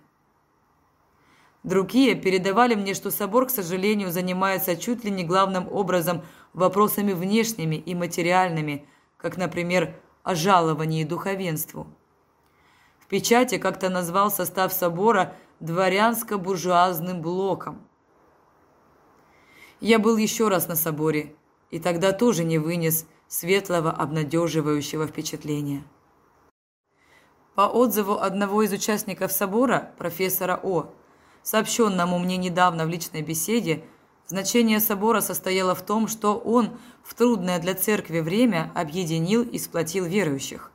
[1.63, 7.77] Другие передавали мне, что собор, к сожалению, занимается чуть ли не главным образом вопросами внешними
[7.77, 8.87] и материальными,
[9.17, 11.87] как, например, о жаловании духовенству.
[13.09, 17.81] Печати как-то назвал состав собора дворянско-буржуазным блоком.
[19.81, 21.35] Я был еще раз на соборе,
[21.71, 25.85] и тогда тоже не вынес– светлого, обнадеживающего впечатления.
[27.55, 30.91] По отзыву одного из участников собора, профессора О.,
[31.43, 33.85] сообщенному мне недавно в личной беседе,
[34.27, 40.05] значение собора состояло в том, что он в трудное для церкви время объединил и сплотил
[40.05, 40.71] верующих.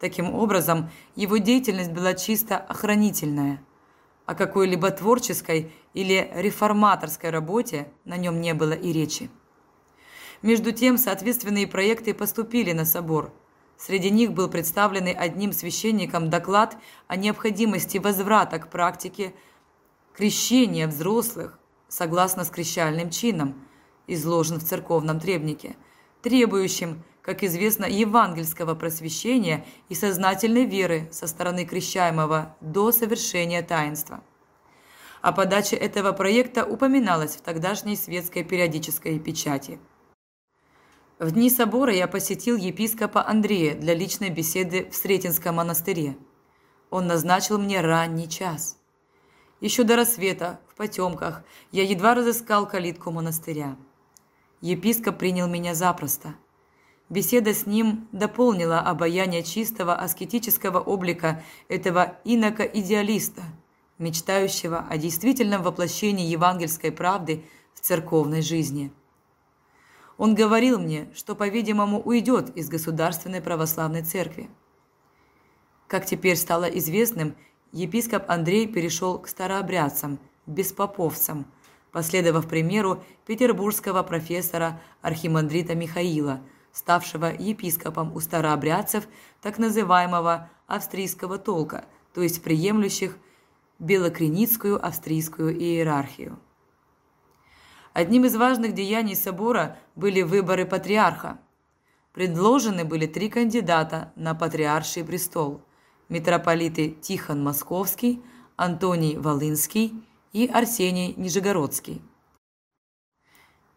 [0.00, 3.62] Таким образом, его деятельность была чисто охранительная.
[4.24, 9.30] О какой-либо творческой или реформаторской работе на нем не было и речи.
[10.40, 13.30] Между тем, соответственные проекты поступили на собор.
[13.76, 19.34] Среди них был представленный одним священником доклад о необходимости возврата к практике
[20.14, 21.58] крещения взрослых
[21.88, 23.66] согласно с крещальным чином,
[24.06, 25.76] изложен в церковном требнике,
[26.22, 34.22] требующим, как известно, евангельского просвещения и сознательной веры со стороны крещаемого до совершения таинства.
[35.22, 39.78] О подаче этого проекта упоминалось в тогдашней светской периодической печати–
[41.20, 46.16] в дни собора я посетил епископа Андрея для личной беседы в Сретенском монастыре.
[46.88, 48.78] Он назначил мне ранний час.
[49.60, 51.42] Еще до рассвета, в потемках,
[51.72, 53.76] я едва разыскал калитку монастыря.
[54.62, 56.36] Епископ принял меня запросто.
[57.10, 63.42] Беседа с ним дополнила обаяние чистого аскетического облика этого инока-идеалиста,
[63.98, 68.90] мечтающего о действительном воплощении евангельской правды в церковной жизни–
[70.20, 74.50] он говорил мне, что, по-видимому, уйдет из Государственной Православной Церкви.
[75.86, 77.34] Как теперь стало известным,
[77.72, 81.46] епископ Андрей перешел к старообрядцам, беспоповцам,
[81.90, 86.42] последовав примеру петербургского профессора архимандрита Михаила,
[86.72, 89.08] ставшего епископом у старообрядцев
[89.40, 91.84] так называемого австрийского толка,
[92.14, 93.16] то есть приемлющих
[93.78, 96.38] белокреницкую австрийскую иерархию.
[97.92, 101.38] Одним из важных деяний собора были выборы патриарха.
[102.12, 105.62] Предложены были три кандидата на патриарший престол–
[106.10, 108.20] митрополиты Тихон Московский,
[108.56, 112.02] Антоний Волынский и Арсений Нижегородский.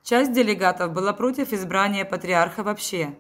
[0.04, 3.18] Часть делегатов была против избрания патриарха вообще.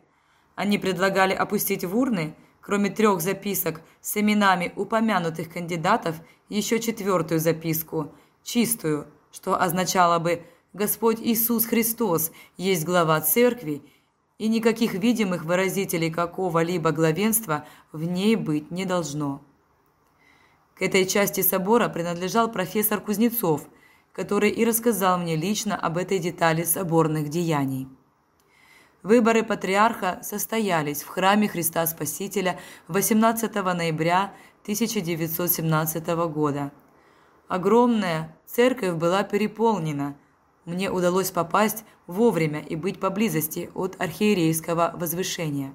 [0.56, 6.18] Они предлагали опустить в урны, кроме трех записок с именами упомянутых кандидатов,
[6.50, 13.82] еще четвертую записку, чистую, что означало бы «Господь Иисус Христос есть глава церкви,
[14.38, 19.42] и никаких видимых выразителей какого-либо главенства в ней быть не должно».
[20.76, 23.68] К этой части собора принадлежал профессор Кузнецов,
[24.14, 27.88] который и рассказал мне лично об этой детали соборных деяний.
[29.02, 36.72] Выборы патриарха состоялись в храме Христа Спасителя 18 ноября 1917 года.
[37.50, 40.16] Огромная церковь была переполнена.
[40.64, 45.74] Мне удалось попасть вовремя и быть поблизости от архиерейского возвышения.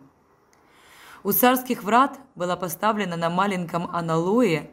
[1.24, 4.70] У царских врат была поставлена на маленьком аналое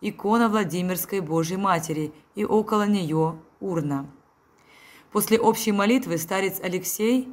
[0.00, 4.06] икона Владимирской Божьей Матери и около нее урна.
[5.12, 7.28] После общей молитвы старец Алексей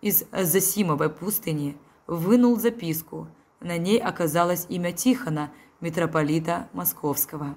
[0.00, 1.76] из Засимовой пустыни
[2.06, 3.28] вынул записку.
[3.60, 7.54] На ней оказалось имя Тихона, митрополита Московского.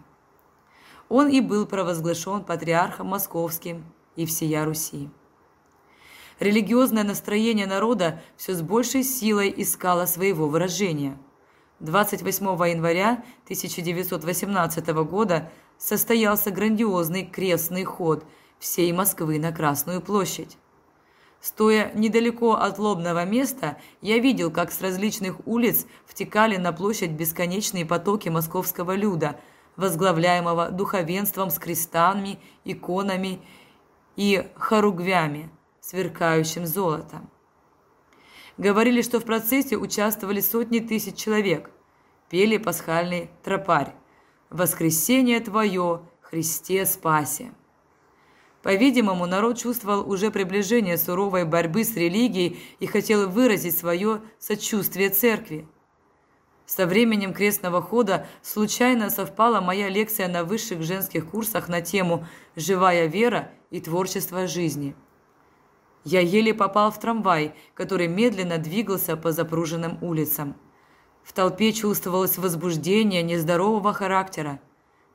[1.08, 3.84] Он и был провозглашен патриархом московским
[4.16, 5.10] и всея Руси.
[6.40, 11.18] Религиозное настроение народа все с большей силой искало своего выражения–
[11.80, 18.26] 28 января 1918 года состоялся грандиозный крестный ход
[18.60, 20.58] всей Москвы на Красную площадь.
[21.40, 27.86] Стоя недалеко от лобного места, я видел, как с различных улиц втекали на площадь бесконечные
[27.86, 29.40] потоки московского люда,
[29.78, 33.40] возглавляемого духовенством с крестами, иконами
[34.18, 35.50] и хоругвями,
[35.80, 37.30] сверкающим золотом.
[38.60, 41.72] Говорили, что в процессе участвовали сотни тысяч человек.
[42.30, 43.94] Пели пасхальный тропарь
[44.50, 47.54] «Воскресение Твое, Христе спасе».
[48.62, 55.66] По-видимому, народ чувствовал уже приближение суровой борьбы с религией и хотел выразить свое сочувствие церкви.
[56.66, 62.28] Со временем крестного хода случайно совпала моя лекция на высших женских курсах на тему
[62.58, 64.98] «Живая вера и творчество жизни».
[66.06, 70.56] Я еле попал в трамвай, который медленно двигался по запруженным улицам.
[71.24, 74.60] В толпе чувствовалось возбуждение нездорового характера.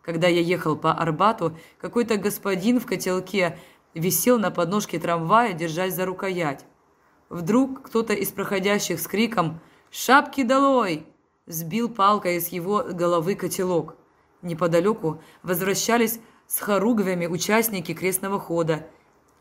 [0.03, 3.59] Когда я ехал по Арбату, какой-то господин в котелке
[3.95, 6.67] висел на подножке трамвая, держась за рукоять.
[7.31, 11.07] Вдруг кто-то из проходящих с криком «Шапки долой!»
[11.47, 13.97] сбил палкой из его головы котелок.
[14.43, 18.87] Неподалеку возвращались с хоругвями участники крестного хода–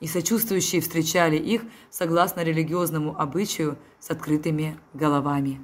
[0.04, 5.62] и сочувствующие встречали их согласно религиозному обычаю с открытыми головами.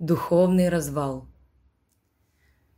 [0.00, 1.28] Духовный развал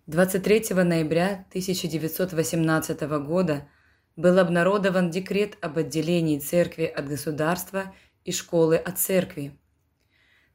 [0.08, 3.66] 23 ноября 1918 года
[4.14, 7.94] был обнародован декрет об отделении церкви от государства
[8.26, 9.58] и школы от церкви.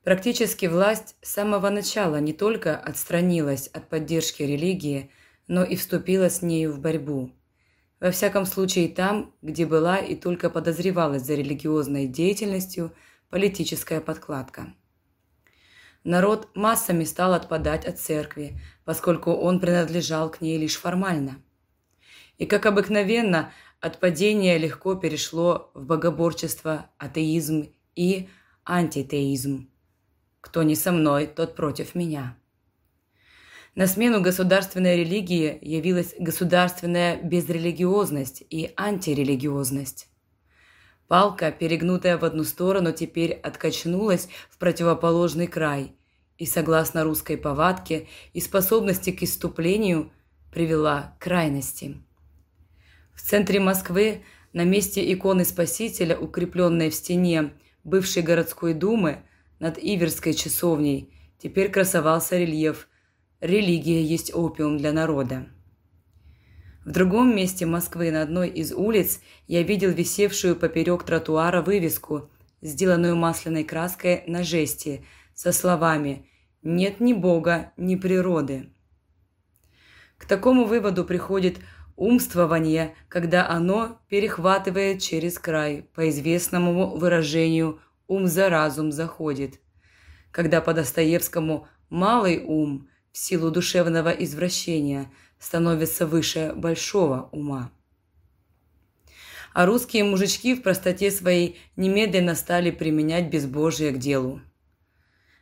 [0.03, 5.09] Практически власть с самого начала не только отстранилась от поддержки религии,
[5.47, 7.31] но и вступила с нею в борьбу–
[7.99, 12.93] во всяком случае там, где была и только подозревалась за религиозной деятельностью
[13.29, 14.73] политическая подкладка.
[16.03, 21.41] Народ массами стал отпадать от церкви, поскольку он принадлежал к ней лишь формально.
[22.37, 23.51] И, как обыкновенно,
[23.81, 28.29] отпадение легко перешло в богоборчество, атеизм и
[28.65, 29.69] антитеизм.
[30.39, 32.37] Кто не со мной, тот против меня.
[33.79, 40.09] На смену государственной религии явилась государственная безрелигиозность и антирелигиозность.
[41.07, 45.93] Палка, перегнутая в одну сторону, теперь откачнулась в противоположный край
[46.37, 50.11] и, согласно русской повадке и способности к иступлению,
[50.51, 52.03] привела к крайности.
[53.15, 57.53] В центре Москвы, на месте иконы Спасителя, укрепленной в стене
[57.85, 59.23] бывшей городской думы
[59.59, 62.88] над Иверской часовней, теперь красовался рельеф
[63.41, 65.47] Религия есть опиум для народа.
[66.83, 72.29] В другом месте Москвы на одной из улиц я видел висевшую поперек тротуара вывеску,
[72.61, 76.27] сделанную масляной краской на жести, со словами
[76.63, 78.73] «Нет ни Бога, ни природы».
[80.17, 81.59] К такому выводу приходит
[81.95, 89.61] умствование, когда оно перехватывает через край, по известному выражению «ум за разум заходит»,
[90.31, 92.89] когда по Достоевскому «малый ум»
[93.19, 97.71] силу душевного извращения становится выше большого ума.
[99.53, 104.41] а русские мужички в простоте своей немедленно стали применять безбожие к делу.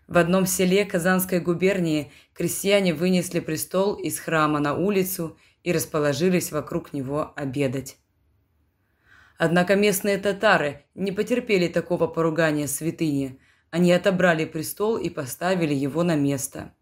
[0.08, 6.94] В одном селе Казанской губернии крестьяне вынесли престол из храма на улицу и расположились вокруг
[6.94, 7.98] него обедать.
[9.38, 13.40] Однако местные татары не потерпели такого поругания святыни.
[13.70, 16.74] Они отобрали престол и поставили его на место.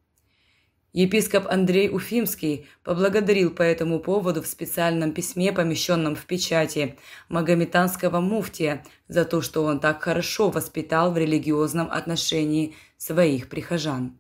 [0.96, 6.96] Епископ Андрей Уфимский поблагодарил по этому поводу в специальном письме, помещенном в печати,
[7.28, 14.18] магометанского муфтия за то, что он так хорошо воспитал в религиозном отношении своих прихожан.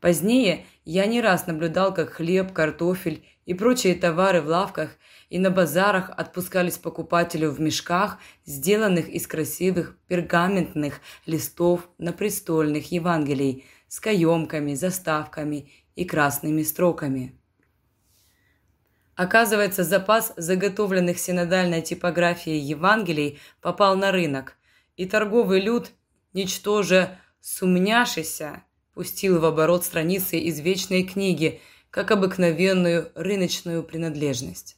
[0.00, 4.90] Позднее я не раз наблюдал, как хлеб, картофель и прочие товары в лавках
[5.28, 13.64] и на базарах отпускались покупателю в мешках, сделанных из красивых пергаментных листов на престольных Евангелий–
[13.90, 17.34] с каемками, заставками и красными строками.
[19.16, 24.56] Оказывается, запас заготовленных синодальной типографией Евангелий попал на рынок,
[24.96, 25.90] и торговый люд,
[26.32, 28.62] ничтоже сумняшися,
[28.94, 31.60] пустил в оборот страницы из вечной книги,
[31.90, 34.76] как обыкновенную рыночную принадлежность.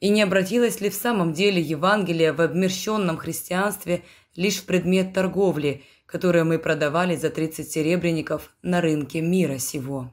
[0.00, 4.02] И не обратилось ли в самом деле Евангелие в обмерщенном христианстве
[4.34, 5.84] лишь в предмет торговли–
[6.16, 10.10] которые мы продавали за 30 серебряников на рынке мира сего.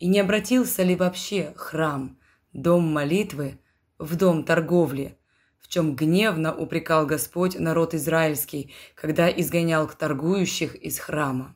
[0.00, 2.18] И не обратился ли вообще храм,
[2.52, 3.60] дом молитвы,
[4.00, 5.16] в дом торговли,
[5.60, 11.54] в чем гневно упрекал Господь народ израильский, когда изгонял торгующих из храма.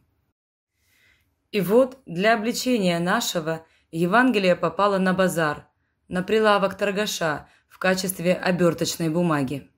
[1.50, 5.66] И вот для обличения нашего Евангелие попало на базар,
[6.06, 9.68] на прилавок торгаша в качестве оберточной бумаги.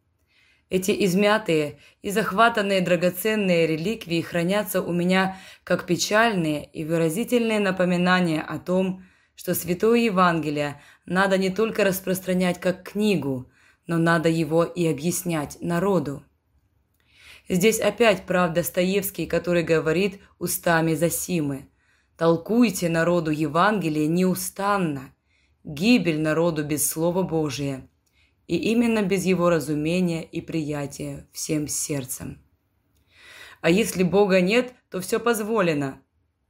[0.71, 8.59] Эти измятые и захватанные драгоценные реликвии хранятся у меня как печальные и выразительные напоминания о
[8.59, 9.03] том,
[9.35, 13.51] что Святое Евангелие надо не только распространять как книгу,
[13.87, 16.23] но надо его и объяснять народу.
[17.49, 21.71] Здесь опять прав Достоевский, который говорит устами Засимы.
[22.19, 25.15] «Толкуйте народу Евангелие неустанно.
[25.65, 27.89] Гибель народу без Слова Божия
[28.49, 32.43] и именно без его разумения и приятия всем сердцем.
[33.61, 36.01] А если Бога нет, то все позволено.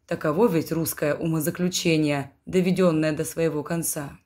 [0.07, 4.19] Таково ведь русское умозаключение, доведенное до своего конца.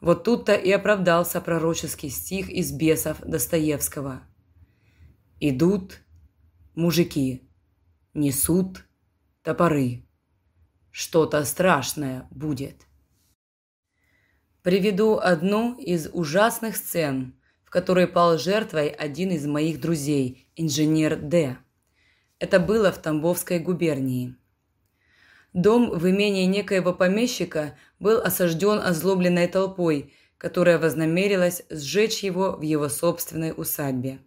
[0.00, 4.22] Вот тут-то и оправдался пророческий стих из бесов Достоевского.
[5.40, 6.00] «Идут
[6.74, 7.42] мужики,
[8.14, 8.86] несут
[9.42, 10.06] топоры.
[10.92, 12.86] Что-то страшное будет».
[14.62, 17.34] Приведу одну из ужасных сцен,
[17.64, 21.56] в которой пал жертвой один из моих друзей, инженер Д.
[22.38, 24.36] Это было в Тамбовской губернии.
[25.52, 32.88] Дом в имении некоего помещика был осажден озлобленной толпой, которая вознамерилась сжечь его в его
[32.88, 34.20] собственной усадьбе.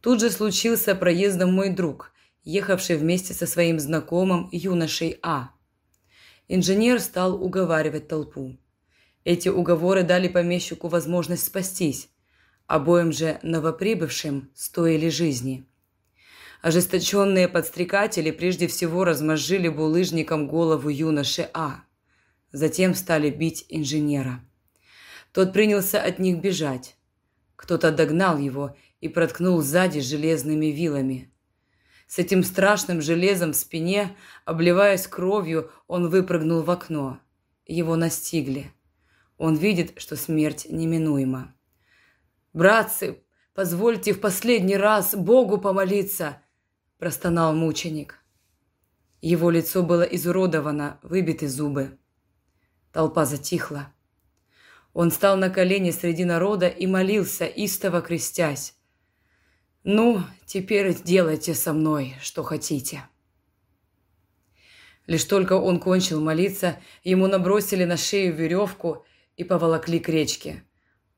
[0.00, 2.12] Тут же случился проездом мой друг,
[2.44, 5.50] ехавший вместе со своим знакомым юношей А.
[6.48, 8.56] Инженер стал уговаривать толпу.
[9.28, 12.08] Эти уговоры дали помещику возможность спастись.
[12.66, 15.66] Обоим же новоприбывшим стоили жизни.
[16.62, 21.82] Ожесточенные подстрекатели прежде всего размозжили булыжником голову юноши А.
[22.52, 24.40] Затем стали бить инженера.
[25.32, 26.96] Тот принялся от них бежать.
[27.54, 31.30] Кто-то догнал его и проткнул сзади железными вилами.
[32.06, 37.20] С этим страшным железом в спине, обливаясь кровью, он выпрыгнул в окно.
[37.66, 38.72] Его настигли.
[39.38, 41.54] Он видит, что смерть неминуема.
[42.52, 43.22] «Братцы,
[43.54, 46.42] позвольте в последний раз Богу помолиться!»–
[46.98, 48.18] простонал мученик.
[49.20, 51.98] Его лицо было изуродовано, выбиты зубы.
[52.92, 53.92] Толпа затихла.
[54.92, 58.74] Он стал на колени среди народа и молился, истово крестясь.
[59.84, 63.04] «Ну, теперь делайте со мной, что хотите».
[65.06, 69.06] Лишь только он кончил молиться, ему набросили на шею веревку
[69.38, 70.64] и поволокли к речке.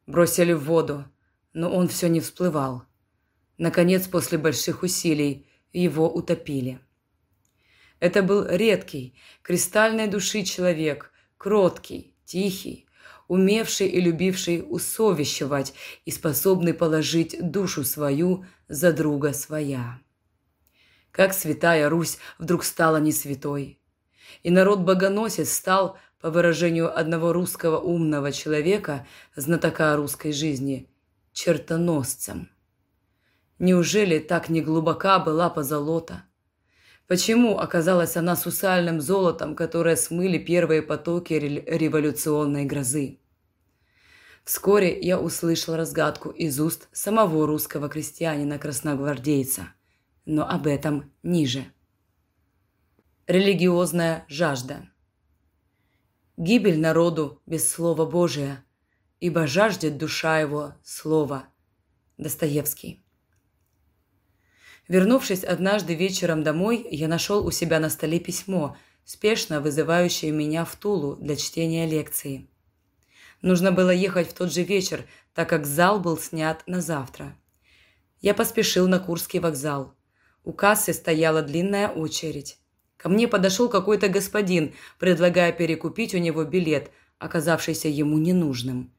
[0.07, 1.05] Бросили в воду,
[1.53, 2.85] но он все не всплывал.
[3.59, 6.81] Наконец, после больших усилий, его утопили.
[7.99, 12.87] Это был редкий, кристальной души человек, кроткий, тихий,
[13.27, 15.73] умевший и любивший усовещевать
[16.05, 19.99] и способный положить душу свою за друга своя.
[21.11, 23.81] Как святая Русь вдруг стала не святой,
[24.43, 30.89] и народ-богоносец стал по выражению одного русского умного человека, знатока русской жизни,
[31.33, 32.51] чертоносцем.
[33.59, 36.25] Неужели так неглубока была позолота?
[37.07, 43.19] Почему оказалась она сусальным золотом, которое смыли первые потоки революционной грозы?
[44.45, 49.69] Вскоре я услышал разгадку из уст самого русского крестьянина-красногвардейца,
[50.25, 51.67] но об этом ниже.
[53.27, 54.91] Религиозная жажда
[56.41, 58.65] Гибель народу без Слова Божия,
[59.21, 61.45] ибо жаждет душа его Слова.
[62.17, 62.99] Достоевский
[64.89, 70.77] Вернувшись однажды вечером домой, я нашел у себя на столе письмо, спешно вызывающее меня в
[70.77, 72.49] Тулу для чтения лекции.
[73.43, 75.05] Нужно было ехать в тот же вечер,
[75.35, 77.37] так как зал был снят на завтра.
[78.23, 79.95] Я поспешил на Курский вокзал.
[80.45, 82.60] У кассы стояла длинная очередь.
[83.01, 88.93] Ко мне подошел какой-то господин, предлагая перекупить у него билет, оказавшийся ему ненужным.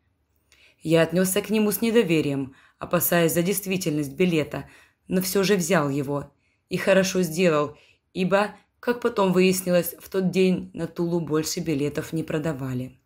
[0.81, 4.69] Я отнесся к нему с недоверием, опасаясь за действительность билета–
[5.11, 6.31] но все же взял его.
[6.69, 7.77] И хорошо сделал,
[8.13, 12.97] ибо, как потом выяснилось, в тот день на Тулу больше билетов не продавали.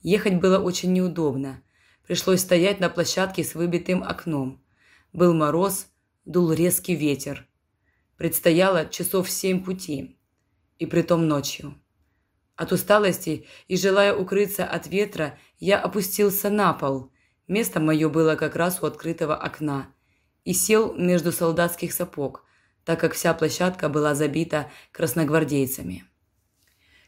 [0.00, 1.60] Ехать было очень неудобно.
[2.06, 4.62] Пришлось стоять на площадке с выбитым окном.
[5.12, 5.88] Был мороз,
[6.24, 7.47] дул резкий ветер.
[8.18, 10.18] Предстояло часов семь пути,
[10.78, 11.74] и притом ночью.
[12.56, 17.10] От усталости и желая укрыться от ветра, я опустился на пол.
[17.46, 19.90] Место мое было как раз у открытого окна–
[20.48, 22.42] и сел между солдатских сапог,
[22.86, 26.04] так как вся площадка была забита красногвардейцами.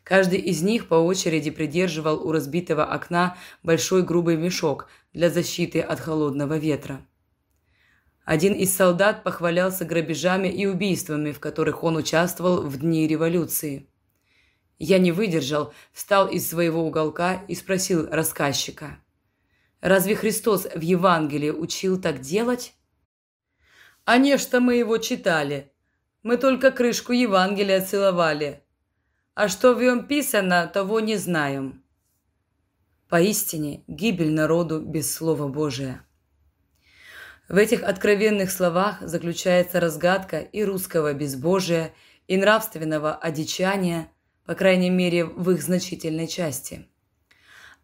[0.04, 6.00] Каждый из них по очереди придерживал у разбитого окна большой грубый мешок для защиты от
[6.00, 7.00] холодного ветра.
[8.30, 13.88] Один из солдат похвалялся грабежами и убийствами, в которых он участвовал в дни революции.
[14.78, 19.00] Я не выдержал, встал из своего уголка и спросил рассказчика.
[19.80, 22.74] «Разве Христос в Евангелии учил так делать?»
[24.04, 25.72] А не что мы его читали.
[26.22, 28.62] Мы только крышку Евангелия целовали.
[29.34, 31.82] А что в нем писано, того не знаем.
[33.08, 36.06] Поистине, гибель народу без Слова Божия.
[37.50, 41.92] В этих откровенных словах заключается разгадка и русского безбожия,
[42.28, 44.08] и нравственного одичания,
[44.46, 46.86] по крайней мере, в их значительной части.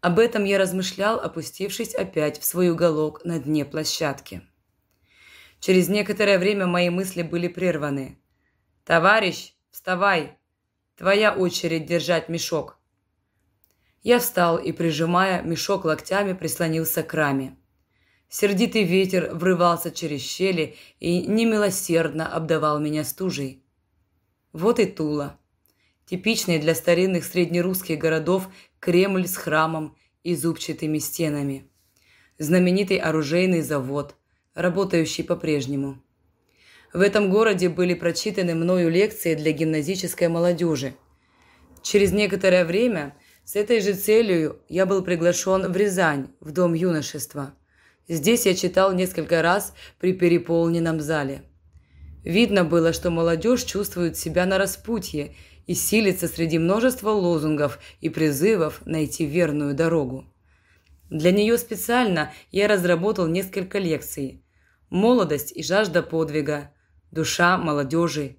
[0.01, 4.43] Об этом я размышлял, опустившись опять в свой уголок на дне площадки.
[5.59, 8.21] Через некоторое время мои мысли были прерваны.
[8.85, 10.39] «Товарищ, вставай!
[10.97, 12.79] Твоя очередь держать мешок!»
[14.05, 17.57] Я встал и, прижимая мешок локтями, прислонился к раме.
[18.29, 23.63] Сердитый ветер врывался через щели и немилосердно обдавал меня стужей.
[24.53, 25.39] Вот и Тула.
[26.07, 28.49] Типичный для старинных среднерусских городов
[28.81, 31.69] Кремль с храмом и зубчатыми стенами.
[32.39, 34.15] Знаменитый оружейный завод–
[34.57, 36.03] работающий по-прежнему.
[36.93, 40.95] В этом городе были прочитаны мною лекции для гимназической молодежи.
[41.83, 47.55] Через некоторое время с этой же целью я был приглашен в Рязань, в Дом юношества.
[48.09, 51.43] Здесь я читал несколько раз при переполненном зале.
[52.23, 55.35] Видно было, что молодежь чувствует себя на распутье
[55.67, 60.25] и силится среди множества лозунгов и призывов найти верную дорогу.
[61.11, 64.45] Для нее специально я разработал несколько лекций,
[64.91, 66.73] молодость и жажда подвига,
[67.11, 68.37] душа молодежи,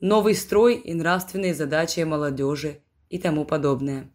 [0.00, 4.10] новый строй и нравственные задачи молодежи и тому подобное.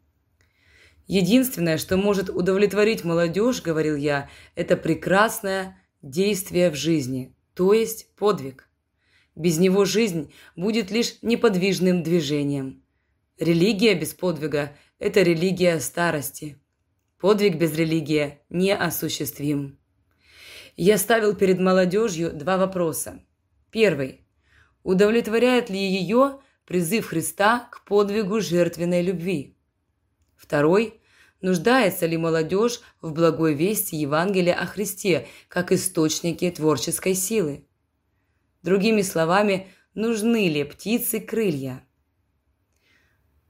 [1.08, 8.70] Единственное, что может удовлетворить молодежь, говорил я, это прекрасное действие в жизни, то есть подвиг.
[9.34, 12.84] Без него жизнь будет лишь неподвижным движением.
[13.40, 16.58] Религия без подвига– это религия старости.
[17.20, 19.80] Подвиг без религии неосуществим.
[20.76, 23.24] Я ставил перед молодежью два вопроса.
[23.72, 24.26] Первый.
[24.84, 29.57] Удовлетворяет ли ее призыв Христа к подвигу жертвенной любви?
[30.38, 31.01] Второй.
[31.41, 37.68] Нуждается ли молодежь в благой вести Евангелия о Христе как источнике творческой силы?
[38.64, 41.84] Другими словами, нужны ли птицы крылья?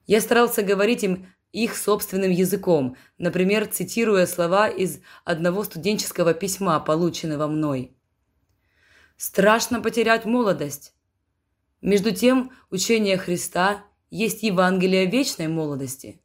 [0.05, 7.47] Я старался говорить им их собственным языком, например, цитируя слова из одного студенческого письма, полученного
[7.47, 7.93] мной.
[9.15, 10.93] «Страшно потерять молодость.
[11.81, 16.21] Между тем, учение Христа есть Евангелие вечной молодости.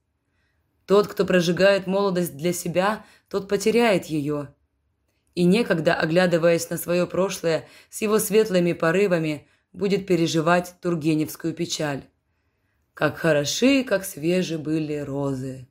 [0.86, 4.54] Тот, кто прожигает молодость для себя, тот потеряет ее.
[5.34, 12.04] И некогда, оглядываясь на свое прошлое с его светлыми порывами, будет переживать Тургеневскую печаль
[12.94, 15.66] как хороши, как свежи были розы.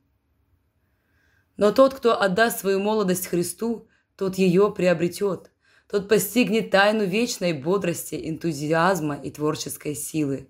[1.56, 5.50] Но тот, кто отдаст свою молодость Христу, тот ее приобретет,
[5.88, 10.48] тот постигнет тайну вечной бодрости, энтузиазма и творческой силы.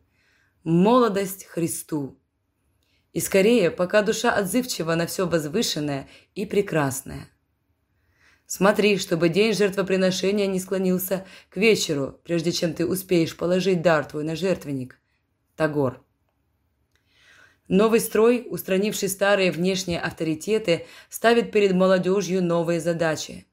[0.64, 2.18] Молодость Христу.
[3.12, 7.28] И скорее, пока душа отзывчива на все возвышенное и прекрасное.
[8.46, 14.24] Смотри, чтобы день жертвоприношения не склонился к вечеру, прежде чем ты успеешь положить дар твой
[14.24, 14.98] на жертвенник.
[15.56, 16.02] Тагор.
[17.68, 23.46] Новый строй, устранивший старые внешние авторитеты, ставит перед молодежью новые задачи.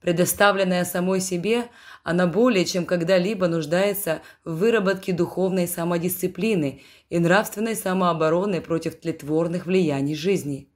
[0.00, 1.68] Предоставленная самой себе,
[2.04, 10.14] она более чем когда-либо нуждается в выработке духовной самодисциплины и нравственной самообороны против тлетворных влияний
[10.14, 10.68] жизни.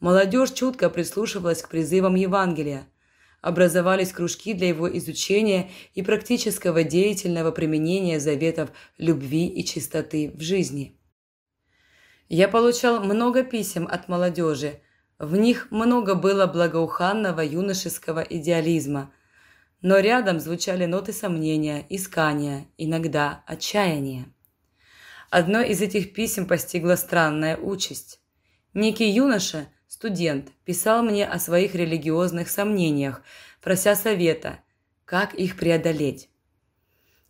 [0.00, 2.88] Молодежь чутко прислушивалась к призывам Евангелия.
[3.42, 10.98] Образовались кружки для его изучения и практического деятельного применения заветов любви и чистоты в жизни.
[12.30, 14.80] Я получал много писем от молодежи.
[15.18, 19.12] В них много было благоуханного юношеского идеализма.
[19.80, 24.26] Но рядом звучали ноты сомнения, искания, иногда отчаяния.
[25.30, 28.20] Одно из этих писем постигла странная участь.
[28.74, 33.22] Некий юноша– студент, писал мне о своих религиозных сомнениях,
[33.60, 34.60] прося совета,
[35.04, 36.28] как их преодолеть.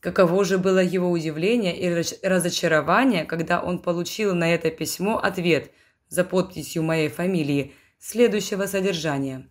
[0.01, 1.89] Каково же было его удивление и
[2.23, 5.73] разочарование, когда он получил на это письмо ответ
[6.09, 9.49] за подписью моей фамилии следующего содержания.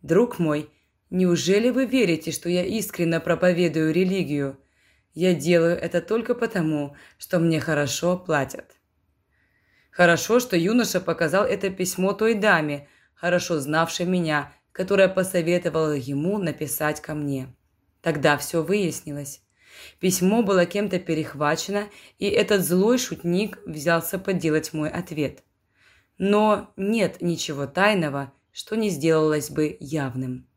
[0.00, 0.70] «Друг мой,
[1.10, 4.58] неужели вы верите, что я искренне проповедую религию?
[5.14, 8.76] Я делаю это только потому, что мне хорошо платят».
[9.90, 17.00] Хорошо, что юноша показал это письмо той даме, хорошо знавшей меня, которая посоветовала ему написать
[17.00, 17.52] ко мне.
[18.00, 19.42] Тогда все выяснилось.
[20.00, 25.42] Письмо было кем-то перехвачено, и этот злой шутник взялся подделать мой ответ.
[26.16, 30.47] Но нет ничего тайного, что не сделалось бы явным.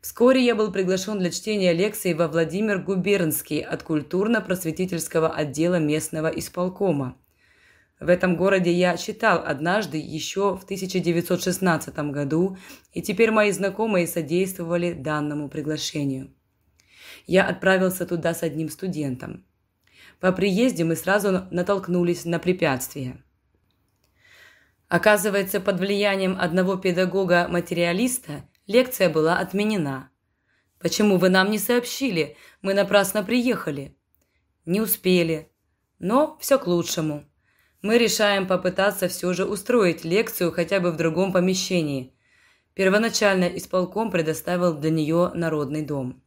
[0.00, 7.16] Вскоре я был приглашен для чтения лекции во Владимир Губернский от культурно-просветительского отдела местного исполкома–
[8.00, 12.56] в этом городе я читал однажды еще в 1916 году,
[12.92, 16.32] и теперь мои знакомые содействовали данному приглашению.
[17.26, 19.44] Я отправился туда с одним студентом.
[20.18, 23.22] По приезде мы сразу натолкнулись на препятствия.
[24.88, 30.10] Оказывается, под влиянием одного педагога-материалиста лекция была отменена.
[30.78, 32.36] «Почему вы нам не сообщили?
[32.62, 33.96] Мы напрасно приехали».
[34.64, 35.50] «Не успели.
[35.98, 37.24] Но все к лучшему»
[37.82, 42.14] мы решаем попытаться все же устроить лекцию хотя бы в другом помещении.
[42.74, 46.22] Первоначально исполком предоставил для нее народный дом.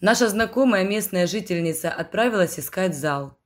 [0.00, 3.38] Наша знакомая местная жительница отправилась искать зал.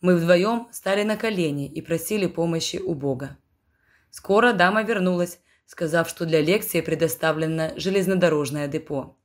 [0.00, 3.36] Мы вдвоем стали на колени и просили помощи у Бога.
[4.10, 5.40] Скоро дама вернулась,
[5.70, 9.16] сказав, что для лекции предоставлено железнодорожное депо.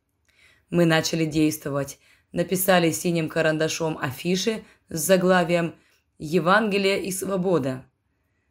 [0.69, 1.97] Мы начали действовать,
[2.31, 5.73] написали синим карандашом афиши с заглавием
[6.19, 7.83] Евангелие и свобода.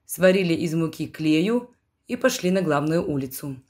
[0.06, 1.70] Сварили из муки клею
[2.08, 3.62] и пошли на главную улицу.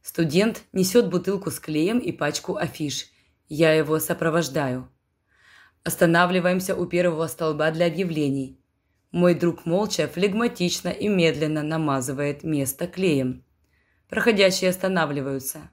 [0.00, 3.06] Студент несет бутылку с клеем и пачку афиш.
[3.48, 4.88] Я его сопровождаю.
[5.82, 8.60] Останавливаемся у первого столба для объявлений.
[9.10, 13.42] Мой друг молча, флегматично и медленно намазывает место клеем.
[14.08, 15.70] Проходящие останавливаются.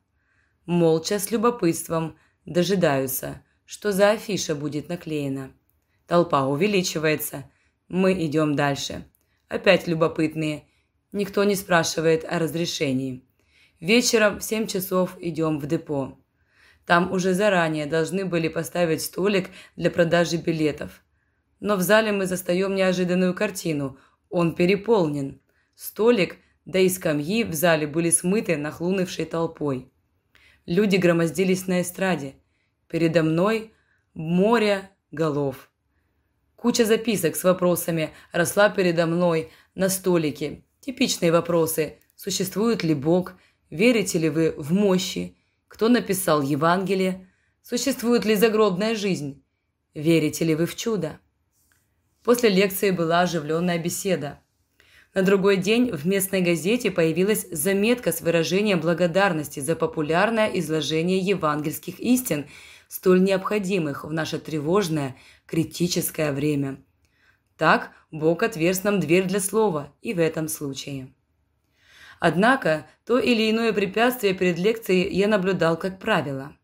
[0.66, 5.52] Молча, с любопытством, дожидаются, что за афиша будет наклеена.
[6.08, 7.50] Толпа увеличивается.
[7.88, 9.06] Мы идем дальше.
[9.48, 10.68] Опять любопытные.
[11.12, 13.24] Никто не спрашивает о разрешении.
[13.80, 16.18] Вечером в семь часов идем в депо.
[16.86, 21.04] Там уже заранее должны были поставить столик для продажи билетов.
[21.60, 23.98] Но в зале мы застаем неожиданную картину.
[24.30, 25.40] Он переполнен.
[25.76, 29.92] Столик, да и скамьи в зале были смыты нахлынувшей толпой.
[30.66, 32.36] Люди громоздились на эстраде.
[32.88, 33.74] Передо мной
[34.14, 35.70] море голов.
[36.56, 40.64] Куча записок с вопросами росла передо мной на столике.
[40.80, 42.00] Типичные вопросы.
[42.16, 43.34] Существует ли Бог?
[43.70, 45.36] Верите ли вы в мощи?
[45.68, 47.30] Кто написал Евангелие?
[47.62, 49.44] Существует ли загробная жизнь?
[49.94, 51.20] Верите ли вы в чудо?
[52.24, 54.40] После лекции была оживленная беседа.
[55.14, 62.00] На другой день в местной газете появилась заметка с выражением благодарности за популярное изложение евангельских
[62.00, 62.46] истин–
[62.94, 65.16] столь необходимых в наше тревожное,
[65.48, 66.78] критическое время.
[67.58, 71.12] Так Бог отверз нам дверь для слова и в этом случае.
[72.20, 76.56] Однако то или иное препятствие перед лекцией я наблюдал как правило.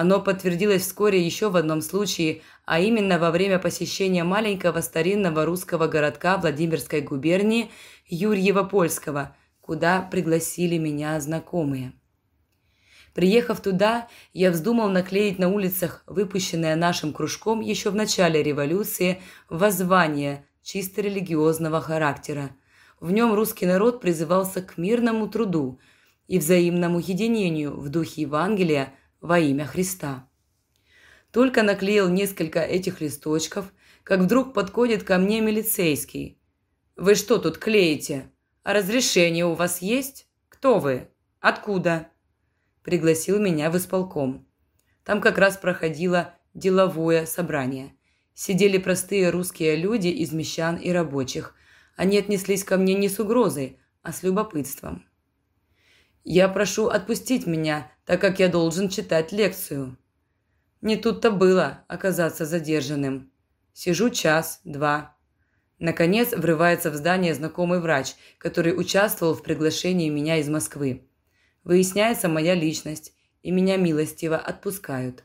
[0.00, 5.88] Оно подтвердилось вскоре еще в одном случае, а именно во время посещения маленького старинного русского
[5.88, 7.72] городка Владимирской губернии
[8.06, 11.94] Юрьева-Польского, куда пригласили меня знакомые.
[13.12, 19.20] Приехав туда, я вздумал наклеить на улицах выпущенное нашим кружком еще в начале революции
[19.50, 22.50] воззвание чисто религиозного характера.
[23.00, 25.80] В нем русский народ призывался к мирному труду,
[26.28, 30.28] и взаимному единению в духе Евангелия во имя Христа.
[31.32, 33.72] Только наклеил несколько этих листочков,
[34.02, 36.40] как вдруг подходит ко мне милицейский.
[36.96, 38.30] «Вы что тут клеите?
[38.62, 40.26] А разрешение у вас есть?
[40.48, 41.08] Кто вы?
[41.40, 42.08] Откуда?»
[42.82, 44.48] Пригласил меня в исполком.
[45.04, 47.94] Там как раз проходило деловое собрание.
[48.34, 51.54] Сидели простые русские люди из мещан и рабочих.
[51.96, 55.07] Они отнеслись ко мне не с угрозой, а с любопытством.
[56.30, 59.96] «Я прошу отпустить меня, так как я должен читать лекцию».
[60.82, 63.32] Не тут-то было оказаться задержанным.
[63.72, 65.16] Сижу час, два.
[65.78, 71.08] Наконец врывается в здание знакомый врач, который участвовал в приглашении меня из Москвы.
[71.64, 75.24] Выясняется моя личность, и меня милостиво отпускают.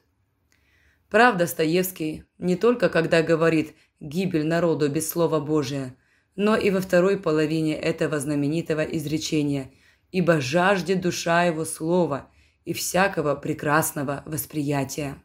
[1.09, 5.97] Прав Достоевский не только когда говорит «гибель народу без слова Божия»,
[6.37, 9.69] но и во второй половине этого знаменитого изречения
[10.13, 12.29] «ибо жаждет душа его слова
[12.63, 15.17] и всякого прекрасного восприятия».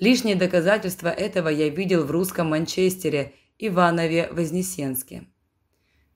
[0.00, 5.26] Лишнее доказательство этого я видел в русском Манчестере Иванове-Вознесенске.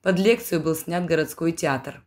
[0.01, 2.03] Под лекцию был снят городской театр.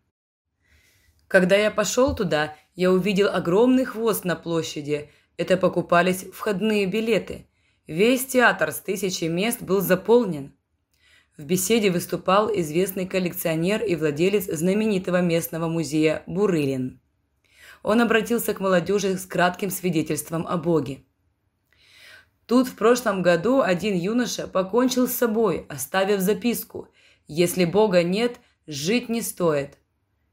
[1.28, 5.12] Когда я пошел туда, я увидел огромный хвост на площади.
[5.38, 7.46] Это покупались входные билеты.
[7.86, 10.57] Весь театр с тысячи мест был заполнен.
[11.38, 17.00] В беседе выступал известный коллекционер и владелец знаменитого местного музея Бурылин.
[17.84, 21.04] Он обратился к молодежи с кратким свидетельством о Боге.
[22.48, 26.90] Тут в прошлом году один юноша покончил с собой, оставив записку
[27.28, 29.78] «Если Бога нет, жить не стоит».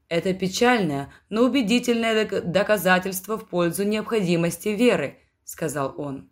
[0.09, 6.31] Это печальное, но убедительное доказательство в пользу необходимости веры, сказал он.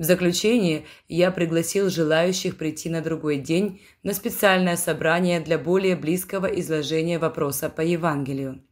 [0.00, 6.46] В заключение я пригласил желающих прийти на другой день на специальное собрание для более близкого
[6.46, 8.62] изложения вопроса по Евангелию.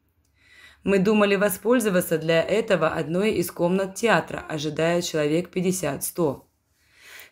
[0.85, 6.45] Мы думали воспользоваться для этого одной из комнат театра, ожидая человек 50-100.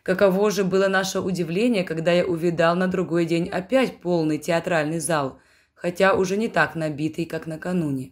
[0.03, 5.39] Каково же было наше удивление, когда я увидал на другой день опять полный театральный зал,
[5.73, 8.11] хотя уже не так набитый, как накануне.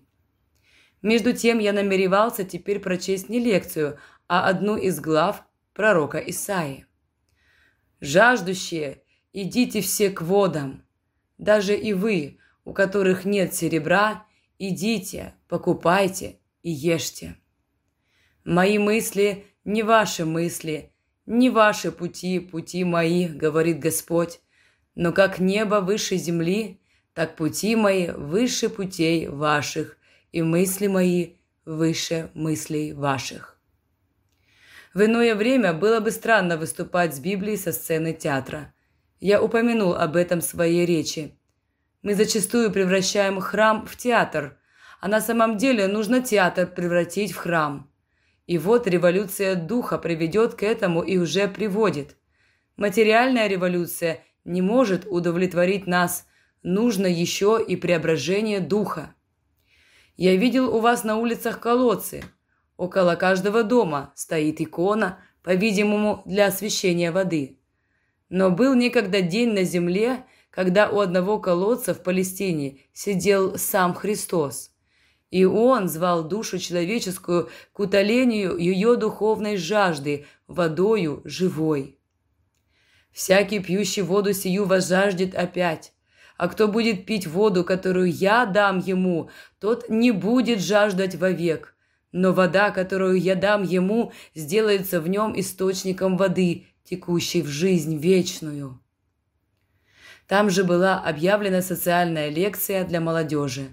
[1.04, 5.46] Между тем я намеревался теперь прочесть не лекцию, а одну из глав
[5.76, 6.88] пророка Исаии.
[8.02, 9.04] «Жаждущие,
[9.34, 10.84] идите все к водам,
[11.38, 14.26] даже и вы, у которых нет серебра,
[14.58, 17.36] Идите, покупайте и ешьте.
[18.46, 20.94] Мои мысли не ваши мысли,
[21.26, 24.40] не ваши пути, пути мои, говорит Господь.
[24.94, 26.80] Но как небо выше земли,
[27.14, 29.98] так пути мои выше путей ваших,
[30.32, 31.34] и мысли мои
[31.66, 33.55] выше мыслей ваших.
[34.96, 38.74] В иное время было бы странно выступать с Библией со сцены театра.
[39.20, 41.38] Я упомянул об этом в своей речи.
[42.02, 44.58] Мы зачастую превращаем храм в театр,
[45.02, 47.92] а на самом деле нужно театр превратить в храм.
[48.48, 52.16] И вот революция духа приведет к этому и уже приводит.
[52.78, 56.26] Материальная революция не может удовлетворить нас,
[56.64, 59.14] нужно еще и преображение духа.
[60.16, 62.24] Я видел у вас на улицах колодцы.
[62.78, 67.60] Около каждого дома стоит икона, по-видимому, для освещения воды.
[68.30, 74.72] Но был некогда день на земле, когда у одного колодца в Палестине сидел сам Христос.
[75.32, 82.00] И он звал душу человеческую к утолению ее духовной жажды, водою живой.
[83.12, 85.94] Всякий пьющий воду сию возжаждет опять.
[86.38, 89.30] А кто будет пить воду, которую я дам ему,
[89.60, 91.75] тот не будет жаждать вовек.
[92.18, 98.80] Но вода, которую я дам ему, сделается в нем источником воды, текущей в жизнь вечную.
[100.26, 103.68] Там же была объявлена социальная лекция для молодежи.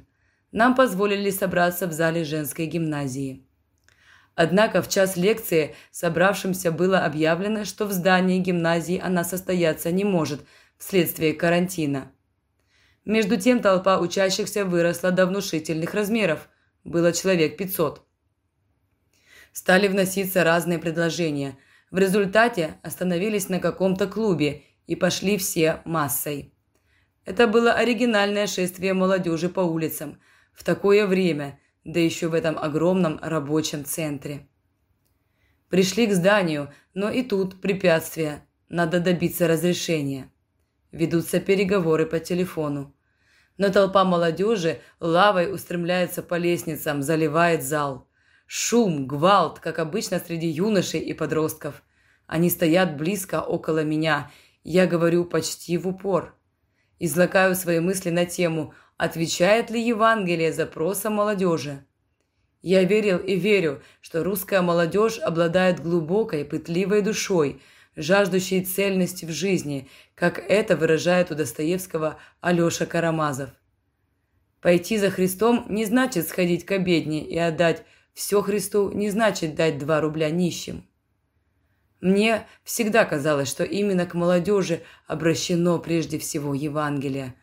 [0.50, 3.46] Нам позволили собраться в зале женской гимназии.
[4.34, 10.40] Однако в час лекции собравшимся было объявлено, что в здании гимназии она состояться не может
[10.78, 12.10] вследствие карантина.
[13.04, 16.48] Между тем толпа учащихся выросла до внушительных размеров.
[16.82, 18.04] Было человек 500.
[19.52, 21.58] Стали вноситься разные предложения.
[21.90, 26.54] В результате остановились на каком-то клубе и пошли все массой.
[27.24, 30.18] Это было оригинальное шествие молодежи по улицам
[30.52, 34.48] в такое время, да еще в этом огромном рабочем центре.
[35.68, 38.46] Пришли к зданию, но и тут препятствия.
[38.68, 40.30] Надо добиться разрешения.
[40.90, 42.94] Ведутся переговоры по телефону.
[43.58, 48.08] Но толпа молодежи лавой устремляется по лестницам, заливает зал.
[48.54, 51.82] Шум, гвалт, как обычно среди юношей и подростков.
[52.26, 54.30] Они стоят близко около меня
[54.62, 56.34] я говорю почти в упор.
[56.98, 61.86] Излагаю свои мысли на тему отвечает ли Евангелие запросам молодежи.
[62.60, 67.62] Я верил и верю, что русская молодежь обладает глубокой, пытливой душой,
[67.96, 73.48] жаждущей цельности в жизни, как это выражает у Достоевского Алеша Карамазов.
[74.60, 79.78] Пойти за Христом не значит сходить к обедне и отдать все Христу, не значит дать
[79.78, 80.86] два рубля нищим.
[82.00, 87.34] Мне всегда казалось, что именно к молодежи обращено прежде всего Евангелие.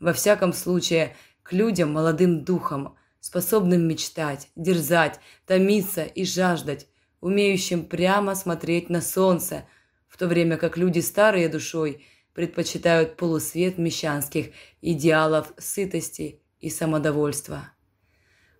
[0.00, 6.88] Во всяком случае, к людям молодым духом, способным мечтать, дерзать, томиться и жаждать,
[7.20, 9.66] умеющим прямо смотреть на солнце,
[10.08, 14.50] в то время как люди старые душой предпочитают полусвет мещанских
[14.80, 17.72] идеалов сытости и самодовольства.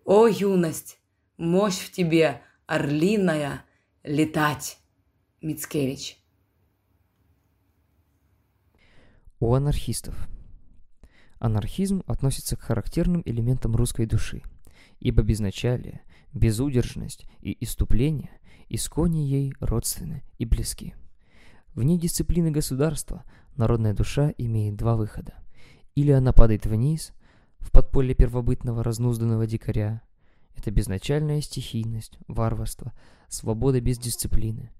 [0.05, 0.98] О, юность,
[1.39, 3.65] мощь в тебе, орлиная,
[4.03, 4.79] летать!
[5.41, 6.19] Мицкевич.
[9.41, 10.29] У анархистов–
[11.39, 14.43] Анархизм относится к характерным элементам русской души,
[14.99, 16.03] ибо безначалие,
[16.33, 18.31] безудержность и иступление
[18.69, 20.95] искони ей родственны и близки.
[21.75, 23.25] Вне дисциплины государства
[23.57, 25.35] народная душа имеет два выхода.
[25.95, 27.13] Или она падает вниз,
[27.61, 30.03] в подполье первобытного разнузданного дикаря,
[30.59, 32.93] это безначальная стихийность, варварство,
[33.29, 34.71] свобода без дисциплины.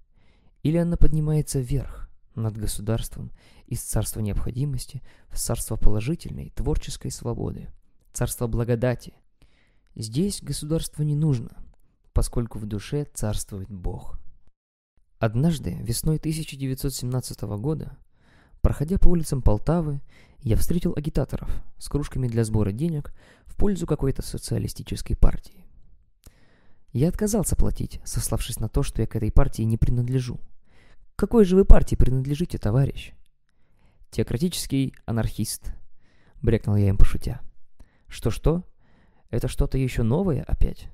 [0.63, 3.31] Или она поднимается вверх, над государством
[3.67, 7.69] из царства необходимости в царство положительной, творческой свободы,
[8.13, 9.13] царство благодати.
[9.95, 11.51] Здесь государство не нужно,
[12.13, 14.19] поскольку в душе царствует Бог.
[15.17, 17.97] Однажды, весной 1917 года,
[18.61, 20.01] проходя по улицам Полтавы,
[20.41, 23.13] я встретил агитаторов с кружками для сбора денег
[23.45, 25.58] в пользу какой-то социалистической партии.
[26.91, 30.39] Я отказался платить, сославшись на то, что я к этой партии не принадлежу–
[31.19, 33.11] какой же вы партии принадлежите, товарищ?
[34.09, 35.73] Теократический анархист,
[36.41, 37.41] брекнул я им пошутя.
[38.07, 38.63] Что-что?
[39.29, 40.87] Это что-то еще новое опять?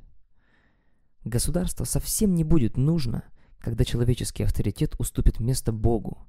[1.24, 3.24] Государство совсем не будет нужно,
[3.60, 6.26] когда человеческий авторитет уступит место Богу.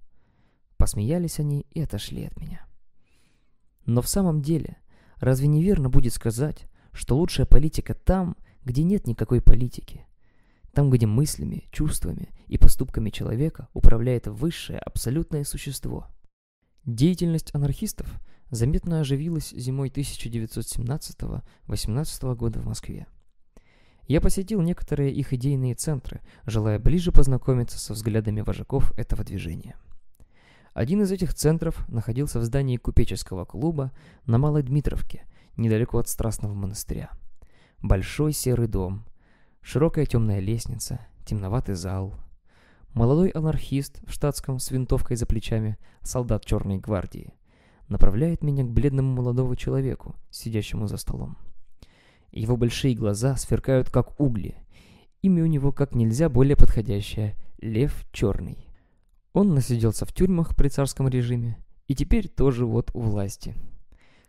[0.77, 2.67] Посмеялись они и отошли от меня.
[3.87, 4.77] Но в самом деле,
[5.17, 8.37] разве не верно будет сказать, что лучшая политика там,
[8.67, 10.05] где нет никакой политики?
[10.75, 16.09] Там, где мыслями, чувствами и поступками человека управляет высшее абсолютное существо.
[16.85, 18.13] Деятельность анархистов
[18.51, 23.07] заметно оживилась зимой 1917-18 года в Москве.
[24.09, 29.77] Я посетил некоторые их идейные центры, желая ближе познакомиться со взглядами вожаков этого движения.
[30.75, 33.93] Один из этих центров находился в здании купеческого клуба
[34.27, 35.23] на Малой Дмитровке,
[35.57, 37.13] недалеко от Страстного монастыря.
[37.83, 39.05] Большой серый дом,
[39.69, 42.15] Широкая темная лестница, темноватый зал.
[42.95, 47.35] Молодой анархист в штатском с винтовкой за плечами, солдат черной гвардии,
[47.89, 51.37] направляет меня к бледному молодому человеку, сидящему за столом.
[52.31, 54.55] Его большие глаза сверкают, как угли.
[55.21, 58.69] Имя у него как нельзя более подходящее— Лев Черный.
[59.33, 61.59] Он насиделся в тюрьмах при царском режиме
[61.89, 63.57] и теперь тоже вот у власти.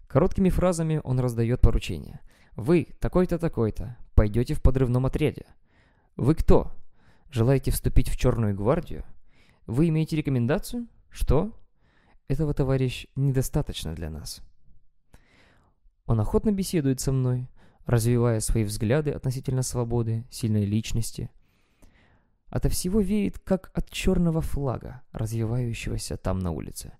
[0.07, 2.21] Короткими фразами он раздает поручения.
[2.57, 5.45] «Вы, такой-то, такой-то, пойдете в подрывном отряде.
[6.15, 6.71] Вы кто?
[7.29, 9.05] Желаете вступить в Черную гвардию?
[9.67, 10.87] Вы имеете рекомендацию?
[11.09, 11.55] Что?
[12.27, 14.41] Этого, товарищ, недостаточно для нас.
[16.07, 17.47] Он охотно беседует со мной,
[17.85, 21.29] развивая свои взгляды относительно свободы, сильной личности.
[22.47, 26.93] Ото всего веет, как от черного флага, развивающегося там на улице.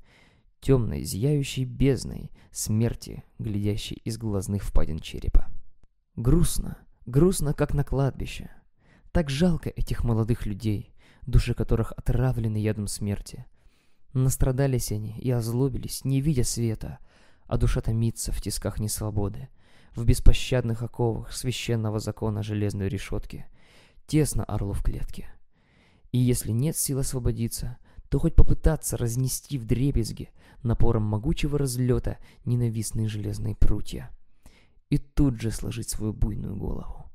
[0.59, 5.47] Темной, зияющей бездной, смерти, глядящей из глазных впадин черепа.
[6.15, 6.77] Грустно,
[7.07, 8.51] Грустно, как на кладбище.
[9.13, 10.93] Так жалко этих молодых людей,
[11.25, 13.45] души которых отравлены ядом смерти.
[14.11, 16.99] Настрадались они и озлобились, не видя света,
[17.45, 19.47] а душа томится в тисках несвободы,
[19.95, 23.45] в беспощадных оковах священного закона железной решетки.
[24.05, 25.29] Тесно орлу в клетке.
[26.11, 27.77] И если нет сил освободиться,
[28.09, 30.29] то хоть попытаться разнести в дребезги
[30.63, 34.11] напором могучего разлета ненавистные железные прутья
[34.89, 37.11] и тут же сложить свою буйную голову.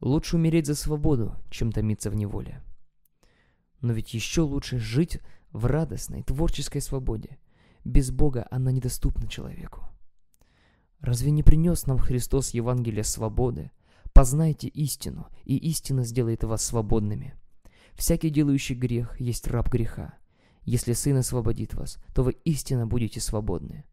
[0.00, 2.62] Лучше умереть за свободу, чем томиться в неволе.
[3.80, 5.20] Но ведь еще лучше жить
[5.50, 7.38] в радостной, творческой свободе.
[7.84, 9.88] Без Бога она недоступна человеку.
[11.00, 13.70] Разве не принес нам Христос Евангелие свободы?
[14.12, 17.34] Познайте истину, и истина сделает вас свободными.
[17.98, 20.14] Всякий делающий грех есть раб греха.
[20.62, 23.84] Если Сын освободит вас, то вы истинно будете свободны.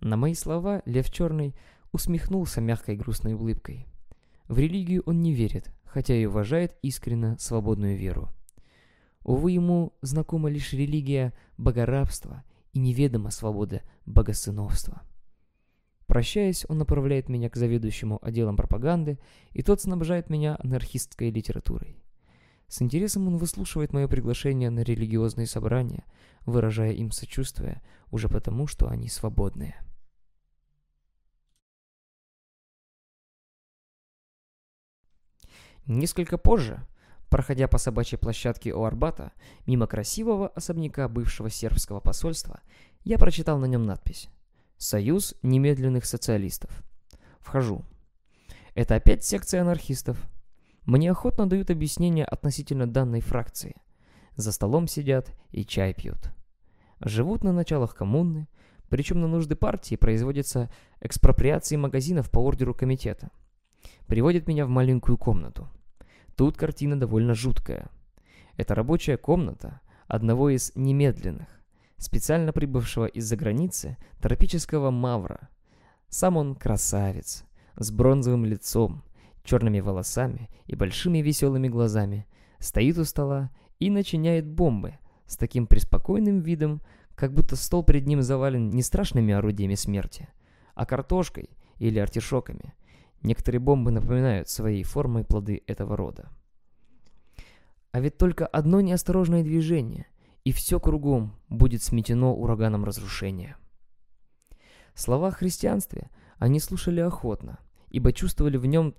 [0.00, 1.54] На мои слова Лев Черный
[1.92, 3.86] усмехнулся мягкой грустной улыбкой.
[4.48, 8.30] В религию он не верит, хотя и уважает искренно свободную веру.
[9.24, 15.02] Увы, ему знакома лишь религия богорабства и неведома свобода богосыновства.
[16.06, 19.18] Прощаясь, он направляет меня к заведующему отделом пропаганды,
[19.50, 21.98] и тот снабжает меня анархистской литературой.
[22.68, 26.04] С интересом он выслушивает мое приглашение на религиозные собрания,
[26.44, 29.74] выражая им сочувствие уже потому, что они свободные.
[35.86, 36.86] Несколько позже,
[37.30, 39.32] проходя по собачьей площадке у Арбата,
[39.64, 42.60] мимо красивого особняка бывшего сербского посольства,
[43.04, 44.28] я прочитал на нем надпись
[44.76, 46.82] «Союз немедленных социалистов».
[47.40, 47.86] Вхожу.
[48.74, 50.18] Это опять секция анархистов.
[50.88, 53.76] Мне охотно дают объяснения относительно данной фракции.
[54.34, 56.32] За столом сидят и чай пьют.
[56.98, 58.48] Живут на началах коммуны,
[58.88, 60.68] причем на нужды партии производятся
[61.00, 63.30] экспроприации магазинов по ордеру комитета.
[64.08, 65.68] Приводят меня в маленькую комнату–
[66.38, 67.90] Тут картина довольно жуткая.
[68.56, 71.48] Это рабочая комната одного из немедленных,
[71.96, 75.48] специально прибывшего из-за границы тропического мавра.
[76.08, 77.42] Сам он красавец,
[77.74, 79.02] с бронзовым лицом,
[79.48, 82.26] черными волосами и большими веселыми глазами,
[82.58, 86.82] стоит у стола и начиняет бомбы с таким преспокойным видом,
[87.14, 90.28] как будто стол перед ним завален не страшными орудиями смерти,
[90.74, 92.74] а картошкой или артишоками–
[93.22, 96.28] Некоторые бомбы напоминают своей формой плоды этого рода.
[97.90, 100.06] А ведь только одно неосторожное движение,
[100.44, 103.56] и все кругом будет сметено ураганом разрушения.
[104.94, 107.58] Слова о христианстве они слушали охотно,
[107.90, 108.94] ибо чувствовали в нем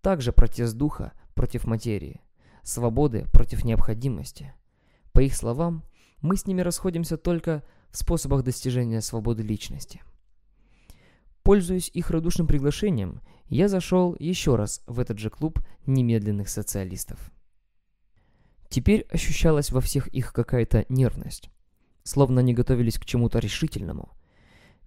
[0.00, 2.20] также протест духа против материи,
[2.62, 4.52] свободы против необходимости.
[5.12, 5.84] По их словам,
[6.20, 10.02] мы с ними расходимся только в способах достижения свободы личности.
[11.42, 17.32] Пользуясь их радушным приглашением, я зашел еще раз в этот же клуб немедленных социалистов.
[18.68, 21.48] Теперь ощущалась во всех их какая-то нервность,
[22.02, 24.10] словно они готовились к чему-то решительному.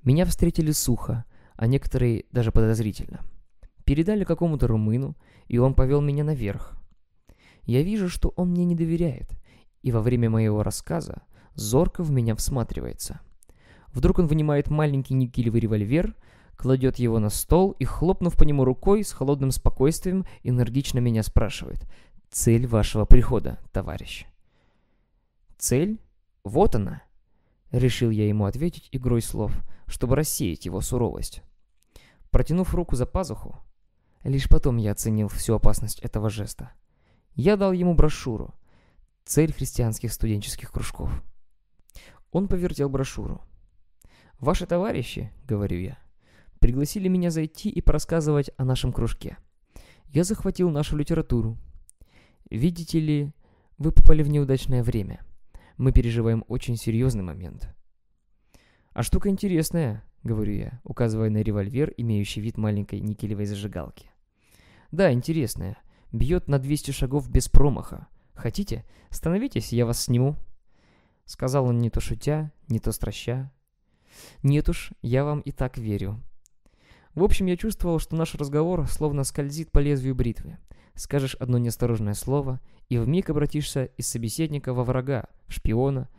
[0.04, 1.26] Меня встретили сухо,
[1.56, 3.22] а некоторые даже подозрительно.
[3.86, 5.16] Передали какому-то румыну,
[5.48, 6.78] и он повел меня наверх.
[7.64, 9.30] Я вижу, что он мне не доверяет,
[9.82, 13.22] и во время моего рассказа зорко в меня всматривается.
[13.94, 16.16] Вдруг он вынимает маленький никелевый револьвер—
[16.62, 21.88] кладет его на стол и, хлопнув по нему рукой, с холодным спокойствием энергично меня спрашивает.
[22.30, 24.28] «Цель вашего прихода, товарищ?»
[25.58, 26.00] «Цель?
[26.44, 27.02] Вот она!»
[27.72, 29.52] Решил я ему ответить игрой слов,
[29.88, 31.42] чтобы рассеять его суровость.
[32.30, 33.58] Протянув руку за пазуху,
[34.24, 36.72] лишь потом я оценил всю опасность этого жеста.
[37.34, 38.54] Я дал ему брошюру
[39.26, 41.24] «Цель христианских студенческих кружков».
[42.32, 43.42] Он повертел брошюру.
[44.40, 45.98] «Ваши товарищи,— говорю я,—
[46.62, 49.38] Пригласили меня зайти и порассказывать о нашем кружке.
[50.10, 51.58] Я захватил нашу литературу.
[52.52, 53.34] Видите ли,
[53.80, 55.26] вы попали в неудачное время.
[55.78, 57.74] Мы переживаем очень серьезный момент.
[58.94, 64.11] А штука интересная, говорю я, указывая на револьвер, имеющий вид маленькой никелевой зажигалки.
[64.92, 65.78] Да, интересная.
[66.12, 68.08] Бьет на 200 шагов без промаха.
[68.34, 68.86] Хотите?
[69.10, 70.36] Становитесь, я вас сниму.
[71.26, 73.52] Сказал он не то шутя, не то страща.
[74.44, 76.22] Нет уж, я вам и так верю.
[77.16, 80.58] В общем, я чувствовал, что наш разговор словно скользит по лезвию бритвы.
[80.96, 82.60] Скажешь одно неосторожное слово,
[82.90, 86.10] и вмиг обратишься из собеседника во врага, шпиона,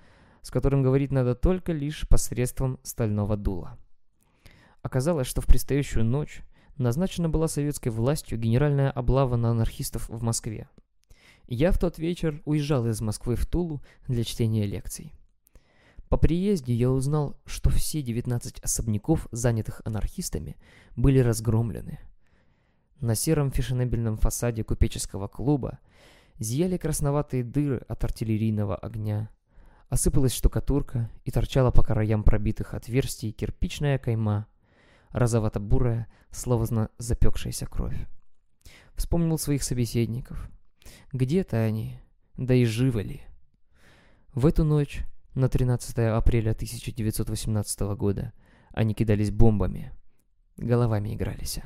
[0.40, 3.78] с которым говорить надо только лишь посредством стального дула.
[4.82, 6.43] Оказалось, что в предстоящую ночь
[6.78, 10.69] назначена была советской властью генеральная облава на анархистов в Москве.
[11.47, 15.12] Я в тот вечер уезжал из Москвы в Тулу для чтения лекций.
[16.09, 20.57] По приезде я узнал, что все 19 особняков, занятых анархистами,
[20.94, 22.01] были разгромлены.
[23.01, 25.78] На сером фешенебельном фасаде купеческого клуба
[26.39, 29.31] зияли красноватые дыры от артиллерийного огня.
[29.89, 34.47] Осыпалась штукатурка и торчала по краям пробитых отверстий кирпичная кайма,
[35.12, 37.97] розовато-бурая, словно запекшаяся кровь.
[38.94, 40.51] Вспомнил своих собеседников.
[41.12, 42.01] Где-то они,
[42.36, 43.22] да и живы ли.
[44.34, 48.32] В эту ночь на 13 апреля 1918 года
[48.72, 49.93] они кидались бомбами,
[50.56, 51.60] головами игрались,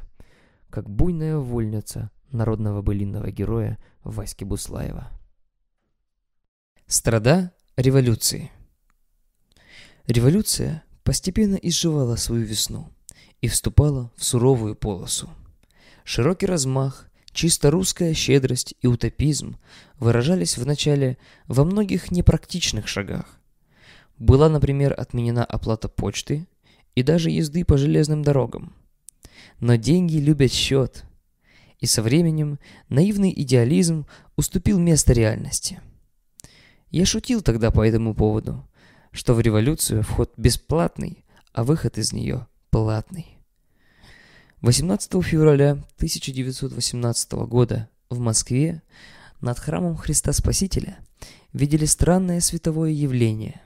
[0.70, 5.08] как буйная вольница народного былинного героя Васьки Буслаева.
[6.86, 8.50] Страда революции
[10.06, 12.92] Революция постепенно изживала свою весну
[13.40, 15.28] и вступала в суровую полосу.
[16.04, 19.56] Широкий размах, чисто русская щедрость и утопизм
[19.98, 23.40] выражались вначале во многих непрактичных шагах,
[24.18, 26.46] была, например, отменена оплата почты
[26.94, 28.74] и даже езды по железным дорогам.
[29.60, 31.04] Но деньги любят счет.
[31.78, 32.58] И со временем
[32.88, 35.80] наивный идеализм уступил место реальности.
[36.90, 38.66] Я шутил тогда по этому поводу,
[39.12, 43.38] что в революцию вход бесплатный, а выход из нее платный.
[44.62, 48.82] 18 февраля 1918 года в Москве
[49.40, 50.98] над храмом Христа Спасителя
[51.52, 53.60] видели странное световое явление.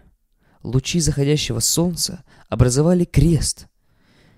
[0.63, 3.67] Лучи заходящего солнца образовали крест.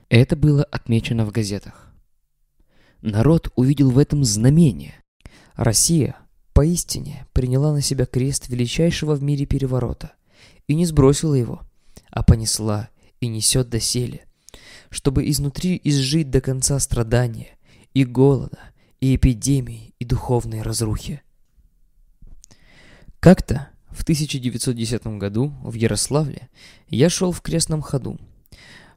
[0.08, 1.92] Это было отмечено в газетах.
[3.00, 4.94] Народ увидел в этом знамение.
[5.54, 6.16] Россия
[6.52, 10.12] поистине приняла на себя крест величайшего в мире переворота
[10.68, 11.62] и не сбросила его,
[12.10, 12.90] а понесла
[13.20, 14.26] и несет доселе,
[14.92, 17.56] чтобы изнутри изжить до конца страдания
[17.94, 18.58] и голода,
[19.00, 21.22] и эпидемии, и духовной разрухи.
[23.18, 26.50] Как-то в 1910 году в Ярославле
[26.88, 28.20] я шел в крестном ходу.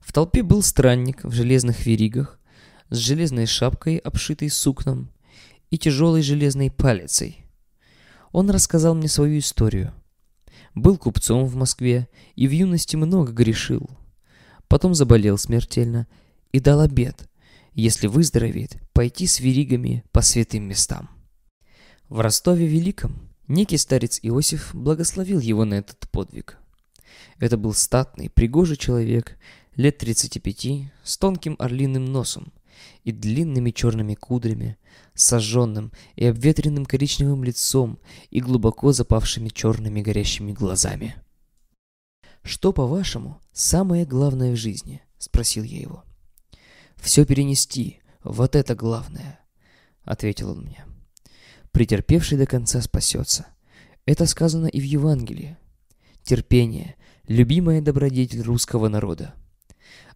[0.01, 2.39] В толпе был странник в железных веригах,
[2.89, 5.09] с железной шапкой, обшитой сукном,
[5.71, 7.45] и тяжелой железной палицей.
[8.31, 9.93] Он рассказал мне свою историю.
[10.73, 13.89] Был купцом в Москве и в юности много грешил.
[14.67, 16.07] Потом заболел смертельно
[16.51, 17.29] и дал обед,
[17.73, 21.09] если выздоровеет, пойти с веригами по святым местам.
[22.09, 26.57] В Ростове Великом некий старец Иосиф благословил его на этот подвиг.
[27.39, 29.37] Это был статный, пригожий человек,
[29.75, 32.53] лет 35, с тонким орлиным носом
[33.03, 34.77] и длинными черными кудрями,
[35.13, 41.15] сожженным и обветренным коричневым лицом и глубоко запавшими черными горящими глазами.
[42.45, 46.03] «Что, по-вашему, самое главное в жизни?»— спросил я его.
[46.95, 49.39] «Все перенести, вот это главное»,—
[50.03, 50.85] ответил он мне.
[51.71, 53.47] «Претерпевший до конца спасется.
[54.05, 55.57] Это сказано и в Евангелии.
[56.21, 56.97] Терпение—
[57.27, 59.33] любимая добродетель русского народа.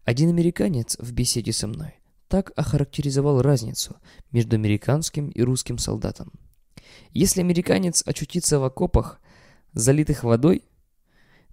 [0.06, 1.96] Один американец в беседе со мной
[2.28, 3.96] так охарактеризовал разницу
[4.32, 6.32] между американским и русским солдатом.
[7.10, 9.20] Если американец очутится в окопах,
[9.74, 10.69] залитых водой,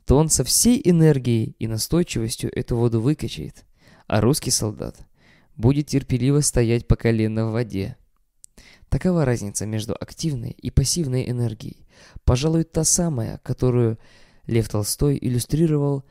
[0.07, 3.65] то он со всей энергией и настойчивостью эту воду выкачает,
[4.07, 5.05] а русский солдат
[5.57, 7.97] будет терпеливо стоять по колено в воде.
[8.89, 11.87] Такова разница между активной и пассивной энергией.
[12.25, 13.99] Пожалуй, та самая, которую
[14.47, 16.05] Лев Толстой иллюстрировал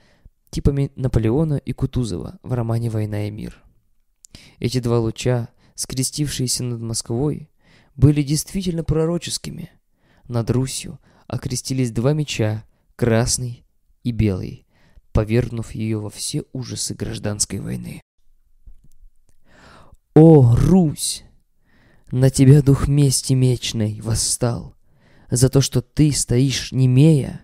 [0.49, 3.63] типами Наполеона и Кутузова в романе «Война и мир».
[4.59, 7.49] Эти два луча, скрестившиеся над Москвой,
[7.95, 9.71] были действительно пророческими.
[10.27, 12.65] Над Русью окрестились два меча,
[12.97, 13.64] красный
[14.05, 14.65] и белый,
[15.11, 18.01] повергнув ее во все ужасы гражданской войны.
[20.13, 21.23] «О, Русь!
[22.11, 24.75] На тебя дух мести мечной восстал,
[25.29, 27.41] за то, что ты стоишь немея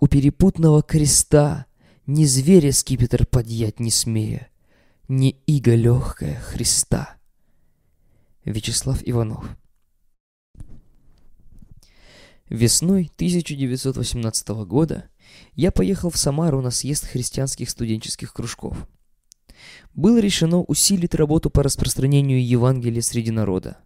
[0.00, 1.66] у перепутного креста,
[2.06, 4.48] ни зверя скипетр подъять не смея,
[5.08, 7.16] ни иго легкая Христа.
[8.44, 9.46] Вячеслав Иванов
[12.48, 15.09] Весной 1918 года
[15.60, 18.88] я поехал в Самару на съезд христианских студенческих кружков.
[19.92, 23.76] Было решено усилить работу по распространению Евангелия среди народа.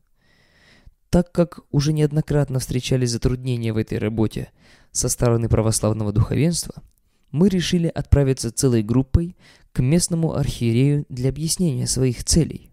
[1.11, 4.53] Так как уже неоднократно встречались затруднения в этой работе
[4.93, 6.81] со стороны православного духовенства,
[7.33, 9.37] мы решили отправиться целой группой
[9.73, 12.71] к местному архиерею для объяснения своих целей.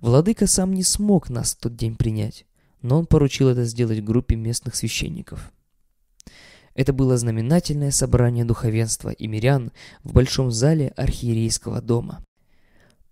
[0.00, 2.46] Владыка сам не смог нас в тот день принять,
[2.82, 5.52] но он поручил это сделать группе местных священников.
[6.76, 9.72] Это было знаменательное собрание духовенства и мирян
[10.04, 12.22] в большом зале архиерейского дома.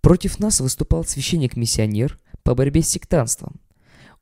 [0.01, 3.59] Против нас выступал священник-миссионер по борьбе с сектантством.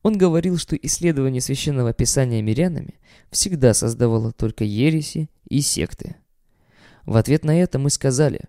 [0.02, 3.02] Он говорил, что исследование священного писания мирянами
[3.32, 6.16] всегда создавало только ереси и секты.
[7.06, 8.46] В ответ на это мы сказали,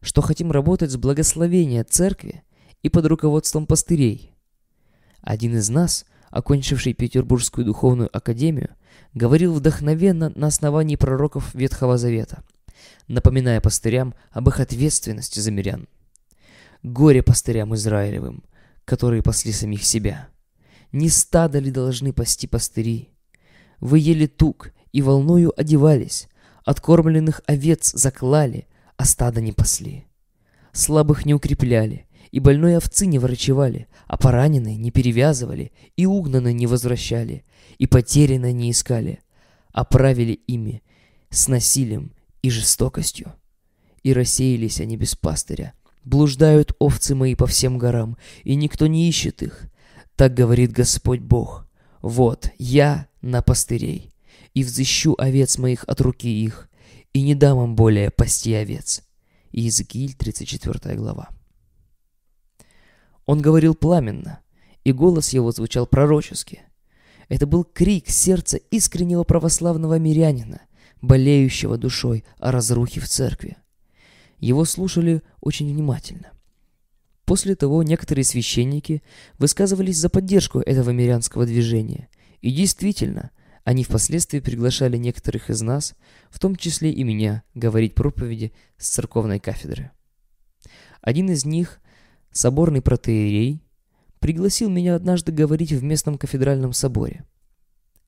[0.00, 2.44] что хотим работать с благословения церкви
[2.82, 4.32] и под руководством пастырей.
[5.20, 8.70] Один из нас, окончивший Петербургскую духовную академию,
[9.14, 12.42] говорил вдохновенно на основании пророков Ветхого Завета,
[13.08, 15.88] напоминая пастырям об их ответственности за мирян.
[16.82, 18.44] Горе пастырям Израилевым,
[18.84, 20.28] которые пасли самих себя.
[20.92, 23.10] Не стадо ли должны пасти пастыри?
[23.80, 26.28] Вы ели тук и волною одевались,
[26.64, 28.66] откормленных овец заклали,
[28.96, 30.06] а стадо не пасли.
[30.72, 36.66] Слабых не укрепляли, и больной овцы не врачевали, а пораненные не перевязывали, и угнанные не
[36.66, 37.44] возвращали,
[37.78, 39.20] и потерянные не искали,
[39.72, 40.82] а правили ими
[41.30, 42.12] с насилием
[42.42, 43.32] и жестокостью.
[44.02, 45.74] И рассеялись они без пастыря.
[46.04, 49.68] Блуждают овцы мои по всем горам, и никто не ищет их.
[50.16, 51.66] Так говорит Господь Бог.
[52.00, 54.10] Вот, я на пастырей,
[54.54, 56.70] и взыщу овец моих от руки их,
[57.12, 59.02] и не дам им более пасти овец.
[59.52, 61.28] Иезекииль, 34 глава.
[63.26, 64.40] Он говорил пламенно,
[64.84, 66.62] и голос его звучал пророчески.
[67.28, 70.62] Это был крик сердца искреннего православного мирянина,
[71.00, 73.56] болеющего душой о разрухе в церкви.
[74.38, 76.32] Его слушали очень внимательно.
[77.24, 79.02] После того некоторые священники
[79.38, 82.08] высказывались за поддержку этого мирянского движения.
[82.40, 83.30] И действительно,
[83.62, 85.94] они впоследствии приглашали некоторых из нас,
[86.30, 89.92] в том числе и меня, говорить проповеди с церковной кафедры.
[91.02, 91.79] Один из них,
[92.32, 93.62] соборный протеерей,
[94.18, 97.24] пригласил меня однажды говорить в местном кафедральном соборе.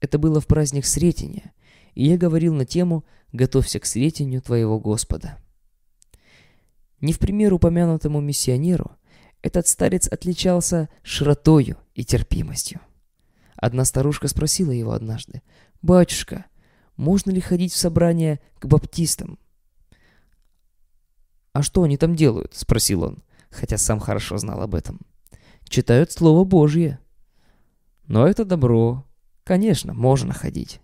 [0.01, 1.53] Это было в праздник Сретения,
[1.95, 5.39] и я говорил на тему «Готовься к Сретению твоего Господа».
[7.01, 8.93] Не в пример упомянутому миссионеру,
[9.43, 12.81] этот старец отличался широтою и терпимостью.
[13.57, 15.43] Одна старушка спросила его однажды,
[15.83, 16.47] «Батюшка,
[16.97, 19.39] можно ли ходить в собрание к баптистам?»
[21.53, 23.23] «А что они там делают?»— спросил он,
[23.53, 25.01] хотя сам хорошо знал об этом.
[25.65, 26.99] «Читают Слово Божье».
[28.07, 29.07] «Но это добро.
[29.45, 30.81] Конечно, можно ходить».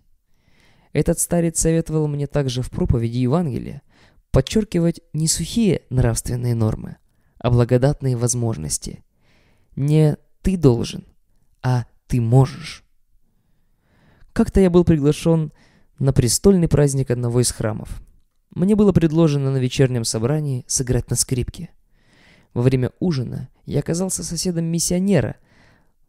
[0.93, 3.81] Этот старец советовал мне также в проповеди Евангелия
[4.31, 6.97] подчеркивать не сухие нравственные нормы,
[7.39, 9.03] а благодатные возможности.
[9.75, 11.05] Не «ты должен»,
[11.61, 12.83] а «ты можешь».
[14.33, 15.51] Как-то я был приглашен
[15.97, 18.01] на престольный праздник одного из храмов.
[18.51, 21.69] Мне было предложено на вечернем собрании сыграть на скрипке.
[22.53, 25.35] Во время ужина я оказался соседом миссионера,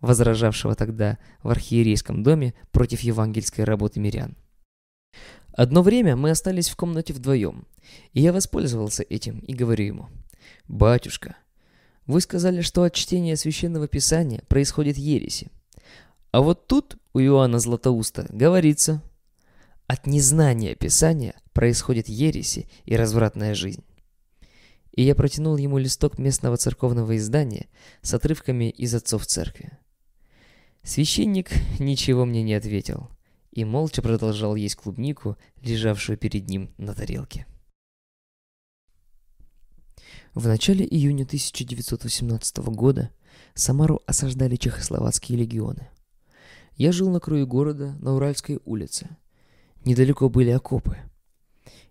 [0.00, 4.36] возражавшего тогда в архиерейском доме против евангельской работы мирян.
[5.52, 7.66] Одно время мы остались в комнате вдвоем,
[8.12, 10.08] и я воспользовался этим и говорю ему,
[10.68, 11.36] «Батюшка,
[12.06, 15.50] вы сказали, что от чтения Священного Писания происходит ереси.
[16.32, 19.02] А вот тут у Иоанна Златоуста говорится,
[19.86, 23.84] от незнания Писания происходит ереси и развратная жизнь.
[24.92, 27.68] И я протянул ему листок местного церковного издания
[28.02, 29.78] с отрывками из отцов церкви.
[30.82, 33.10] Священник ничего мне не ответил
[33.52, 37.46] и молча продолжал есть клубнику, лежавшую перед ним на тарелке.
[40.34, 43.10] В начале июня 1918 года
[43.54, 45.88] Самару осаждали чехословацкие легионы.
[46.76, 49.08] Я жил на краю города, на Уральской улице.
[49.84, 50.98] Недалеко были окопы.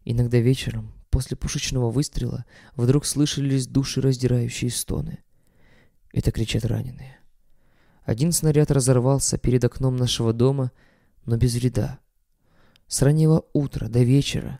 [0.05, 2.45] Иногда вечером, после пушечного выстрела,
[2.75, 5.19] вдруг слышались душераздирающие стоны.
[6.11, 7.19] Это кричат раненые.
[8.03, 10.71] Один снаряд разорвался перед окном нашего дома,
[11.25, 11.99] но без вреда.
[12.87, 14.59] С раннего утра до вечера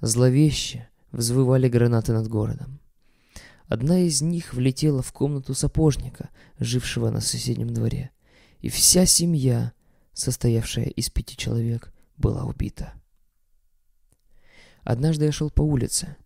[0.00, 2.80] зловеще взвывали гранаты над городом.
[3.66, 6.28] Одна из них влетела в комнату сапожника,
[6.58, 8.10] жившего на соседнем дворе,
[8.60, 9.72] и вся семья,
[10.12, 12.99] состоявшая из пяти человек, была убита.
[14.82, 16.16] Однажды я шел по улице.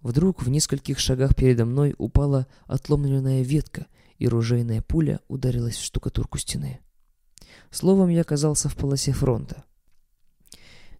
[0.00, 3.86] Вдруг в нескольких шагах передо мной упала отломленная ветка,
[4.18, 6.80] и ружейная пуля ударилась в штукатурку стены.
[7.70, 9.64] Словом, я оказался в полосе фронта.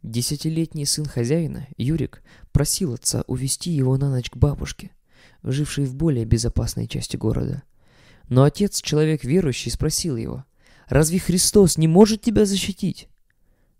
[0.02, 4.90] Десятилетний сын хозяина, Юрик, просил отца увезти его на ночь к бабушке–
[5.42, 7.62] живший в более безопасной части города.
[8.28, 10.44] Но отец, человек верующий, спросил его,
[10.88, 13.08] «Разве Христос не может тебя защитить?»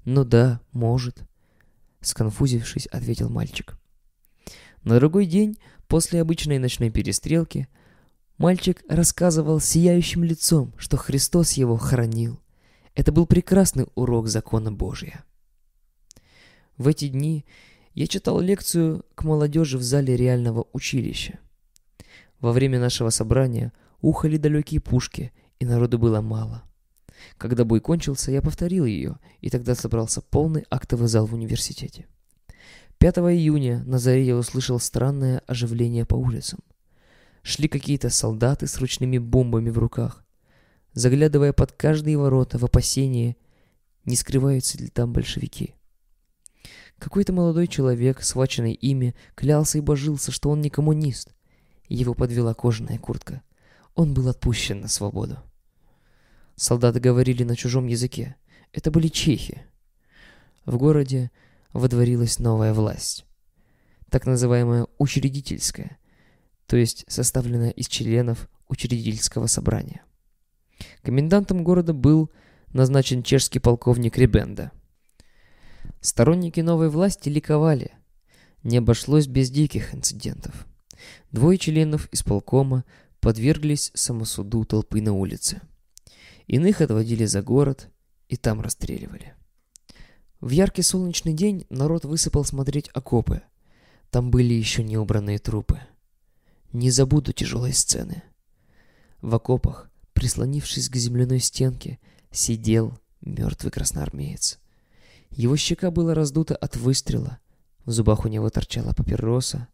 [0.05, 1.23] «Ну да, может»,—
[2.03, 3.79] сконфузившись, ответил мальчик.
[4.85, 7.69] На другой день, после обычной ночной перестрелки,
[8.39, 12.41] мальчик рассказывал сияющим лицом, что Христос его хранил.
[12.95, 15.25] Это был прекрасный урок закона Божия.
[16.77, 17.47] В эти дни
[17.95, 21.39] я читал лекцию к молодежи в зале реального училища.
[22.41, 26.65] Во время нашего собрания ухали далекие пушки, и народу было мало.
[27.39, 32.07] Когда бой кончился, я повторил ее, и тогда собрался полный актовый зал в университете.
[32.99, 36.61] 5 июня на заре я услышал странное оживление по улицам.
[37.43, 40.25] Шли какие-то солдаты с ручными бомбами в руках,
[40.93, 43.37] заглядывая под каждые ворота в опасении,
[44.05, 45.75] не скрываются ли там большевики.
[46.99, 51.35] Какой-то молодой человек, схваченный ими, клялся и божился, что он не коммунист,
[51.89, 53.43] его подвела кожаная куртка.
[53.95, 55.39] Он был отпущен на свободу.
[56.57, 58.37] Солдаты говорили на чужом языке.
[58.73, 59.63] Это были чехи.
[60.65, 61.31] В городе
[61.73, 63.25] водворилась новая власть.
[64.11, 65.99] Так называемая учредительская,
[66.67, 70.03] то есть составленная из членов учредительского собрания.
[71.03, 72.31] Комендантом города был
[72.73, 74.73] назначен чешский полковник Ребенда.
[76.01, 77.93] Сторонники новой власти ликовали.
[78.63, 80.67] Не обошлось без диких инцидентов.
[81.31, 82.85] Двое членов исполкома
[83.21, 85.61] подверглись самосуду толпы на улице.
[86.53, 87.89] Иных отводили за город
[88.29, 89.33] и там расстреливали.
[90.43, 93.41] В яркий солнечный день народ высыпал смотреть окопы.
[94.11, 95.81] Там были еще не убранные трупы.
[96.75, 98.23] Не забуду тяжелой сцены.
[99.23, 101.99] В окопах, прислонившись к земляной стенке,
[102.31, 104.59] сидел мертвый красноармеец.
[105.31, 107.39] Его щека была раздута от выстрела,
[107.87, 109.69] в зубах у него торчала папироса,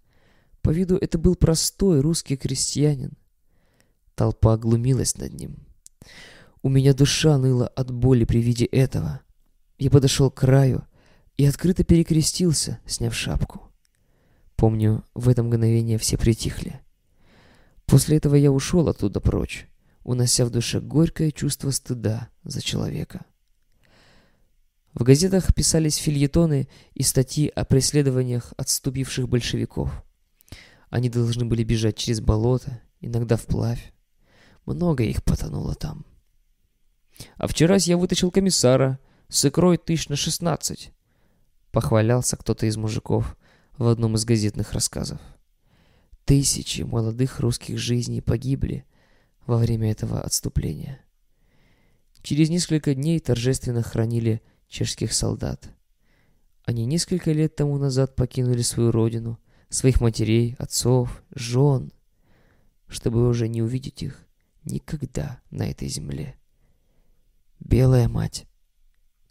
[0.63, 3.15] по виду это был простой русский крестьянин.
[4.15, 5.68] Толпа глумилась над ним.
[6.63, 9.21] У меня душа ныла от боли при виде этого.
[9.79, 10.85] Я подошел к краю
[11.37, 13.71] и открыто перекрестился, сняв шапку.
[14.57, 16.81] Помню, в это мгновение все притихли.
[17.87, 19.69] После этого я ушел оттуда прочь,
[20.03, 23.25] унося в душе горькое чувство стыда за человека.
[24.95, 29.93] В газетах писались фильетоны и статьи о преследованиях отступивших большевиков.
[30.91, 33.93] Они должны были бежать через болото, иногда вплавь.
[34.67, 36.05] Много их потонуло там.
[37.37, 40.93] А вчерась я вытащил комиссара с икрой тысяч на шестнадцать.
[41.73, 43.37] Похвалялся кто-то из мужиков
[43.77, 45.21] в одном из газетных рассказов.
[46.25, 48.85] Тысячи молодых русских жизней погибли
[49.47, 51.01] во время этого отступления.
[52.23, 55.71] Через несколько дней торжественно хранили чешских солдат.
[56.65, 59.39] Они несколько лет тому назад покинули свою родину,
[59.71, 61.93] своих матерей, отцов, жен,
[62.87, 64.27] чтобы уже не увидеть их
[64.65, 66.38] никогда на этой земле.
[67.61, 68.47] Белая мать,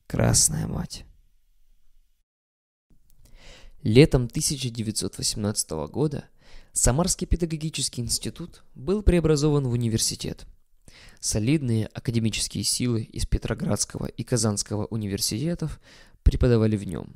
[0.06, 1.06] красная мать.
[3.82, 6.26] Летом 1918 года
[6.74, 10.45] Самарский педагогический институт был преобразован в университет.
[11.20, 15.80] Солидные академические силы из Петроградского и Казанского университетов
[16.22, 17.14] преподавали в нем.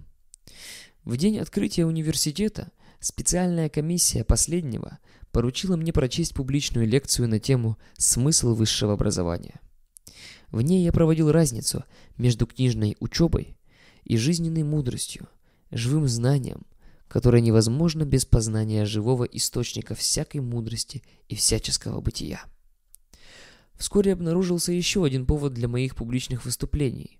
[1.03, 4.97] В день открытия университета специальная комиссия последнего
[5.31, 9.59] поручила мне прочесть публичную лекцию на тему «Смысл высшего образования».
[10.51, 11.85] В ней я проводил разницу
[12.17, 13.55] между книжной учебой
[14.03, 15.27] и жизненной мудростью,
[15.71, 16.65] живым знанием,
[17.07, 22.43] которое невозможно без познания живого источника всякой мудрости и всяческого бытия.
[23.75, 27.19] Вскоре обнаружился еще один повод для моих публичных выступлений.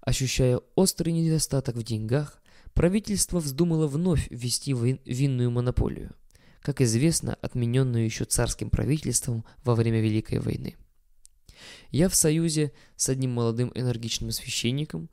[0.00, 2.42] Ощущая острый недостаток в деньгах,
[2.74, 6.14] правительство вздумало вновь ввести винную монополию,
[6.60, 10.76] как известно, отмененную еще царским правительством во время Великой войны.
[11.90, 15.10] Я в союзе с одним молодым энергичным священником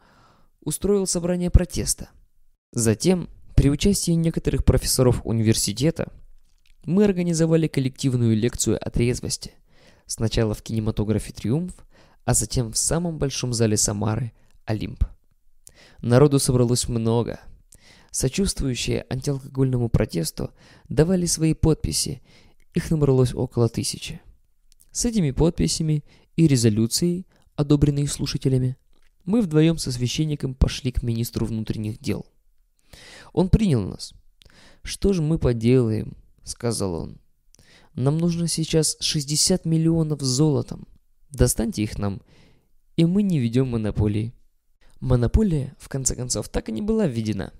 [0.62, 2.10] устроил собрание протеста.
[2.74, 6.12] Затем, при участии некоторых профессоров университета,
[6.84, 9.54] мы организовали коллективную лекцию о трезвости.
[10.06, 11.74] Сначала в кинематографе «Триумф»,
[12.24, 14.32] а затем в самом большом зале Самары
[14.66, 15.04] «Олимп».
[16.02, 17.40] Народу собралось много.
[18.12, 20.52] Сочувствующие антиалкогольному протесту
[20.88, 22.22] давали свои подписи,
[22.74, 24.22] их набралось около тысячи.
[24.92, 26.04] С этими подписями
[26.38, 28.78] и резолюцией, одобренной слушателями,
[29.26, 32.26] мы вдвоем со священником пошли к министру внутренних дел.
[33.34, 34.14] Он принял нас.
[34.84, 37.18] «Что же мы поделаем?»— сказал он.
[37.94, 40.88] «Нам нужно сейчас 60 миллионов золотом.
[41.32, 42.22] Достаньте их нам,
[42.96, 44.34] и мы не ведем монополии».
[45.00, 47.54] Монополия, в конце концов, так и не была введена,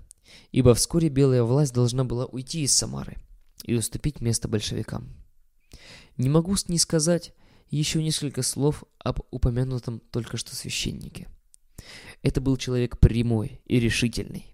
[0.50, 3.16] ибо вскоре белая власть должна была уйти из Самары
[3.62, 5.08] и уступить место большевикам.
[6.16, 7.34] Не могу не сказать,
[7.70, 11.28] еще несколько слов об упомянутом только что священнике.
[12.22, 14.46] Это был человек прямой и решительный.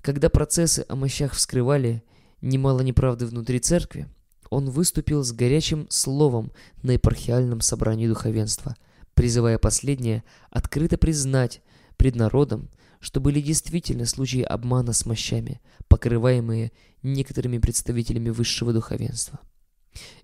[0.00, 2.02] Когда процессы о мощах вскрывали
[2.40, 4.08] немало неправды внутри церкви,
[4.50, 8.76] он выступил с горячим словом на епархиальном собрании духовенства,
[9.14, 11.62] призывая последнее открыто признать
[11.96, 12.68] пред народом,
[13.00, 19.40] что были действительно случаи обмана с мощами, покрываемые некоторыми представителями высшего духовенства.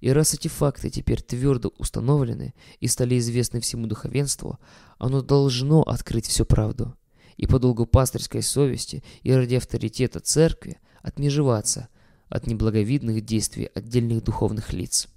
[0.00, 4.58] И раз эти факты теперь твердо установлены и стали известны всему духовенству,
[4.98, 6.96] оно должно открыть всю правду
[7.36, 11.88] и по долгу пастырской совести и ради авторитета церкви отмежеваться
[12.28, 15.08] от неблаговидных действий отдельных духовных лиц.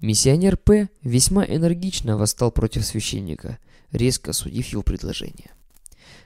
[0.00, 0.88] Миссионер П.
[1.02, 3.58] весьма энергично восстал против священника,
[3.90, 5.50] резко осудив его предложение.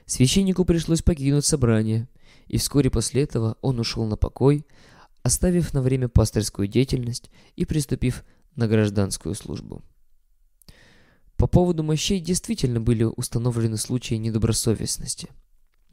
[0.05, 2.07] Священнику пришлось покинуть собрание,
[2.47, 4.65] и вскоре после этого он ушел на покой,
[5.23, 8.23] оставив на время пастырскую деятельность и приступив
[8.55, 9.83] на гражданскую службу.
[11.37, 15.29] По поводу мощей действительно были установлены случаи недобросовестности.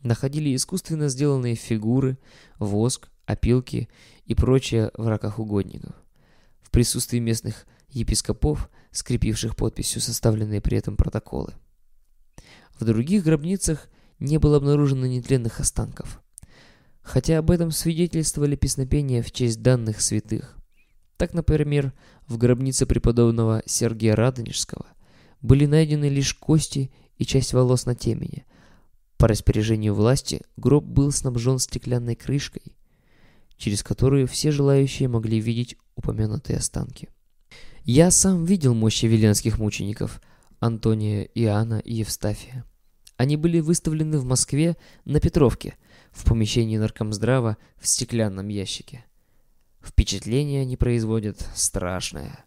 [0.03, 2.19] Находили искусственно сделанные фигуры,
[2.59, 3.89] воск, опилки
[4.25, 5.95] и прочее в раках угодников.
[6.61, 11.55] В присутствии местных епископов, скрепивших подписью составленные при этом протоколы.
[12.79, 16.23] В других гробницах не было обнаружено нетленных останков
[17.09, 20.59] хотя об этом свидетельствовали песнопения в честь данных святых.
[21.17, 21.95] Так, например,
[22.27, 24.87] в гробнице преподобного Сергия Радонежского
[25.41, 28.45] были найдены лишь кости и часть волос на темени.
[29.17, 32.77] По распоряжению власти гроб был снабжен стеклянной крышкой,
[33.57, 37.09] через которую все желающие могли видеть упомянутые останки.
[37.85, 40.21] Я сам видел мощи веленских мучеников
[40.61, 42.67] Антония, Иоанна и Евстафия.
[43.17, 45.75] Они были выставлены в Москве на Петровке–
[46.13, 49.05] в помещении наркомздрава в стеклянном ящике.
[49.81, 52.45] Впечатление они производят страшное.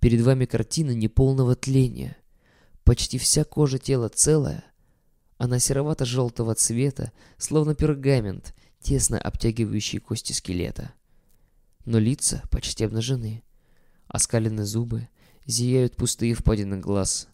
[0.00, 2.16] Перед вами картина неполного тления.
[2.84, 4.64] Почти вся кожа тела целая.
[5.38, 10.92] Она серовато-желтого цвета, словно пергамент, тесно обтягивающий кости скелета.
[11.84, 13.42] Но лица почти обнажены.
[14.06, 15.08] Оскалены зубы,
[15.46, 17.28] зияют пустые впадины глаз.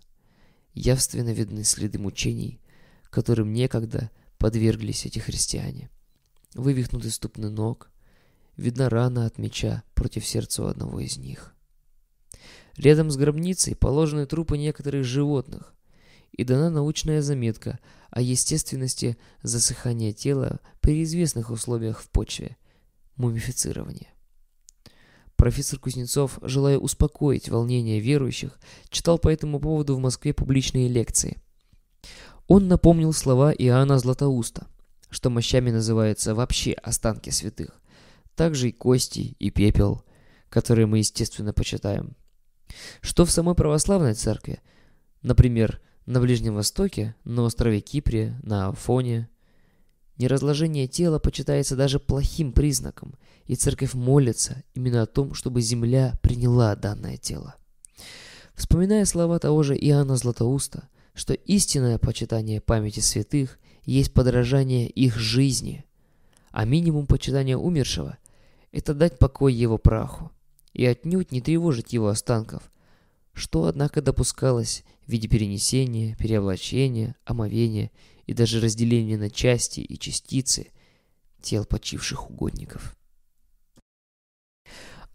[0.75, 2.61] Явственно видны следы мучений,
[3.11, 4.11] которым некогда
[4.41, 5.91] подверглись эти христиане.
[6.55, 7.91] Вывихнуты ступны ног,
[8.57, 11.55] видна рана от меча против сердца одного из них.
[12.77, 15.75] Рядом с гробницей положены трупы некоторых животных,
[16.33, 17.79] и дана научная заметка
[18.11, 22.57] о естественности засыхания тела при известных условиях в почве–
[23.17, 24.09] мумифицирования.
[25.37, 31.37] Профессор Кузнецов, желая успокоить волнение верующих, читал по этому поводу в Москве публичные лекции.
[32.51, 34.67] Он напомнил слова Иоанна Златоуста,
[35.09, 37.81] что мощами называются вообще останки святых,
[38.35, 40.03] также и кости, и пепел,
[40.49, 42.17] которые мы, естественно, почитаем.
[43.03, 44.63] Что в самой православной церкви,
[45.23, 49.29] например, на Ближнем Востоке, на острове Кипре, на Афоне,
[50.17, 53.15] неразложение тела почитается даже плохим признаком,
[53.45, 57.55] и церковь молится именно о том, чтобы земля приняла данное тело.
[58.57, 65.85] Вспоминая слова того же Иоанна Златоуста, что истинное почитание памяти святых есть подражание их жизни,
[66.51, 68.19] а минимум почитания умершего–
[68.73, 70.31] это дать покой его праху
[70.73, 72.71] и отнюдь не тревожить его останков,
[73.33, 77.91] что, однако, допускалось в виде перенесения, переоблачения, омовения
[78.27, 80.69] и даже разделения на части и частицы
[81.43, 82.97] тел почивших угодников.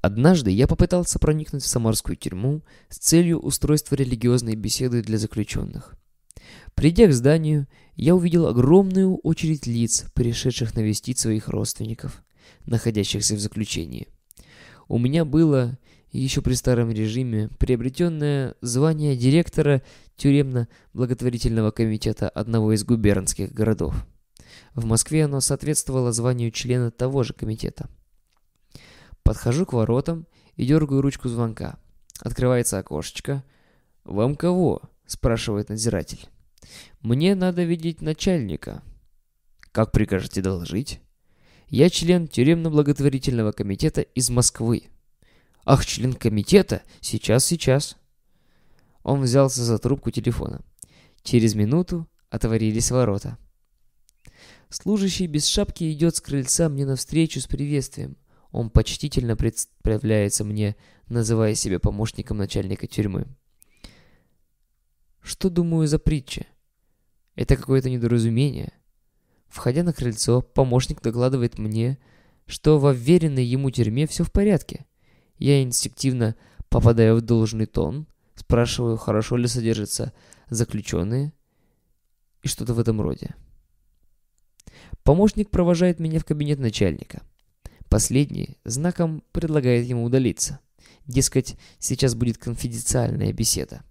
[0.05, 5.95] Однажды я попытался проникнуть в самарскую тюрьму с целью устройства религиозной беседы для заключенных.
[6.75, 12.23] Придя к зданию, я увидел огромную очередь лиц, пришедших навестить своих родственников,
[12.67, 14.07] находящихся в заключении.
[14.87, 15.79] У меня было,
[16.11, 19.81] еще при старом режиме, приобретенное звание директора
[20.17, 24.05] тюремно-благотворительного комитета одного из губернских городов.
[24.75, 27.89] В Москве оно соответствовало званию члена того же комитета.
[29.25, 31.79] Подхожу к воротам и дергаю ручку звонка.
[32.19, 33.43] Открывается окошечко.
[34.03, 36.29] «Вам кого?»– спрашивает надзиратель.
[37.01, 38.83] «Мне надо видеть начальника».
[39.71, 41.01] «Как прикажете доложить?»
[41.69, 44.89] «Я член тюремно-благотворительного комитета из Москвы».
[45.65, 46.83] «Ах, член комитета?
[47.01, 47.97] Сейчас, сейчас».
[49.01, 50.61] Он взялся за трубку телефона.
[51.23, 53.39] Через минуту отворились ворота.
[54.69, 58.17] Служащий без шапки идет с крыльца мне навстречу с приветствием.
[58.55, 60.77] Он почтительно представляется мне,
[61.09, 63.27] называя себя помощником начальника тюрьмы.
[65.19, 66.45] Что думаю за притча?
[67.35, 68.71] Это какое-то недоразумение.
[69.49, 71.97] Входя на крыльцо, помощник докладывает мне,
[72.45, 74.85] что в уверенной ему тюрьме все в порядке.
[75.37, 76.37] Я инстинктивно
[76.69, 80.13] попадаю в должный тон, спрашиваю, хорошо ли содержатся
[80.49, 81.33] заключенные
[82.41, 83.35] и что-то в этом роде.
[85.03, 87.21] Помощник провожает меня в кабинет начальника–
[87.89, 90.59] Последний знаком предлагает ему удалиться.
[91.07, 93.83] Дескать, сейчас будет конфиденциальная беседа.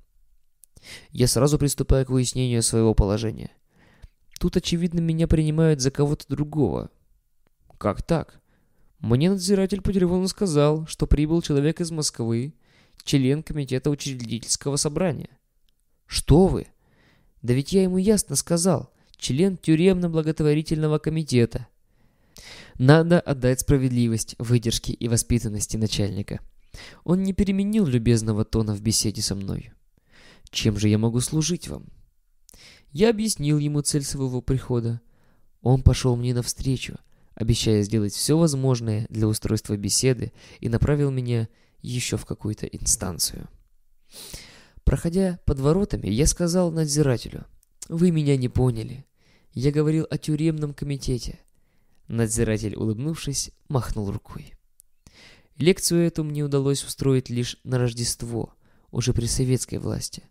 [1.11, 3.51] Я сразу приступаю к выяснению своего положения.
[4.39, 6.91] Тут, очевидно, меня принимают за кого-то другого.
[7.79, 8.41] Как так?
[8.99, 12.55] Мне надзиратель по телефону сказал, что прибыл человек из Москвы,
[13.05, 15.39] член комитета учредительского собрания.
[16.07, 16.67] Что вы?
[17.43, 21.69] Да ведь я ему ясно сказал, член тюремно-благотворительного комитета.
[22.79, 26.41] Надо отдать справедливость, выдержке и воспитанности начальника.
[27.05, 29.73] Он не переменил любезного тона в беседе со мной.
[30.51, 31.87] Чем же я могу служить вам?
[32.91, 35.01] Я объяснил ему цель своего прихода.
[35.63, 36.99] Он пошел мне навстречу,
[37.35, 41.49] обещая сделать все возможное для устройства беседы и направил меня
[41.81, 43.49] еще в какую-то инстанцию.
[44.85, 47.47] Проходя под воротами, я сказал надзирателю,
[47.89, 49.05] «Вы меня не поняли.
[49.53, 51.39] Я говорил о тюремном комитете.
[52.09, 54.55] Надзиратель, улыбнувшись, махнул рукой.
[55.57, 58.55] Лекцию эту мне удалось устроить лишь на Рождество,
[58.91, 60.25] уже при советской власти.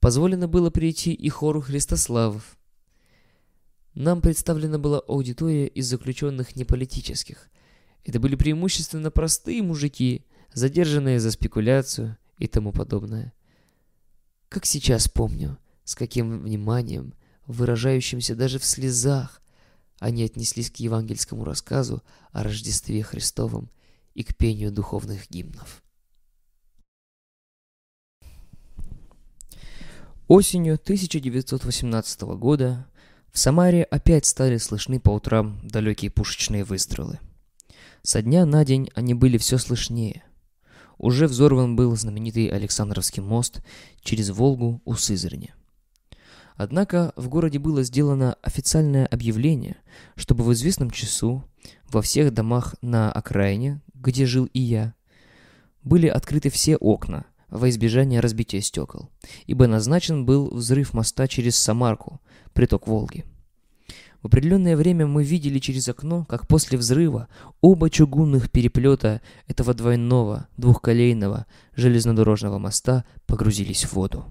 [0.00, 2.58] Позволено было прийти и хору Христославов.
[3.94, 7.48] Нам представлена была аудитория из заключенных неполитических.
[8.04, 13.32] Это были преимущественно простые мужики, задержанные за спекуляцию и тому подобное.
[14.48, 17.14] Как сейчас помню, с каким вниманием,
[17.46, 19.40] выражающимся даже в слезах,
[19.98, 22.02] они отнеслись к евангельскому рассказу
[22.32, 23.70] о Рождестве Христовом
[24.14, 25.82] и к пению духовных гимнов.
[30.28, 32.86] Осенью 1918 года
[33.30, 37.20] в Самаре опять стали слышны по утрам далекие пушечные выстрелы.
[38.02, 40.24] Со дня на день они были все слышнее.
[40.98, 43.60] Уже взорван был знаменитый Александровский мост
[44.00, 45.54] через Волгу у Сызрани.
[46.56, 49.76] Однако в городе было сделано официальное объявление,
[50.16, 51.44] чтобы в известном часу
[51.88, 54.94] во всех домах на окраине, где жил и я,
[55.82, 59.10] были открыты все окна во избежание разбития стекол,
[59.46, 62.20] ибо назначен был взрыв моста через Самарку,
[62.54, 63.24] приток Волги.
[64.22, 67.28] В определенное время мы видели через окно, как после взрыва
[67.60, 74.24] оба чугунных переплета этого двойного двухколейного железнодорожного моста погрузились в воду.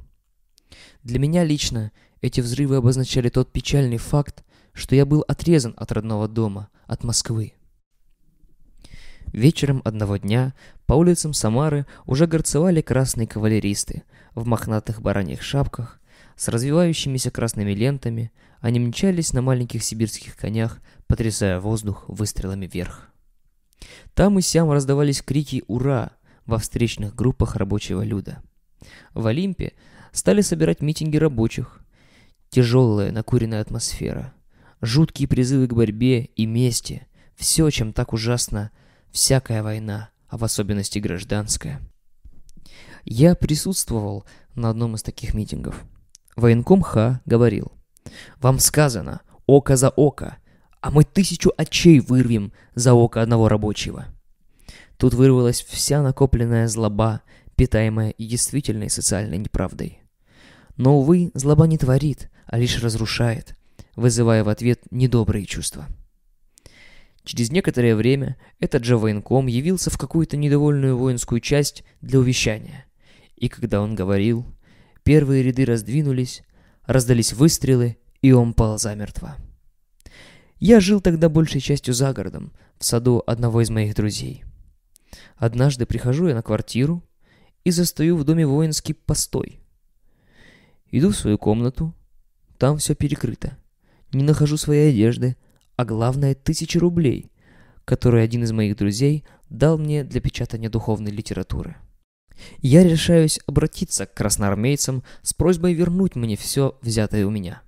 [1.04, 6.28] Для меня лично эти взрывы обозначали тот печальный факт, что я был отрезан от родного
[6.28, 7.54] дома, от Москвы.
[9.28, 10.54] Вечером одного дня
[10.86, 14.04] по улицам Самары уже горцевали красные кавалеристы
[14.34, 16.00] в мохнатых бараньих шапках
[16.36, 23.10] с развивающимися красными лентами, они мчались на маленьких сибирских конях, потрясая воздух выстрелами вверх.
[24.14, 26.12] Там и сям раздавались крики «Ура!»
[26.46, 28.42] во встречных группах рабочего люда.
[29.14, 29.74] В Олимпе
[30.12, 31.82] стали собирать митинги рабочих.
[32.50, 34.34] Тяжелая накуренная атмосфера,
[34.82, 38.72] жуткие призывы к борьбе и мести, все, чем так ужасно
[39.12, 41.82] всякая война, а в особенности гражданская.
[43.04, 44.26] Я присутствовал
[44.56, 45.84] на одном из таких митингов.
[46.36, 47.72] Военком Ха говорил,
[48.42, 50.38] «Вам сказано, око за око,
[50.82, 54.06] а мы тысячу очей вырвем за око одного рабочего».
[54.98, 57.22] Тут вырвалась вся накопленная злоба,
[57.56, 60.00] питаемая и действительной социальной неправдой.
[60.78, 63.56] Но, увы, злоба не творит, а лишь разрушает,
[63.96, 65.88] вызывая в ответ недобрые чувства.
[67.24, 72.86] Через некоторое время этот же военком явился в какую-то недовольную воинскую часть для увещания.
[73.36, 74.46] И когда он говорил,
[75.04, 76.44] первые ряды раздвинулись,
[76.86, 79.36] раздались выстрелы, и он пал замертво.
[80.60, 84.44] Я жил тогда большей частью за городом, в саду одного из моих друзей.
[85.36, 87.04] Однажды прихожу я на квартиру
[87.64, 89.60] и застаю в доме воинский постой.
[90.92, 91.94] Иду в свою комнату,
[92.58, 93.58] там все перекрыто.
[94.14, 95.36] Не нахожу своей одежды,
[95.76, 97.32] а главное тысячи рублей,
[97.84, 101.76] которые один из моих друзей дал мне для печатания духовной литературы.
[102.60, 107.62] Я решаюсь обратиться к красноармейцам с просьбой вернуть мне все взятое у меня.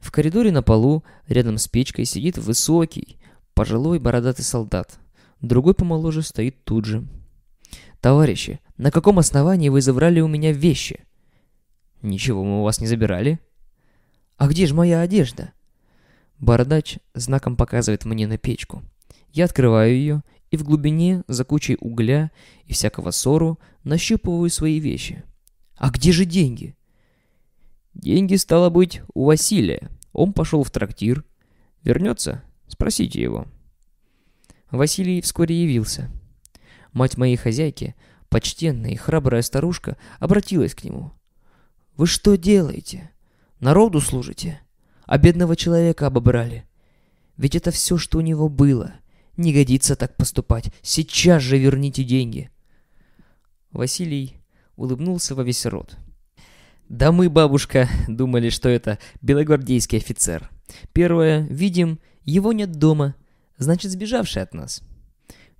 [0.00, 3.18] В коридоре на полу, рядом с печкой, сидит высокий,
[3.54, 4.98] пожилой бородатый солдат.
[5.40, 7.06] Другой помоложе стоит тут же.
[8.00, 11.04] «Товарищи, на каком основании вы забрали у меня вещи?»
[12.02, 13.40] «Ничего мы у вас не забирали».
[14.36, 15.52] «А где же моя одежда?»
[16.38, 18.82] Бородач знаком показывает мне на печку.
[19.32, 22.30] Я открываю ее, и в глубине, за кучей угля
[22.66, 25.24] и всякого ссору, нащупываю свои вещи.
[25.76, 26.76] А где же деньги?
[27.94, 29.90] Деньги, стало быть, у Василия.
[30.12, 31.24] Он пошел в трактир.
[31.82, 32.42] Вернется?
[32.68, 33.46] Спросите его.
[34.70, 36.10] Василий вскоре явился.
[36.92, 37.94] Мать моей хозяйки,
[38.28, 41.12] почтенная и храбрая старушка, обратилась к нему.
[41.96, 43.10] «Вы что делаете?
[43.64, 44.60] Народу служите?»
[45.06, 46.64] а бедного человека обобрали.
[47.36, 48.94] Ведь это все, что у него было.
[49.36, 50.72] Не годится так поступать.
[50.82, 52.50] Сейчас же верните деньги.
[53.72, 54.36] Василий
[54.76, 55.96] улыбнулся во весь рот.
[56.88, 60.50] Да мы, бабушка, думали, что это белогвардейский офицер.
[60.92, 63.16] Первое, видим, его нет дома,
[63.58, 64.82] значит, сбежавший от нас.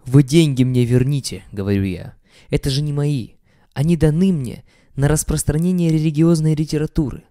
[0.05, 2.15] Вы деньги мне верните, говорю я.
[2.50, 3.31] Это же не мои.
[3.73, 7.24] Они даны мне на распространение религиозной литературы.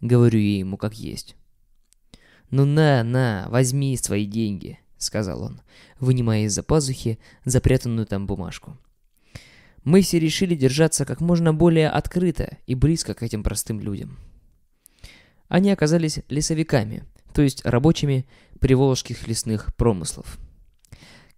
[0.00, 1.36] Говорю я ему как есть.
[2.50, 5.60] «Ну на, на, возьми свои деньги»,— сказал он,
[6.00, 8.76] вынимая из-за пазухи запрятанную там бумажку.
[9.84, 14.18] Мы все решили держаться как можно более открыто и близко к этим простым людям.
[15.48, 18.26] Они оказались лесовиками, то есть рабочими
[18.60, 20.38] приволжских лесных промыслов.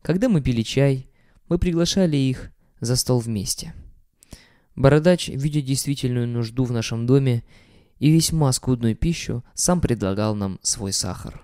[0.02, 1.08] Когда мы пили чай,
[1.48, 2.50] мы приглашали их
[2.80, 3.74] за стол вместе.
[4.74, 7.44] Бородач, видя действительную нужду в нашем доме
[8.02, 11.40] и весьма скудную пищу, сам предлагал нам свой сахар.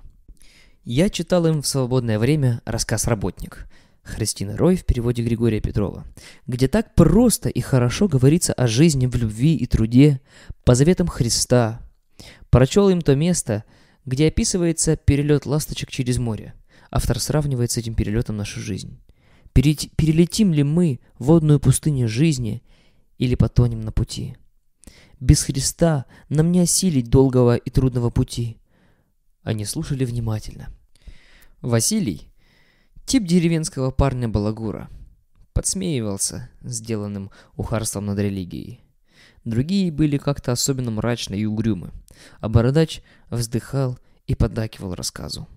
[0.82, 3.68] Я читал им в свободное время рассказ «Работник»
[4.02, 6.04] Христина Рой в переводе Григория Петрова,
[6.48, 10.20] где так просто и хорошо говорится о жизни в любви и труде
[10.64, 11.80] по заветам Христа.
[12.50, 13.62] Прочел им то место,
[14.04, 16.54] где описывается перелет ласточек через море.
[16.90, 18.98] Автор сравнивает с этим перелетом нашу жизнь.
[19.52, 22.64] Перелетим ли мы водную пустыню жизни
[23.16, 24.36] или потонем на пути?
[25.20, 28.56] Без Христа нам не осилить долгого и трудного пути.
[29.42, 30.68] Они слушали внимательно.
[31.60, 32.30] Василий,
[33.05, 34.88] тип деревенского парня Балагура,
[35.52, 38.80] подсмеивался сделанным ухарством над религией.
[39.44, 41.90] Другие были как-то особенно мрачны и угрюмы,
[42.38, 45.48] а Бородач вздыхал и поддакивал рассказу.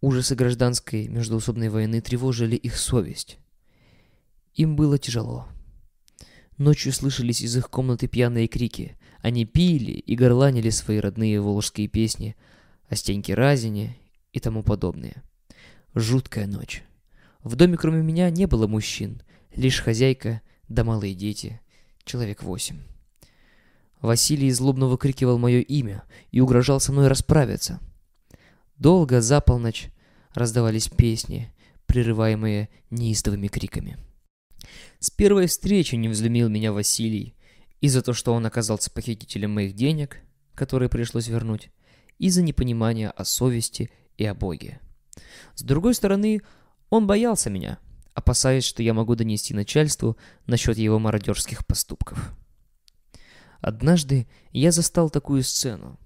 [0.00, 3.38] Ужасы гражданской междуусобной войны тревожили их совесть.
[4.54, 5.48] Им было тяжело.
[6.60, 8.98] Ночью слышались из их комнаты пьяные крики.
[9.22, 12.36] Они пили и горланили свои родные волжские песни
[12.90, 13.96] о Стеньке Разине
[14.34, 15.22] и тому подобное.
[15.94, 16.82] Жуткая ночь.
[17.42, 19.22] В доме кроме меня не было мужчин,
[19.54, 21.62] лишь хозяйка да малые дети,
[22.04, 22.82] человек восемь.
[24.02, 27.80] Василий злобно выкрикивал мое имя и угрожал со мной расправиться.
[28.76, 29.88] Долго за полночь
[30.34, 31.54] раздавались песни,
[31.86, 33.96] прерываемые неистовыми криками.
[34.98, 37.34] С первой встречи не взлюмил меня Василий,
[37.80, 40.18] и за то, что он оказался похитителем моих денег,
[40.54, 41.70] которые пришлось вернуть,
[42.18, 44.80] и за непонимание о совести и о Боге.
[45.54, 46.42] С другой стороны,
[46.90, 47.78] он боялся меня,
[48.14, 50.16] опасаясь, что я могу донести начальству
[50.46, 52.34] насчет его мародерских поступков.
[53.60, 55.98] Однажды я застал такую сцену.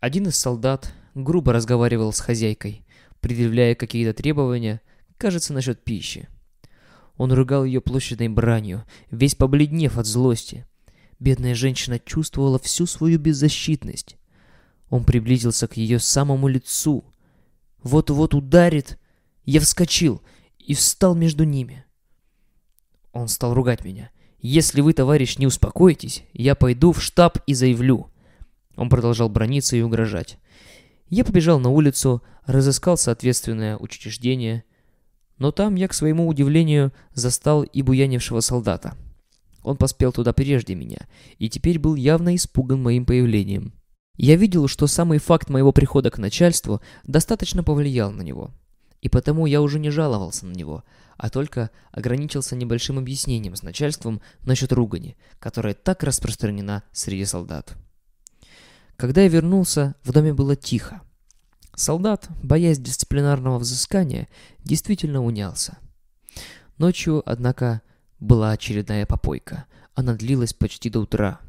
[0.00, 2.84] Один из солдат грубо разговаривал с хозяйкой,
[3.20, 4.80] предъявляя какие-то требования,
[5.16, 6.28] кажется, насчет пищи.
[7.16, 10.66] Он ругал ее площадной бранью, весь побледнев от злости.
[11.20, 14.16] Бедная женщина чувствовала всю свою беззащитность.
[14.90, 17.04] Он приблизился к ее самому лицу.
[17.82, 18.98] Вот-вот ударит.
[19.44, 20.22] Я вскочил
[20.58, 21.84] и встал между ними.
[23.12, 24.10] Он стал ругать меня.
[24.40, 28.10] «Если вы, товарищ, не успокоитесь, я пойду в штаб и заявлю».
[28.76, 30.38] Он продолжал брониться и угрожать.
[31.08, 34.64] Я побежал на улицу, разыскал соответственное учреждение,
[35.38, 38.96] но там я, к своему удивлению, застал и буянившего солдата.
[39.62, 43.72] Он поспел туда прежде меня, и теперь был явно испуган моим появлением.
[44.16, 48.52] Я видел, что самый факт моего прихода к начальству достаточно повлиял на него.
[49.00, 50.84] И потому я уже не жаловался на него,
[51.16, 57.76] а только ограничился небольшим объяснением с начальством насчет ругани, которая так распространена среди солдат.
[58.96, 61.02] Когда я вернулся, в доме было тихо.
[61.76, 64.28] Солдат, боясь дисциплинарного взыскания,
[64.64, 65.78] действительно унялся.
[66.78, 67.82] Ночью, однако,
[68.20, 69.66] была очередная попойка.
[69.94, 71.40] Она длилась почти до утра.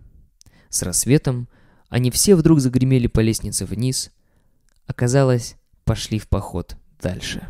[0.69, 1.47] С рассветом
[1.89, 4.11] они все вдруг загремели по лестнице вниз.
[4.87, 7.47] Оказалось, пошли в поход дальше.